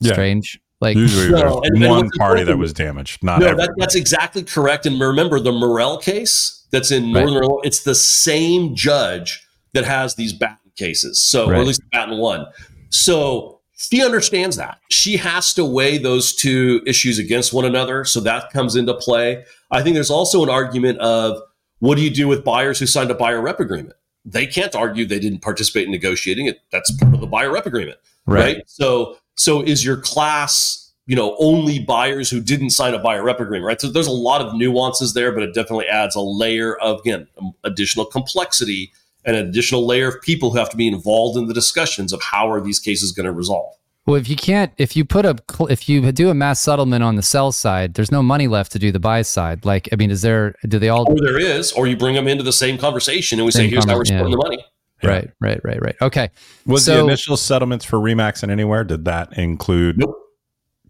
strange? 0.00 0.60
Like 0.80 0.96
usually 0.96 1.30
no, 1.30 1.60
there's 1.62 1.80
and, 1.82 1.88
one 1.88 2.00
and 2.00 2.12
party 2.18 2.44
that 2.44 2.58
was 2.58 2.72
damaged, 2.72 3.22
not 3.22 3.40
no. 3.40 3.54
That, 3.54 3.74
that's 3.78 3.94
exactly 3.94 4.42
correct. 4.42 4.84
And 4.84 5.00
remember 5.00 5.40
the 5.40 5.52
Moehrl 5.52 6.02
case 6.02 6.66
that's 6.70 6.90
in 6.90 7.04
right. 7.04 7.24
Northern 7.24 7.42
Illinois. 7.44 7.60
It's 7.64 7.82
the 7.84 7.94
same 7.94 8.74
judge 8.74 9.46
that 9.72 9.84
has 9.84 10.16
these 10.16 10.32
Batton 10.34 10.72
cases. 10.76 11.20
So, 11.20 11.48
right. 11.48 11.56
or 11.56 11.60
at 11.62 11.66
least 11.66 11.80
Batton 11.92 12.18
one. 12.18 12.46
So 12.90 13.60
she 13.76 14.04
understands 14.04 14.56
that 14.56 14.78
she 14.90 15.16
has 15.16 15.54
to 15.54 15.64
weigh 15.64 15.98
those 15.98 16.34
two 16.34 16.82
issues 16.86 17.18
against 17.18 17.52
one 17.52 17.64
another. 17.64 18.04
So 18.04 18.20
that 18.20 18.50
comes 18.52 18.76
into 18.76 18.94
play. 18.94 19.44
I 19.70 19.82
think 19.82 19.94
there's 19.94 20.10
also 20.10 20.42
an 20.42 20.50
argument 20.50 20.98
of 20.98 21.40
what 21.78 21.96
do 21.96 22.02
you 22.02 22.10
do 22.10 22.28
with 22.28 22.44
buyers 22.44 22.78
who 22.78 22.86
signed 22.86 23.10
a 23.10 23.14
buyer 23.14 23.40
rep 23.40 23.60
agreement? 23.60 23.96
They 24.24 24.46
can't 24.46 24.74
argue 24.74 25.06
they 25.06 25.20
didn't 25.20 25.40
participate 25.40 25.84
in 25.84 25.92
negotiating 25.92 26.46
it. 26.46 26.60
That's 26.72 26.90
part 26.90 27.14
of 27.14 27.20
the 27.20 27.26
buyer 27.26 27.52
rep 27.52 27.66
agreement, 27.66 27.98
right? 28.26 28.56
right? 28.56 28.62
So 28.66 29.18
so 29.36 29.62
is 29.62 29.84
your 29.84 29.98
class, 29.98 30.92
you 31.06 31.14
know, 31.14 31.36
only 31.38 31.78
buyers 31.78 32.28
who 32.28 32.40
didn't 32.40 32.70
sign 32.70 32.94
a 32.94 32.98
buyer 32.98 33.22
rep 33.22 33.38
agreement, 33.40 33.66
right? 33.66 33.80
So 33.80 33.88
there's 33.88 34.06
a 34.06 34.12
lot 34.12 34.40
of 34.40 34.54
nuances 34.54 35.14
there, 35.14 35.32
but 35.32 35.42
it 35.42 35.54
definitely 35.54 35.86
adds 35.86 36.16
a 36.16 36.20
layer 36.20 36.76
of 36.76 37.00
again 37.00 37.28
additional 37.64 38.06
complexity 38.06 38.92
and 39.24 39.36
an 39.36 39.48
additional 39.48 39.86
layer 39.86 40.08
of 40.08 40.22
people 40.22 40.50
who 40.50 40.58
have 40.58 40.70
to 40.70 40.76
be 40.76 40.86
involved 40.86 41.36
in 41.36 41.46
the 41.46 41.54
discussions 41.54 42.12
of 42.12 42.22
how 42.22 42.50
are 42.50 42.60
these 42.60 42.78
cases 42.78 43.12
going 43.12 43.26
to 43.26 43.32
resolve. 43.32 43.72
Well, 44.06 44.14
if 44.14 44.28
you 44.28 44.36
can't, 44.36 44.72
if 44.78 44.94
you 44.94 45.04
put 45.04 45.26
a, 45.26 45.36
if 45.68 45.88
you 45.88 46.12
do 46.12 46.30
a 46.30 46.34
mass 46.34 46.60
settlement 46.60 47.02
on 47.02 47.16
the 47.16 47.22
sell 47.22 47.50
side, 47.50 47.94
there's 47.94 48.12
no 48.12 48.22
money 48.22 48.46
left 48.46 48.70
to 48.72 48.78
do 48.78 48.92
the 48.92 49.00
buy 49.00 49.22
side. 49.22 49.64
Like, 49.64 49.88
I 49.92 49.96
mean, 49.96 50.12
is 50.12 50.22
there? 50.22 50.54
Do 50.68 50.78
they 50.78 50.88
all? 50.88 51.10
Or 51.10 51.16
there 51.20 51.40
is, 51.40 51.72
or 51.72 51.88
you 51.88 51.96
bring 51.96 52.14
them 52.14 52.28
into 52.28 52.44
the 52.44 52.52
same 52.52 52.78
conversation 52.78 53.40
and 53.40 53.46
we 53.46 53.50
say, 53.50 53.68
here's 53.68 53.84
how 53.84 53.96
we're 53.96 54.04
splitting 54.04 54.28
yeah. 54.28 54.30
the 54.30 54.36
money. 54.36 54.64
Yeah. 55.02 55.10
Right, 55.10 55.30
right, 55.40 55.60
right, 55.62 55.82
right. 55.82 55.96
Okay. 56.00 56.30
Was 56.64 56.86
so, 56.86 56.94
the 56.94 57.04
initial 57.04 57.36
settlements 57.36 57.84
for 57.84 58.00
RE/MAX 58.00 58.42
and 58.42 58.50
Anywhere? 58.50 58.82
Did 58.82 59.04
that 59.04 59.36
include? 59.36 59.98
Nope. 59.98 60.16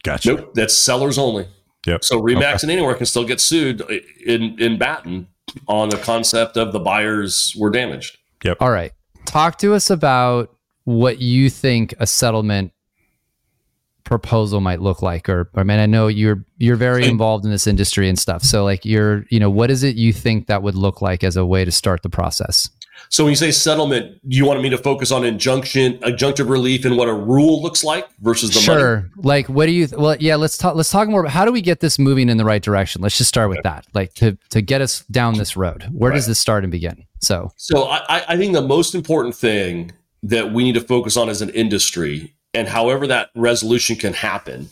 Gotcha. 0.05 0.35
Nope. 0.35 0.55
That's 0.55 0.77
sellers 0.77 1.19
only. 1.19 1.49
Yep. 1.87 2.05
So 2.05 2.21
RE/MAX 2.21 2.63
okay. 2.63 2.73
and 2.73 2.79
Anywhere 2.79 2.95
can 2.95 3.07
still 3.07 3.25
get 3.25 3.41
sued 3.41 3.81
in 4.25 4.61
in 4.61 4.79
Batton 4.79 5.27
on 5.69 5.89
the 5.89 5.99
concept 5.99 6.57
of 6.57 6.73
the 6.73 6.81
buyers 6.81 7.55
were 7.59 7.71
damaged. 7.71 8.19
Yep. 8.45 8.59
All 8.61 8.71
right. 8.71 8.93
Talk 9.25 9.59
to 9.59 9.75
us 9.75 9.91
about 9.91 10.55
what 10.85 11.21
you 11.21 11.51
think 11.51 11.95
a 11.99 12.07
settlement 12.07 12.73
proposal 14.05 14.61
might 14.61 14.81
look 14.81 15.03
like 15.03 15.29
or 15.29 15.51
I 15.57 15.65
mean 15.65 15.81
I 15.81 15.87
know 15.87 16.07
you're 16.07 16.45
you're 16.59 16.77
very 16.77 17.05
involved 17.09 17.45
in 17.45 17.51
this 17.51 17.67
industry 17.67 18.09
and 18.09 18.17
stuff. 18.17 18.45
So 18.45 18.63
like 18.63 18.85
you're, 18.85 19.25
you 19.31 19.41
know, 19.41 19.51
what 19.51 19.69
is 19.69 19.83
it 19.83 19.97
you 19.97 20.13
think 20.13 20.47
that 20.47 20.63
would 20.63 20.77
look 20.77 21.03
like 21.03 21.25
as 21.25 21.37
a 21.37 21.45
way 21.45 21.65
to 21.65 21.73
start 21.73 22.05
the 22.05 22.09
process? 22.09 22.71
So 23.09 23.25
when 23.25 23.31
you 23.31 23.37
say 23.37 23.51
settlement, 23.51 24.19
you 24.25 24.45
wanted 24.45 24.63
me 24.63 24.71
to 24.71 24.79
focus 24.79 25.13
on 25.13 25.25
injunction, 25.25 25.99
injunctive 25.99 26.49
relief, 26.49 26.85
and 26.85 26.97
what 26.97 27.09
a 27.09 27.15
rule 27.15 27.63
looks 27.63 27.85
like 27.85 28.09
versus 28.21 28.51
the 28.51 28.61
sure. 28.61 28.97
money. 28.97 29.09
Like, 29.17 29.49
what 29.49 29.67
do 29.67 29.73
you? 29.73 29.87
Th- 29.87 29.99
well, 29.99 30.17
yeah. 30.19 30.37
Let's 30.37 30.59
talk. 30.59 30.75
Let's 30.75 30.91
talk 30.91 31.09
more. 31.09 31.21
About 31.21 31.33
how 31.33 31.45
do 31.45 31.53
we 31.53 31.61
get 31.61 31.81
this 31.81 31.99
moving 31.99 32.29
in 32.29 32.37
the 32.37 32.45
right 32.45 32.63
direction? 32.63 33.03
Let's 33.03 33.19
just 33.19 33.29
start 33.29 33.49
with 33.49 33.59
okay. 33.59 33.69
that. 33.69 33.87
Like 33.95 34.15
to 34.15 34.37
to 34.51 34.61
get 34.61 34.81
us 34.81 35.05
down 35.11 35.39
this 35.39 35.57
road. 35.57 35.85
Where 35.93 36.11
right. 36.11 36.17
does 36.17 36.27
this 36.27 36.39
start 36.39 36.65
and 36.65 36.71
begin? 36.71 37.05
So, 37.21 37.53
so 37.57 37.85
I, 37.85 38.25
I 38.29 38.37
think 38.37 38.53
the 38.53 38.63
most 38.63 38.95
important 38.95 39.35
thing 39.35 39.93
that 40.23 40.53
we 40.53 40.65
need 40.65 40.75
to 40.75 40.81
focus 40.81 41.17
on 41.17 41.29
as 41.29 41.41
an 41.43 41.51
industry, 41.51 42.35
and 42.53 42.69
however 42.69 43.07
that 43.07 43.31
resolution 43.35 43.97
can 43.97 44.13
happen, 44.13 44.69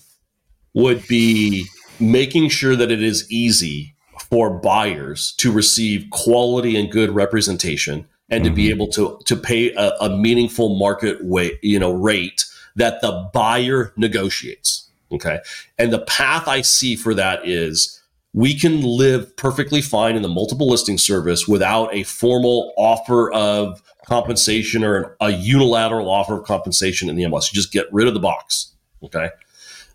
would 0.75 1.07
be 1.07 1.66
making 2.01 2.49
sure 2.49 2.77
that 2.77 2.91
it 2.91 3.03
is 3.03 3.31
easy 3.31 3.95
for 4.31 4.51
buyers 4.51 5.33
to 5.39 5.53
receive 5.53 6.09
quality 6.11 6.77
and 6.77 6.91
good 6.91 7.11
representation 7.11 8.07
and 8.35 8.45
mm-hmm. 8.45 8.53
to 8.53 8.57
be 8.57 8.64
mm-hmm. 8.64 8.74
able 8.74 8.89
to 8.89 9.18
to 9.24 9.37
pay 9.37 9.72
a, 9.74 9.93
a 10.01 10.16
meaningful 10.16 10.76
market 10.76 11.24
way, 11.24 11.59
you 11.62 11.78
know, 11.78 11.93
rate 11.93 12.45
that 12.76 13.01
the 13.01 13.30
buyer 13.32 13.93
negotiates. 13.97 14.91
Okay. 15.12 15.39
And 15.78 15.93
the 15.93 16.01
path 16.01 16.49
I 16.49 16.61
see 16.61 16.97
for 16.97 17.14
that 17.14 17.47
is 17.47 18.03
we 18.32 18.59
can 18.59 18.82
live 18.82 19.37
perfectly 19.37 19.80
fine 19.80 20.16
in 20.16 20.22
the 20.22 20.28
multiple 20.28 20.68
listing 20.68 20.99
service 20.99 21.47
without 21.47 21.95
a 21.95 22.03
formal 22.03 22.74
offer 22.76 23.30
of 23.32 23.80
compensation 24.07 24.82
or 24.82 24.97
an, 24.97 25.11
a 25.20 25.30
unilateral 25.30 26.11
offer 26.11 26.39
of 26.41 26.45
compensation 26.45 27.09
in 27.09 27.14
the 27.14 27.22
MLS. 27.22 27.53
You 27.53 27.55
just 27.57 27.72
get 27.72 27.87
rid 27.93 28.09
of 28.09 28.14
the 28.14 28.20
box. 28.20 28.74
Okay. 29.05 29.30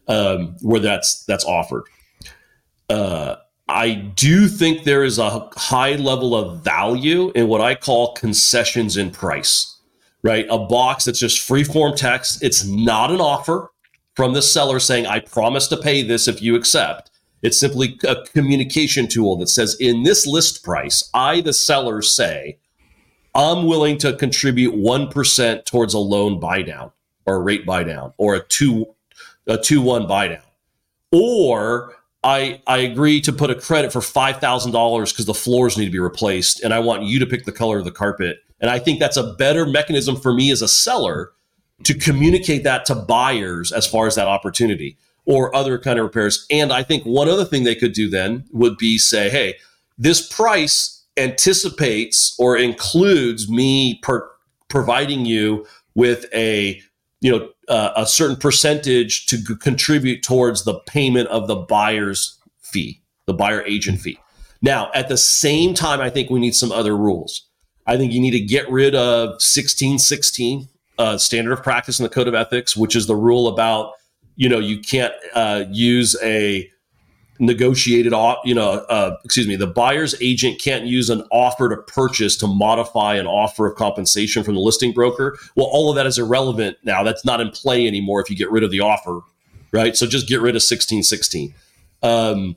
Um, 0.07 0.55
where 0.61 0.79
that's 0.79 1.25
that's 1.25 1.43
offered. 1.43 1.83
Uh, 2.89 3.35
I 3.69 3.93
do 3.93 4.47
think 4.47 4.83
there 4.83 5.03
is 5.03 5.19
a 5.19 5.47
high 5.55 5.95
level 5.95 6.35
of 6.35 6.63
value 6.63 7.31
in 7.35 7.47
what 7.47 7.61
I 7.61 7.75
call 7.75 8.13
concessions 8.13 8.97
in 8.97 9.11
price, 9.11 9.77
right? 10.23 10.47
A 10.49 10.57
box 10.57 11.05
that's 11.05 11.19
just 11.19 11.41
free 11.41 11.63
form 11.63 11.95
text. 11.95 12.43
It's 12.43 12.65
not 12.65 13.11
an 13.11 13.21
offer 13.21 13.69
from 14.15 14.33
the 14.33 14.41
seller 14.41 14.79
saying, 14.79 15.05
I 15.05 15.19
promise 15.19 15.67
to 15.67 15.77
pay 15.77 16.01
this 16.01 16.27
if 16.27 16.41
you 16.41 16.55
accept. 16.55 17.11
It's 17.43 17.59
simply 17.59 17.99
a 18.05 18.23
communication 18.33 19.07
tool 19.07 19.37
that 19.37 19.49
says, 19.49 19.77
in 19.79 20.01
this 20.01 20.25
list 20.25 20.63
price, 20.63 21.07
I, 21.13 21.39
the 21.41 21.53
seller, 21.53 22.01
say, 22.01 22.57
I'm 23.35 23.67
willing 23.67 23.99
to 23.99 24.13
contribute 24.13 24.73
1% 24.73 25.65
towards 25.65 25.93
a 25.93 25.99
loan 25.99 26.39
buy 26.39 26.63
down 26.63 26.91
or 27.27 27.35
a 27.35 27.39
rate 27.39 27.67
buy 27.67 27.83
down 27.83 28.13
or 28.17 28.33
a 28.35 28.43
2 28.43 28.85
a 29.45 29.57
2 29.57 29.81
1 29.81 30.07
buy 30.07 30.27
down. 30.29 30.41
Or 31.11 31.95
I 32.23 32.61
I 32.67 32.79
agree 32.79 33.21
to 33.21 33.31
put 33.31 33.49
a 33.49 33.55
credit 33.55 33.93
for 33.93 33.99
$5,000 33.99 35.15
cuz 35.15 35.25
the 35.25 35.33
floors 35.33 35.77
need 35.77 35.85
to 35.85 35.91
be 35.91 35.99
replaced 35.99 36.61
and 36.63 36.73
I 36.73 36.79
want 36.79 37.03
you 37.03 37.19
to 37.19 37.25
pick 37.25 37.45
the 37.45 37.51
color 37.51 37.77
of 37.77 37.85
the 37.85 37.91
carpet. 37.91 38.39
And 38.59 38.69
I 38.69 38.79
think 38.79 38.99
that's 38.99 39.17
a 39.17 39.33
better 39.33 39.65
mechanism 39.65 40.15
for 40.15 40.33
me 40.33 40.51
as 40.51 40.61
a 40.61 40.67
seller 40.67 41.31
to 41.83 41.93
communicate 41.93 42.63
that 42.63 42.85
to 42.85 42.95
buyers 42.95 43.71
as 43.71 43.87
far 43.87 44.05
as 44.07 44.15
that 44.15 44.27
opportunity 44.27 44.97
or 45.25 45.55
other 45.55 45.77
kind 45.77 45.99
of 45.99 46.05
repairs. 46.05 46.45
And 46.49 46.73
I 46.73 46.83
think 46.83 47.03
one 47.03 47.29
other 47.29 47.45
thing 47.45 47.63
they 47.63 47.75
could 47.75 47.93
do 47.93 48.09
then 48.09 48.45
would 48.51 48.77
be 48.77 48.97
say, 48.97 49.29
hey, 49.29 49.55
this 49.97 50.27
price 50.27 51.05
anticipates 51.17 52.35
or 52.39 52.57
includes 52.57 53.49
me 53.49 53.99
per- 54.01 54.29
providing 54.69 55.25
you 55.25 55.65
with 55.95 56.25
a 56.33 56.81
you 57.21 57.31
know 57.31 57.49
uh, 57.69 57.93
a 57.95 58.05
certain 58.05 58.35
percentage 58.35 59.25
to 59.27 59.37
g- 59.37 59.55
contribute 59.55 60.23
towards 60.23 60.63
the 60.63 60.79
payment 60.81 61.27
of 61.29 61.47
the 61.47 61.55
buyer's 61.55 62.37
fee, 62.61 63.01
the 63.25 63.33
buyer 63.33 63.63
agent 63.65 64.01
fee. 64.01 64.19
Now, 64.61 64.91
at 64.93 65.07
the 65.07 65.17
same 65.17 65.73
time, 65.73 66.01
I 66.01 66.09
think 66.09 66.29
we 66.29 66.39
need 66.39 66.55
some 66.55 66.71
other 66.71 66.97
rules. 66.97 67.47
I 67.87 67.97
think 67.97 68.11
you 68.11 68.19
need 68.19 68.31
to 68.31 68.39
get 68.39 68.69
rid 68.69 68.93
of 68.93 69.29
1616 69.29 70.67
uh, 70.97 71.17
standard 71.17 71.53
of 71.53 71.63
practice 71.63 71.99
in 71.99 72.03
the 72.03 72.09
code 72.09 72.27
of 72.27 72.35
ethics, 72.35 72.75
which 72.75 72.95
is 72.95 73.07
the 73.07 73.15
rule 73.15 73.47
about 73.47 73.93
you 74.35 74.47
know 74.47 74.59
you 74.59 74.79
can't 74.79 75.13
uh, 75.33 75.63
use 75.69 76.15
a 76.21 76.69
negotiated 77.39 78.13
off 78.13 78.37
you 78.43 78.53
know 78.53 78.71
uh, 78.89 79.15
excuse 79.23 79.47
me 79.47 79.55
the 79.55 79.67
buyer's 79.67 80.13
agent 80.21 80.59
can't 80.61 80.85
use 80.85 81.09
an 81.09 81.23
offer 81.31 81.69
to 81.69 81.77
purchase 81.77 82.35
to 82.35 82.47
modify 82.47 83.15
an 83.15 83.25
offer 83.25 83.67
of 83.67 83.75
compensation 83.75 84.43
from 84.43 84.55
the 84.55 84.61
listing 84.61 84.91
broker. 84.91 85.37
Well 85.55 85.67
all 85.67 85.89
of 85.89 85.95
that 85.95 86.05
is 86.05 86.17
irrelevant 86.17 86.77
now. 86.83 87.03
That's 87.03 87.23
not 87.23 87.41
in 87.41 87.49
play 87.49 87.87
anymore 87.87 88.21
if 88.21 88.29
you 88.29 88.35
get 88.35 88.51
rid 88.51 88.63
of 88.63 88.71
the 88.71 88.81
offer 88.81 89.21
right? 89.71 89.95
So 89.95 90.07
just 90.07 90.27
get 90.27 90.41
rid 90.41 90.51
of 90.51 90.61
1616 90.61 91.53
um, 92.03 92.55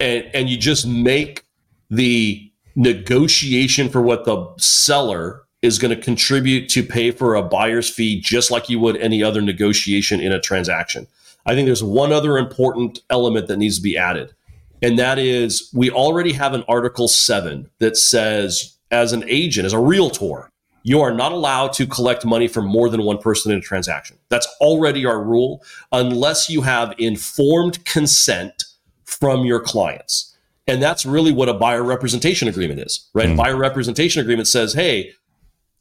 and 0.00 0.24
and 0.34 0.48
you 0.48 0.56
just 0.56 0.86
make 0.86 1.44
the 1.90 2.50
negotiation 2.74 3.88
for 3.88 4.00
what 4.00 4.24
the 4.24 4.46
seller 4.58 5.42
is 5.60 5.78
going 5.78 5.94
to 5.94 6.02
contribute 6.02 6.68
to 6.70 6.82
pay 6.82 7.10
for 7.10 7.34
a 7.34 7.42
buyer's 7.42 7.88
fee 7.88 8.20
just 8.20 8.50
like 8.50 8.68
you 8.68 8.80
would 8.80 8.96
any 8.96 9.22
other 9.22 9.40
negotiation 9.40 10.20
in 10.20 10.32
a 10.32 10.40
transaction 10.40 11.06
I 11.46 11.54
think 11.54 11.66
there's 11.66 11.82
one 11.82 12.12
other 12.12 12.38
important 12.38 13.00
element 13.10 13.48
that 13.48 13.56
needs 13.56 13.76
to 13.76 13.82
be 13.82 13.96
added. 13.96 14.32
And 14.80 14.98
that 14.98 15.18
is 15.18 15.70
we 15.72 15.90
already 15.90 16.32
have 16.32 16.54
an 16.54 16.64
Article 16.68 17.08
7 17.08 17.70
that 17.78 17.96
says, 17.96 18.76
as 18.90 19.12
an 19.12 19.24
agent, 19.26 19.64
as 19.64 19.72
a 19.72 19.78
realtor, 19.78 20.50
you 20.82 21.00
are 21.00 21.14
not 21.14 21.32
allowed 21.32 21.72
to 21.74 21.86
collect 21.86 22.24
money 22.24 22.48
from 22.48 22.66
more 22.66 22.88
than 22.88 23.02
one 23.02 23.18
person 23.18 23.52
in 23.52 23.58
a 23.58 23.60
transaction. 23.60 24.18
That's 24.28 24.46
already 24.60 25.06
our 25.06 25.22
rule, 25.22 25.62
unless 25.92 26.50
you 26.50 26.62
have 26.62 26.94
informed 26.98 27.84
consent 27.84 28.64
from 29.04 29.44
your 29.44 29.60
clients. 29.60 30.36
And 30.66 30.82
that's 30.82 31.06
really 31.06 31.32
what 31.32 31.48
a 31.48 31.54
buyer 31.54 31.82
representation 31.82 32.48
agreement 32.48 32.80
is, 32.80 33.08
right? 33.14 33.28
Mm. 33.28 33.36
Buyer 33.36 33.56
representation 33.56 34.20
agreement 34.20 34.48
says, 34.48 34.72
hey, 34.72 35.12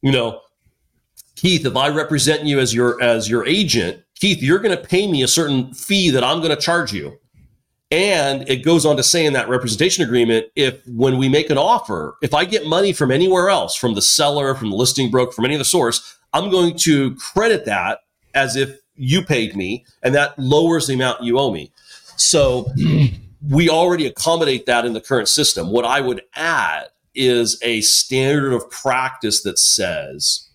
you 0.02 0.12
know, 0.12 0.42
Keith, 1.36 1.66
if 1.66 1.76
I 1.76 1.90
represent 1.90 2.44
you 2.44 2.60
as 2.60 2.74
your 2.74 3.02
as 3.02 3.30
your 3.30 3.46
agent, 3.48 4.04
Keith, 4.22 4.44
you're 4.44 4.60
going 4.60 4.78
to 4.78 4.82
pay 4.82 5.12
me 5.12 5.24
a 5.24 5.28
certain 5.28 5.74
fee 5.74 6.12
that 6.12 6.24
I'm 6.24 6.38
going 6.38 6.56
to 6.56 6.62
charge 6.62 6.94
you. 6.94 7.18
And 7.90 8.48
it 8.48 8.64
goes 8.64 8.86
on 8.86 8.96
to 8.98 9.04
say 9.04 9.26
in 9.26 9.34
that 9.34 9.50
representation 9.50 10.06
agreement, 10.06 10.46
if 10.56 10.80
when 10.88 11.18
we 11.18 11.28
make 11.28 11.50
an 11.50 11.58
offer, 11.58 12.16
if 12.22 12.34
I 12.34 12.46
get 12.46 12.68
money 12.68 12.94
from 12.94 13.12
anywhere 13.12 13.50
else, 13.50 13.76
from 13.76 13.96
the 13.96 14.02
seller, 14.02 14.54
from 14.54 14.70
the 14.70 14.76
listing 14.76 15.10
broker, 15.10 15.32
from 15.32 15.46
any 15.46 15.56
other 15.56 15.64
source, 15.64 16.18
I'm 16.34 16.52
going 16.52 16.78
to 16.78 17.16
credit 17.16 17.66
that 17.66 18.02
as 18.36 18.56
if 18.56 18.80
you 18.96 19.24
paid 19.24 19.56
me, 19.56 19.86
and 20.04 20.14
that 20.14 20.38
lowers 20.38 20.86
the 20.86 20.94
amount 20.94 21.24
you 21.24 21.40
owe 21.40 21.52
me. 21.52 21.72
So 22.16 22.72
we 23.50 23.70
already 23.70 24.06
accommodate 24.06 24.68
that 24.68 24.86
in 24.86 24.94
the 24.94 25.02
current 25.02 25.28
system. 25.28 25.72
What 25.72 25.84
I 25.84 26.00
would 26.00 26.22
add 26.36 26.90
is 27.16 27.60
a 27.64 27.82
standard 27.82 28.54
of 28.54 28.70
practice 28.70 29.42
that 29.42 29.58
says 29.58 30.51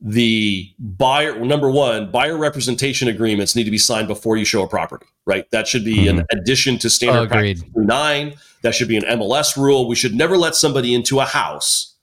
the 0.00 0.70
buyer 0.78 1.42
number 1.44 1.70
one 1.70 2.10
buyer 2.10 2.36
representation 2.36 3.08
agreements 3.08 3.56
need 3.56 3.64
to 3.64 3.70
be 3.70 3.78
signed 3.78 4.06
before 4.06 4.36
you 4.36 4.44
show 4.44 4.62
a 4.62 4.68
property 4.68 5.06
right? 5.26 5.50
That 5.50 5.68
should 5.68 5.84
be 5.84 6.06
mm-hmm. 6.06 6.20
an 6.20 6.26
addition 6.30 6.78
to 6.78 6.88
standard 6.88 7.24
oh, 7.24 7.26
practice 7.26 7.62
9 7.74 8.34
that 8.62 8.74
should 8.74 8.88
be 8.88 8.96
an 8.96 9.02
mls 9.02 9.56
rule. 9.56 9.86
We 9.86 9.96
should 9.96 10.14
never 10.14 10.38
let 10.38 10.54
somebody 10.54 10.94
into 10.94 11.20
a 11.20 11.24
house 11.24 11.94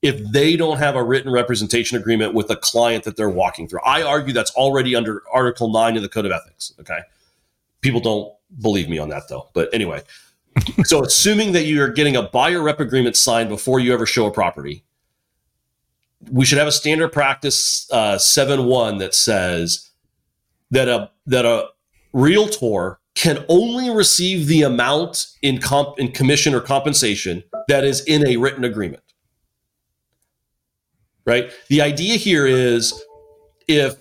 if 0.00 0.18
they 0.32 0.56
don't 0.56 0.78
have 0.78 0.96
a 0.96 1.02
written 1.02 1.30
representation 1.30 1.98
agreement 1.98 2.34
with 2.34 2.50
a 2.50 2.56
client 2.56 3.04
that 3.04 3.16
they're 3.16 3.30
walking 3.30 3.68
through. 3.68 3.80
I 3.84 4.02
argue 4.02 4.32
that's 4.32 4.50
already 4.52 4.94
under 4.94 5.22
article 5.32 5.70
9 5.70 5.96
of 5.96 6.02
the 6.02 6.08
code 6.08 6.24
of 6.24 6.32
ethics 6.32 6.72
okay? 6.80 7.00
People 7.80 8.00
don't 8.00 8.32
believe 8.62 8.88
me 8.88 8.98
on 8.98 9.10
that 9.10 9.24
though 9.28 9.50
but 9.52 9.72
anyway. 9.74 10.02
So 10.84 11.02
assuming 11.04 11.50
that 11.52 11.64
you're 11.64 11.88
getting 11.88 12.14
a 12.14 12.22
buyer 12.22 12.62
rep 12.62 12.78
agreement 12.78 13.16
signed 13.16 13.48
before 13.48 13.80
you 13.80 13.92
ever 13.92 14.06
show 14.06 14.26
a 14.26 14.30
property 14.30 14.84
we 16.30 16.44
should 16.44 16.58
have 16.58 16.66
a 16.66 16.72
standard 16.72 17.12
practice 17.12 17.90
uh, 17.90 18.18
seven 18.18 18.66
one 18.66 18.98
that 18.98 19.14
says 19.14 19.90
that 20.70 20.88
a 20.88 21.10
that 21.26 21.44
a 21.44 21.68
realtor 22.12 22.98
can 23.14 23.44
only 23.48 23.90
receive 23.90 24.46
the 24.46 24.62
amount 24.62 25.26
in 25.42 25.58
comp 25.58 25.98
in 25.98 26.10
commission 26.10 26.54
or 26.54 26.60
compensation 26.60 27.44
that 27.68 27.84
is 27.84 28.00
in 28.04 28.26
a 28.26 28.36
written 28.36 28.64
agreement. 28.64 29.02
Right. 31.24 31.50
The 31.68 31.80
idea 31.80 32.16
here 32.16 32.46
is 32.46 32.92
if 33.68 33.94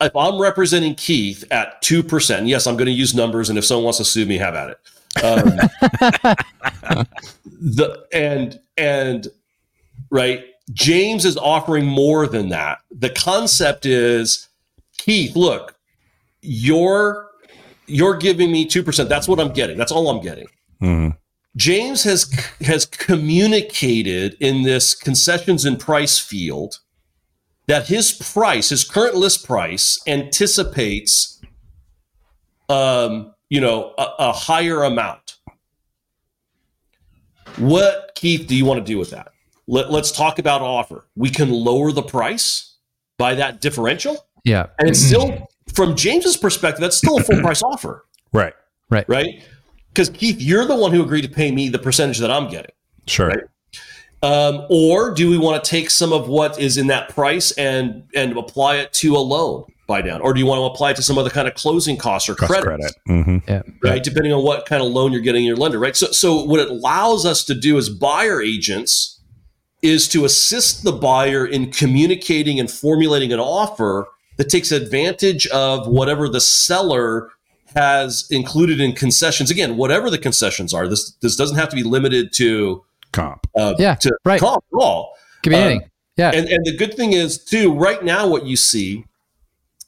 if 0.00 0.14
I'm 0.16 0.40
representing 0.40 0.94
Keith 0.94 1.44
at 1.50 1.80
two 1.82 2.02
percent, 2.02 2.46
yes, 2.46 2.66
I'm 2.66 2.76
going 2.76 2.86
to 2.86 2.92
use 2.92 3.14
numbers, 3.14 3.48
and 3.48 3.58
if 3.58 3.64
someone 3.64 3.84
wants 3.84 3.98
to 3.98 4.04
sue 4.04 4.26
me, 4.26 4.38
have 4.38 4.54
at 4.54 4.70
it. 4.70 4.78
Um, 5.22 5.44
the 7.44 8.06
and 8.12 8.58
and 8.76 9.28
right 10.10 10.44
James 10.72 11.24
is 11.24 11.36
offering 11.36 11.84
more 11.84 12.26
than 12.26 12.48
that. 12.48 12.78
The 12.90 13.10
concept 13.10 13.84
is, 13.84 14.48
Keith, 14.96 15.36
look, 15.36 15.76
you're 16.40 17.30
you're 17.86 18.16
giving 18.16 18.50
me 18.50 18.64
two 18.64 18.82
percent. 18.82 19.08
That's 19.08 19.28
what 19.28 19.40
I'm 19.40 19.52
getting. 19.52 19.76
That's 19.76 19.92
all 19.92 20.08
I'm 20.08 20.22
getting. 20.22 20.46
Mm-hmm. 20.80 21.16
James 21.56 22.02
has 22.04 22.32
has 22.62 22.86
communicated 22.86 24.36
in 24.40 24.62
this 24.62 24.94
concessions 24.94 25.64
and 25.64 25.78
price 25.78 26.18
field 26.18 26.80
that 27.66 27.86
his 27.88 28.12
price, 28.12 28.70
his 28.70 28.84
current 28.84 29.14
list 29.14 29.46
price, 29.46 29.98
anticipates, 30.06 31.40
um, 32.68 33.34
you 33.48 33.60
know, 33.60 33.94
a, 33.98 34.06
a 34.18 34.32
higher 34.32 34.82
amount. 34.82 35.36
What 37.56 38.12
Keith 38.14 38.46
do 38.46 38.56
you 38.56 38.64
want 38.64 38.84
to 38.84 38.84
do 38.84 38.98
with 38.98 39.10
that? 39.10 39.33
Let, 39.66 39.86
us 39.90 40.12
talk 40.12 40.38
about 40.38 40.60
offer. 40.60 41.06
We 41.16 41.30
can 41.30 41.50
lower 41.50 41.92
the 41.92 42.02
price 42.02 42.76
by 43.18 43.34
that 43.36 43.60
differential. 43.60 44.26
Yeah. 44.44 44.66
And 44.78 44.88
it's 44.88 45.00
still, 45.00 45.48
from 45.72 45.96
James's 45.96 46.36
perspective, 46.36 46.80
that's 46.80 46.96
still 46.96 47.18
a 47.18 47.22
full 47.22 47.40
price 47.40 47.62
offer. 47.62 48.04
Right. 48.32 48.54
Right. 48.90 49.08
Right. 49.08 49.42
Because 49.88 50.10
Keith, 50.10 50.40
you're 50.40 50.66
the 50.66 50.76
one 50.76 50.92
who 50.92 51.02
agreed 51.02 51.22
to 51.22 51.28
pay 51.28 51.50
me 51.50 51.68
the 51.68 51.78
percentage 51.78 52.18
that 52.18 52.30
I'm 52.30 52.48
getting. 52.48 52.72
Sure. 53.06 53.28
Right? 53.28 53.44
Um, 54.22 54.66
or 54.70 55.12
do 55.12 55.28
we 55.28 55.36
want 55.36 55.62
to 55.62 55.70
take 55.70 55.90
some 55.90 56.12
of 56.12 56.28
what 56.28 56.58
is 56.58 56.78
in 56.78 56.86
that 56.86 57.10
price 57.10 57.52
and 57.52 58.04
and 58.14 58.36
apply 58.36 58.76
it 58.76 58.92
to 58.94 59.16
a 59.16 59.18
loan 59.18 59.64
buy 59.86 60.02
down, 60.02 60.20
or 60.20 60.32
do 60.32 60.40
you 60.40 60.46
want 60.46 60.60
to 60.60 60.64
apply 60.64 60.92
it 60.92 60.96
to 60.96 61.02
some 61.02 61.18
other 61.18 61.30
kind 61.30 61.46
of 61.46 61.54
closing 61.54 61.96
costs 61.96 62.28
or 62.28 62.34
credit? 62.34 62.64
credit. 62.64 62.92
Mm-hmm. 63.08 63.38
Yeah. 63.46 63.62
Right, 63.82 64.02
depending 64.02 64.32
on 64.32 64.42
what 64.42 64.66
kind 64.66 64.82
of 64.82 64.90
loan 64.90 65.12
you're 65.12 65.20
getting 65.20 65.44
your 65.44 65.56
lender. 65.56 65.78
Right. 65.78 65.96
So 65.96 66.06
so 66.08 66.42
what 66.42 66.60
it 66.60 66.70
allows 66.70 67.26
us 67.26 67.44
to 67.44 67.54
do 67.54 67.76
as 67.76 67.88
buyer 67.88 68.40
agents 68.40 69.13
is 69.84 70.08
to 70.08 70.24
assist 70.24 70.82
the 70.82 70.92
buyer 70.92 71.46
in 71.46 71.70
communicating 71.70 72.58
and 72.58 72.70
formulating 72.70 73.32
an 73.32 73.38
offer 73.38 74.08
that 74.38 74.48
takes 74.48 74.72
advantage 74.72 75.46
of 75.48 75.86
whatever 75.86 76.26
the 76.26 76.40
seller 76.40 77.30
has 77.76 78.26
included 78.30 78.80
in 78.80 78.92
concessions. 78.94 79.50
Again, 79.50 79.76
whatever 79.76 80.08
the 80.08 80.16
concessions 80.16 80.72
are, 80.72 80.88
this 80.88 81.12
this 81.20 81.36
doesn't 81.36 81.58
have 81.58 81.68
to 81.68 81.76
be 81.76 81.82
limited 81.82 82.32
to 82.34 82.82
comp. 83.12 83.46
Uh, 83.54 83.74
yeah, 83.78 83.94
to 83.96 84.16
right. 84.24 84.40
comp 84.40 84.64
at 84.72 84.76
all. 84.76 85.16
Could 85.42 85.50
be 85.50 85.56
anything. 85.56 85.82
Uh, 85.82 85.88
yeah, 86.16 86.30
and 86.30 86.48
and 86.48 86.64
the 86.64 86.76
good 86.76 86.94
thing 86.94 87.12
is 87.12 87.36
too. 87.36 87.72
Right 87.72 88.02
now, 88.02 88.26
what 88.26 88.46
you 88.46 88.56
see 88.56 89.04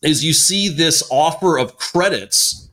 is 0.02 0.22
you 0.22 0.34
see 0.34 0.68
this 0.68 1.02
offer 1.10 1.58
of 1.58 1.78
credits 1.78 2.68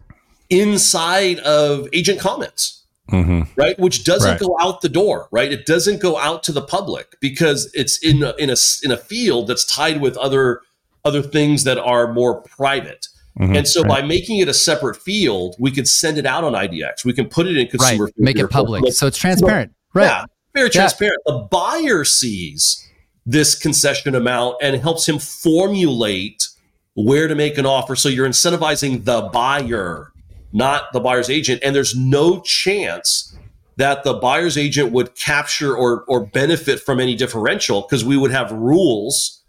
inside 0.50 1.40
of 1.40 1.88
agent 1.94 2.20
comments 2.20 2.83
mm-hmm. 3.12 3.42
right? 3.56 3.78
Which 3.80 4.04
doesn't 4.04 4.32
right. 4.32 4.40
go 4.40 4.58
out 4.60 4.82
the 4.82 4.90
door, 4.90 5.28
right? 5.32 5.52
It 5.52 5.66
doesn't 5.66 6.02
go 6.02 6.18
out 6.18 6.44
to 6.44 6.52
the 6.52 6.62
public 6.62 7.16
because 7.20 7.72
it's 7.74 7.98
in 8.04 8.24
a, 8.24 8.34
in 8.38 8.50
a 8.50 8.56
in 8.84 8.92
a 8.92 8.98
field 8.98 9.48
that's 9.48 9.66
tied 9.66 10.02
with 10.02 10.18
other 10.18 10.62
other 11.06 11.22
things 11.22 11.64
that 11.66 11.78
are 11.78 12.14
more 12.14 12.42
private. 12.42 13.08
Mm-hmm. 13.40 13.56
And 13.56 13.68
so 13.68 13.82
right. 13.82 14.02
by 14.02 14.08
making 14.08 14.40
it 14.40 14.48
a 14.48 14.54
separate 14.54 14.96
field, 14.96 15.56
we 15.60 15.72
could 15.72 15.88
send 15.88 16.18
it 16.18 16.26
out 16.26 16.44
on 16.44 16.54
IDX. 16.54 17.04
We 17.04 17.14
can 17.14 17.28
put 17.28 17.48
it 17.48 17.58
in 17.58 17.68
consumer. 17.68 18.06
Right. 18.06 18.14
Make 18.18 18.38
it 18.38 18.48
public, 18.50 18.94
so 18.94 19.08
it's 19.08 19.18
transparent. 19.18 19.74
Right. 19.94 20.06
Yeah. 20.06 20.26
very 20.54 20.70
transparent. 20.70 21.18
Yeah. 21.26 21.34
The 21.34 21.40
buyer 21.50 22.04
sees 22.06 22.80
this 23.26 23.56
concession 23.56 24.16
amount 24.16 24.58
and 24.62 24.76
helps 24.76 25.08
him 25.08 25.18
formulate 25.18 26.48
where 26.96 27.28
to 27.28 27.36
make 27.36 27.58
an 27.58 27.66
offer. 27.66 27.96
So 27.96 28.10
you're 28.10 28.28
incentivizing 28.28 29.06
the 29.06 29.30
buyer, 29.34 30.13
not 30.54 30.94
the 30.94 31.00
buyer's 31.00 31.30
agent. 31.30 31.62
And 31.64 31.76
there's 31.76 31.96
no 31.96 32.40
chance 32.42 33.36
that 33.76 34.04
the 34.04 34.14
buyer's 34.14 34.58
agent 34.58 34.92
would 34.92 35.16
capture 35.16 35.76
or, 35.76 36.06
or 36.08 36.26
benefit 36.28 36.80
from 36.80 37.00
any 37.00 37.16
differential 37.16 37.82
because 37.82 38.06
we 38.06 38.16
would 38.16 38.32
have 38.32 38.52
rules 38.52 39.42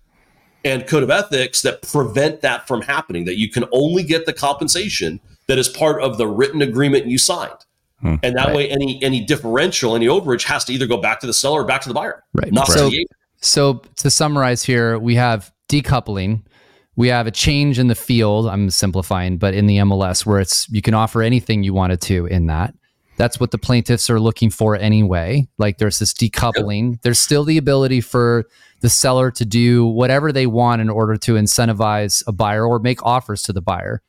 and 0.64 0.86
code 0.86 1.02
of 1.02 1.10
ethics 1.10 1.62
that 1.62 1.82
prevent 1.82 2.40
that 2.40 2.66
from 2.66 2.80
happening, 2.82 3.26
that 3.26 3.36
you 3.36 3.50
can 3.50 3.66
only 3.70 4.02
get 4.02 4.24
the 4.24 4.32
compensation 4.32 5.20
that 5.46 5.58
is 5.58 5.68
part 5.68 6.02
of 6.02 6.16
the 6.16 6.26
written 6.26 6.62
agreement 6.62 7.06
you 7.06 7.18
signed. 7.18 7.52
Hmm, 8.00 8.14
and 8.22 8.36
that 8.36 8.46
right. 8.46 8.56
way, 8.56 8.70
any 8.70 9.02
any 9.02 9.22
differential, 9.22 9.94
any 9.94 10.06
overage 10.06 10.44
has 10.44 10.64
to 10.64 10.72
either 10.72 10.86
go 10.86 10.96
back 10.96 11.20
to 11.20 11.26
the 11.26 11.34
seller 11.34 11.60
or 11.60 11.64
back 11.64 11.82
to 11.82 11.88
the 11.88 11.94
buyer. 11.94 12.24
Right. 12.32 12.52
Not 12.52 12.66
so, 12.68 12.90
so 13.40 13.82
to 13.96 14.10
summarize 14.10 14.62
here, 14.62 14.98
we 14.98 15.14
have 15.16 15.52
decoupling. 15.68 16.42
We 16.96 17.08
have 17.08 17.26
a 17.26 17.30
change 17.30 17.78
in 17.78 17.88
the 17.88 17.94
field. 17.94 18.46
I'm 18.46 18.70
simplifying, 18.70 19.36
but 19.36 19.54
in 19.54 19.66
the 19.66 19.78
MLS 19.78 20.24
where 20.24 20.40
it's 20.40 20.68
you 20.70 20.82
can 20.82 20.94
offer 20.94 21.22
anything 21.22 21.62
you 21.62 21.74
wanted 21.74 22.00
to 22.02 22.26
in 22.26 22.46
that. 22.46 22.74
That's 23.16 23.38
what 23.38 23.50
the 23.52 23.58
plaintiffs 23.58 24.10
are 24.10 24.20
looking 24.20 24.50
for 24.50 24.76
anyway. 24.76 25.48
Like 25.58 25.78
there's 25.78 25.98
this 25.98 26.12
decoupling. 26.12 26.92
Yep. 26.92 27.00
There's 27.02 27.20
still 27.20 27.44
the 27.44 27.58
ability 27.58 28.00
for 28.00 28.46
the 28.80 28.88
seller 28.88 29.30
to 29.32 29.44
do 29.44 29.86
whatever 29.86 30.32
they 30.32 30.46
want 30.46 30.82
in 30.82 30.90
order 30.90 31.16
to 31.16 31.34
incentivize 31.34 32.22
a 32.26 32.32
buyer 32.32 32.66
or 32.66 32.78
make 32.78 33.04
offers 33.04 33.42
to 33.44 33.52
the 33.52 33.62
buyer. 33.62 34.02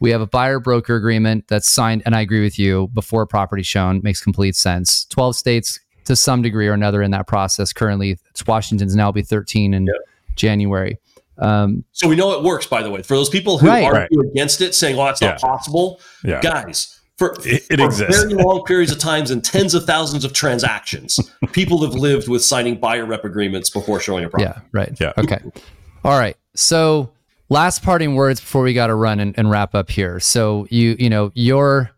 We 0.00 0.10
have 0.10 0.22
a 0.22 0.26
buyer 0.26 0.58
broker 0.58 0.96
agreement 0.96 1.48
that's 1.48 1.70
signed, 1.70 2.02
and 2.06 2.16
I 2.16 2.22
agree 2.22 2.42
with 2.42 2.58
you, 2.58 2.88
before 2.94 3.26
property 3.26 3.62
shown 3.62 4.00
makes 4.02 4.22
complete 4.22 4.56
sense. 4.56 5.04
12 5.10 5.36
states 5.36 5.78
to 6.06 6.16
some 6.16 6.40
degree 6.40 6.66
or 6.66 6.72
another 6.72 7.02
in 7.02 7.10
that 7.10 7.26
process 7.26 7.72
currently. 7.74 8.16
It's 8.30 8.46
Washington's 8.46 8.96
now 8.96 9.12
be 9.12 9.22
13 9.22 9.74
in 9.74 9.86
yep. 9.86 9.94
January. 10.36 10.98
Um, 11.40 11.84
so 11.92 12.08
we 12.08 12.16
know 12.16 12.32
it 12.32 12.42
works, 12.42 12.66
by 12.66 12.82
the 12.82 12.90
way. 12.90 13.02
For 13.02 13.14
those 13.14 13.28
people 13.28 13.58
who 13.58 13.66
right, 13.66 13.84
argue 13.84 14.20
right. 14.20 14.30
against 14.30 14.60
it, 14.60 14.74
saying, 14.74 14.96
well, 14.96 15.06
that's 15.06 15.20
yeah. 15.20 15.30
not 15.30 15.40
possible, 15.40 16.00
yeah. 16.22 16.40
guys, 16.40 17.00
for, 17.16 17.32
it, 17.44 17.66
it 17.70 17.78
for 17.78 17.84
exists. 17.86 18.22
very 18.22 18.34
long 18.34 18.64
periods 18.64 18.92
of 18.92 18.98
times 18.98 19.30
and 19.30 19.42
tens 19.42 19.74
of 19.74 19.84
thousands 19.84 20.24
of 20.24 20.32
transactions. 20.32 21.18
People 21.52 21.82
have 21.82 21.94
lived 21.94 22.28
with 22.28 22.44
signing 22.44 22.78
buyer 22.78 23.06
rep 23.06 23.24
agreements 23.24 23.70
before 23.70 24.00
showing 24.00 24.24
a 24.24 24.28
property. 24.28 24.52
Yeah, 24.54 24.62
right. 24.72 25.00
Yeah. 25.00 25.12
Okay. 25.18 25.38
All 26.04 26.18
right. 26.18 26.36
So 26.54 27.10
last 27.48 27.82
parting 27.82 28.14
words 28.14 28.40
before 28.40 28.62
we 28.62 28.72
got 28.72 28.86
to 28.86 28.94
run 28.94 29.20
and, 29.20 29.38
and 29.38 29.50
wrap 29.50 29.74
up 29.74 29.90
here. 29.90 30.20
So 30.20 30.66
you 30.70 30.96
you 30.98 31.10
know 31.10 31.30
your, 31.34 31.90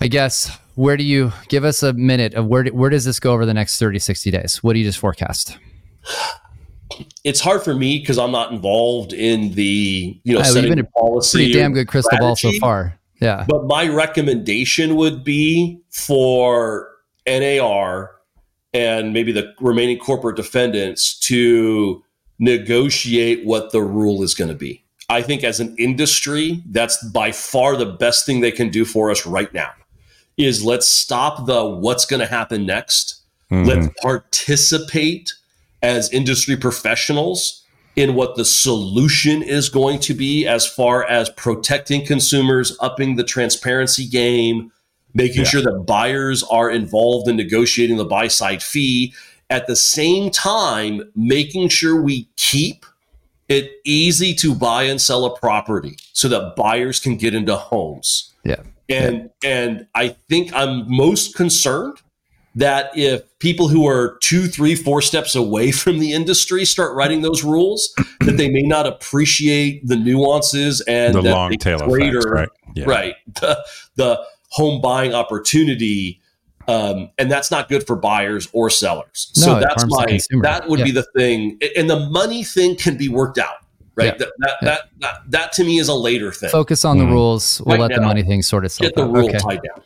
I 0.00 0.08
guess 0.08 0.56
where 0.76 0.96
do 0.96 1.02
you 1.02 1.32
give 1.48 1.64
us 1.64 1.82
a 1.82 1.92
minute 1.92 2.34
of 2.34 2.46
where 2.46 2.64
where 2.66 2.90
does 2.90 3.04
this 3.04 3.18
go 3.18 3.32
over 3.32 3.44
the 3.44 3.54
next 3.54 3.78
30 3.78 3.98
60 3.98 4.30
days? 4.30 4.62
What 4.62 4.74
do 4.74 4.78
you 4.78 4.84
just 4.84 4.98
forecast? 4.98 5.58
It's 7.24 7.40
hard 7.40 7.62
for 7.62 7.74
me 7.74 7.98
because 7.98 8.18
I'm 8.18 8.32
not 8.32 8.52
involved 8.52 9.12
in 9.12 9.52
the 9.52 10.18
you 10.22 10.34
know 10.34 10.42
setting 10.42 10.74
been 10.74 10.86
policy. 10.86 11.38
Pretty 11.38 11.52
damn 11.52 11.72
good 11.72 11.88
crystal 11.88 12.10
strategy. 12.16 12.26
ball 12.26 12.36
so 12.36 12.52
far. 12.58 12.98
Yeah. 13.20 13.44
But 13.48 13.66
my 13.66 13.88
recommendation 13.88 14.96
would 14.96 15.24
be 15.24 15.80
for 15.90 16.90
NAR 17.26 18.16
and 18.74 19.12
maybe 19.12 19.32
the 19.32 19.54
remaining 19.60 19.98
corporate 19.98 20.36
defendants 20.36 21.18
to 21.20 22.02
negotiate 22.38 23.44
what 23.46 23.72
the 23.72 23.80
rule 23.80 24.22
is 24.22 24.34
going 24.34 24.50
to 24.50 24.56
be. 24.56 24.84
I 25.08 25.22
think 25.22 25.44
as 25.44 25.60
an 25.60 25.74
industry, 25.78 26.62
that's 26.66 27.02
by 27.04 27.32
far 27.32 27.76
the 27.76 27.86
best 27.86 28.26
thing 28.26 28.40
they 28.40 28.52
can 28.52 28.68
do 28.70 28.84
for 28.84 29.10
us 29.10 29.24
right 29.24 29.52
now. 29.54 29.70
Is 30.36 30.62
let's 30.62 30.88
stop 30.88 31.46
the 31.46 31.64
what's 31.64 32.04
going 32.04 32.20
to 32.20 32.26
happen 32.26 32.66
next. 32.66 33.22
Mm-hmm. 33.50 33.68
Let's 33.68 33.88
participate 34.02 35.32
as 35.82 36.12
industry 36.12 36.56
professionals 36.56 37.64
in 37.96 38.14
what 38.14 38.36
the 38.36 38.44
solution 38.44 39.42
is 39.42 39.68
going 39.68 39.98
to 39.98 40.14
be 40.14 40.46
as 40.46 40.66
far 40.66 41.04
as 41.04 41.30
protecting 41.30 42.04
consumers, 42.04 42.76
upping 42.80 43.16
the 43.16 43.24
transparency 43.24 44.06
game, 44.06 44.70
making 45.14 45.42
yeah. 45.42 45.48
sure 45.48 45.62
that 45.62 45.84
buyers 45.86 46.42
are 46.44 46.70
involved 46.70 47.28
in 47.28 47.36
negotiating 47.36 47.96
the 47.96 48.04
buy 48.04 48.28
side 48.28 48.62
fee. 48.62 49.14
At 49.48 49.66
the 49.66 49.76
same 49.76 50.30
time, 50.30 51.10
making 51.14 51.68
sure 51.68 52.00
we 52.00 52.28
keep 52.36 52.84
it 53.48 53.70
easy 53.84 54.34
to 54.34 54.54
buy 54.54 54.82
and 54.82 55.00
sell 55.00 55.24
a 55.24 55.38
property 55.38 55.96
so 56.12 56.28
that 56.28 56.54
buyers 56.56 57.00
can 57.00 57.16
get 57.16 57.34
into 57.34 57.56
homes. 57.56 58.34
Yeah. 58.44 58.62
And 58.88 59.30
yeah. 59.42 59.50
and 59.50 59.86
I 59.94 60.16
think 60.28 60.52
I'm 60.52 60.84
most 60.94 61.34
concerned 61.34 62.00
that 62.56 62.90
if 62.96 63.22
people 63.38 63.68
who 63.68 63.86
are 63.86 64.16
two, 64.22 64.46
three, 64.46 64.74
four 64.74 65.02
steps 65.02 65.34
away 65.34 65.70
from 65.72 65.98
the 66.00 66.12
industry 66.12 66.64
start 66.64 66.96
writing 66.96 67.20
those 67.20 67.44
rules, 67.44 67.94
that 68.20 68.36
they 68.36 68.50
may 68.50 68.62
not 68.62 68.86
appreciate 68.86 69.86
the 69.86 69.96
nuances 69.96 70.80
and 70.82 71.14
the 71.14 71.22
long 71.22 71.52
tail 71.52 71.80
effects, 71.80 72.26
right? 72.26 72.48
Yeah. 72.74 72.84
Right. 72.86 73.14
The, 73.40 73.64
the 73.94 74.24
home 74.48 74.80
buying 74.80 75.14
opportunity. 75.14 76.20
Um, 76.68 77.10
and 77.16 77.30
that's 77.30 77.50
not 77.50 77.68
good 77.68 77.86
for 77.86 77.94
buyers 77.94 78.48
or 78.52 78.70
sellers. 78.70 79.32
No, 79.36 79.42
so 79.42 79.60
that's 79.60 79.84
my 79.86 80.18
that 80.42 80.64
would 80.68 80.80
yeah. 80.80 80.84
be 80.84 80.90
the 80.90 81.04
thing. 81.16 81.58
And 81.76 81.88
the 81.88 82.08
money 82.10 82.42
thing 82.42 82.74
can 82.74 82.96
be 82.96 83.08
worked 83.08 83.38
out. 83.38 83.56
Right. 83.94 84.06
Yeah. 84.06 84.12
That, 84.18 84.28
that, 84.38 84.50
yeah. 84.50 84.68
that, 84.68 84.80
that, 84.98 85.14
that, 85.28 85.52
to 85.52 85.64
me 85.64 85.78
is 85.78 85.88
a 85.88 85.94
later 85.94 86.32
thing. 86.32 86.50
Focus 86.50 86.84
on 86.84 86.98
mm-hmm. 86.98 87.06
the 87.06 87.12
rules. 87.12 87.62
We'll 87.64 87.76
right 87.76 87.82
let 87.82 87.90
now, 87.92 87.96
the 87.96 88.06
money 88.06 88.22
thing 88.22 88.42
sort 88.42 88.64
of 88.64 88.76
get 88.76 88.94
the 88.94 89.04
out. 89.04 89.12
rule 89.12 89.28
okay. 89.28 89.38
tied 89.38 89.60
down. 89.62 89.84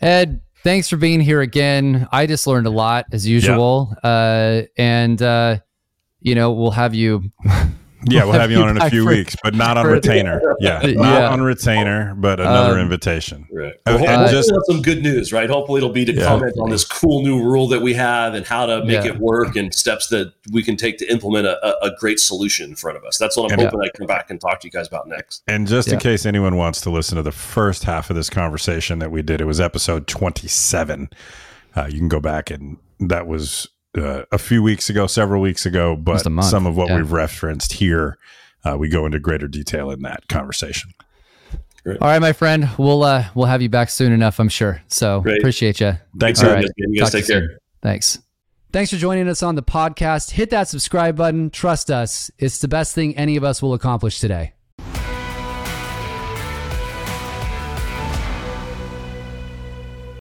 Ed, 0.00 0.40
thanks 0.64 0.88
for 0.88 0.96
being 0.96 1.20
here 1.20 1.42
again. 1.42 2.08
I 2.10 2.26
just 2.26 2.46
learned 2.46 2.66
a 2.66 2.70
lot 2.70 3.06
as 3.12 3.28
usual. 3.28 3.94
Yeah. 4.02 4.10
Uh, 4.10 4.62
and, 4.76 5.22
uh, 5.22 5.58
you 6.20 6.34
know, 6.34 6.52
we'll 6.52 6.72
have 6.72 6.94
you 6.94 7.30
Yeah, 8.06 8.24
we'll 8.24 8.34
have 8.34 8.50
you 8.50 8.58
on 8.58 8.70
in 8.70 8.80
a 8.80 8.90
few 8.90 9.04
for, 9.04 9.10
weeks, 9.10 9.36
but 9.42 9.54
not 9.54 9.76
on 9.76 9.86
retainer. 9.86 10.40
Yeah, 10.60 10.80
not 10.80 10.94
yeah. 10.94 11.30
on 11.30 11.42
retainer, 11.42 12.14
but 12.14 12.40
another 12.40 12.74
um, 12.74 12.80
invitation. 12.80 13.46
Right. 13.50 13.74
Well, 13.86 13.98
and 13.98 14.30
just 14.30 14.50
some 14.66 14.82
good 14.82 15.02
news, 15.02 15.32
right? 15.32 15.50
Hopefully, 15.50 15.78
it'll 15.78 15.90
be 15.90 16.04
to 16.04 16.12
yeah. 16.12 16.26
comment 16.26 16.54
on 16.58 16.70
this 16.70 16.84
cool 16.84 17.22
new 17.22 17.42
rule 17.42 17.66
that 17.68 17.82
we 17.82 17.92
have 17.94 18.34
and 18.34 18.46
how 18.46 18.66
to 18.66 18.84
make 18.84 19.04
yeah. 19.04 19.12
it 19.12 19.18
work 19.18 19.56
and 19.56 19.74
steps 19.74 20.08
that 20.08 20.32
we 20.52 20.62
can 20.62 20.76
take 20.76 20.98
to 20.98 21.06
implement 21.10 21.46
a, 21.46 21.84
a 21.84 21.90
great 21.98 22.20
solution 22.20 22.70
in 22.70 22.76
front 22.76 22.96
of 22.96 23.04
us. 23.04 23.18
That's 23.18 23.36
what 23.36 23.52
I'm 23.52 23.58
and 23.58 23.62
hoping 23.68 23.80
I 23.80 23.88
come 23.96 24.06
back 24.06 24.30
and 24.30 24.40
talk 24.40 24.60
to 24.60 24.66
you 24.66 24.70
guys 24.70 24.86
about 24.86 25.08
next. 25.08 25.42
And 25.46 25.66
just 25.66 25.88
in 25.88 25.98
case 25.98 26.24
anyone 26.24 26.56
wants 26.56 26.80
to 26.82 26.90
listen 26.90 27.16
to 27.16 27.22
the 27.22 27.32
first 27.32 27.84
half 27.84 28.10
of 28.10 28.16
this 28.16 28.30
conversation 28.30 29.00
that 29.00 29.10
we 29.10 29.22
did, 29.22 29.40
it 29.40 29.46
was 29.46 29.60
episode 29.60 30.06
27. 30.06 31.10
Uh, 31.76 31.86
you 31.90 31.98
can 31.98 32.08
go 32.08 32.20
back 32.20 32.50
and 32.50 32.78
that 33.00 33.26
was 33.26 33.68
uh, 33.96 34.24
a 34.32 34.38
few 34.38 34.62
weeks 34.62 34.90
ago, 34.90 35.06
several 35.06 35.40
weeks 35.40 35.66
ago, 35.66 35.96
but 35.96 36.18
some 36.18 36.66
of 36.66 36.76
what 36.76 36.88
yeah. 36.88 36.96
we've 36.96 37.12
referenced 37.12 37.74
here, 37.74 38.18
uh, 38.64 38.76
we 38.78 38.88
go 38.88 39.06
into 39.06 39.18
greater 39.18 39.48
detail 39.48 39.90
in 39.90 40.02
that 40.02 40.28
conversation. 40.28 40.92
Great. 41.84 42.00
All 42.00 42.08
right, 42.08 42.18
my 42.18 42.32
friend, 42.32 42.70
we'll 42.78 43.02
uh, 43.02 43.26
we'll 43.34 43.46
have 43.46 43.60
you 43.60 43.68
back 43.68 43.90
soon 43.90 44.12
enough, 44.12 44.40
I'm 44.40 44.48
sure. 44.48 44.82
So 44.88 45.20
Great. 45.20 45.38
appreciate 45.38 45.80
you. 45.80 45.92
Thanks. 46.18 46.42
All 46.42 46.50
right. 46.50 46.64
You 46.78 47.00
guys 47.00 47.12
take 47.12 47.26
care. 47.26 47.40
Soon. 47.40 47.58
Thanks. 47.82 48.18
Thanks 48.72 48.90
for 48.90 48.96
joining 48.96 49.28
us 49.28 49.42
on 49.42 49.54
the 49.54 49.62
podcast. 49.62 50.30
Hit 50.30 50.50
that 50.50 50.68
subscribe 50.68 51.14
button. 51.14 51.50
Trust 51.50 51.90
us, 51.90 52.30
it's 52.38 52.58
the 52.58 52.68
best 52.68 52.94
thing 52.94 53.16
any 53.16 53.36
of 53.36 53.44
us 53.44 53.62
will 53.62 53.74
accomplish 53.74 54.18
today. 54.18 54.53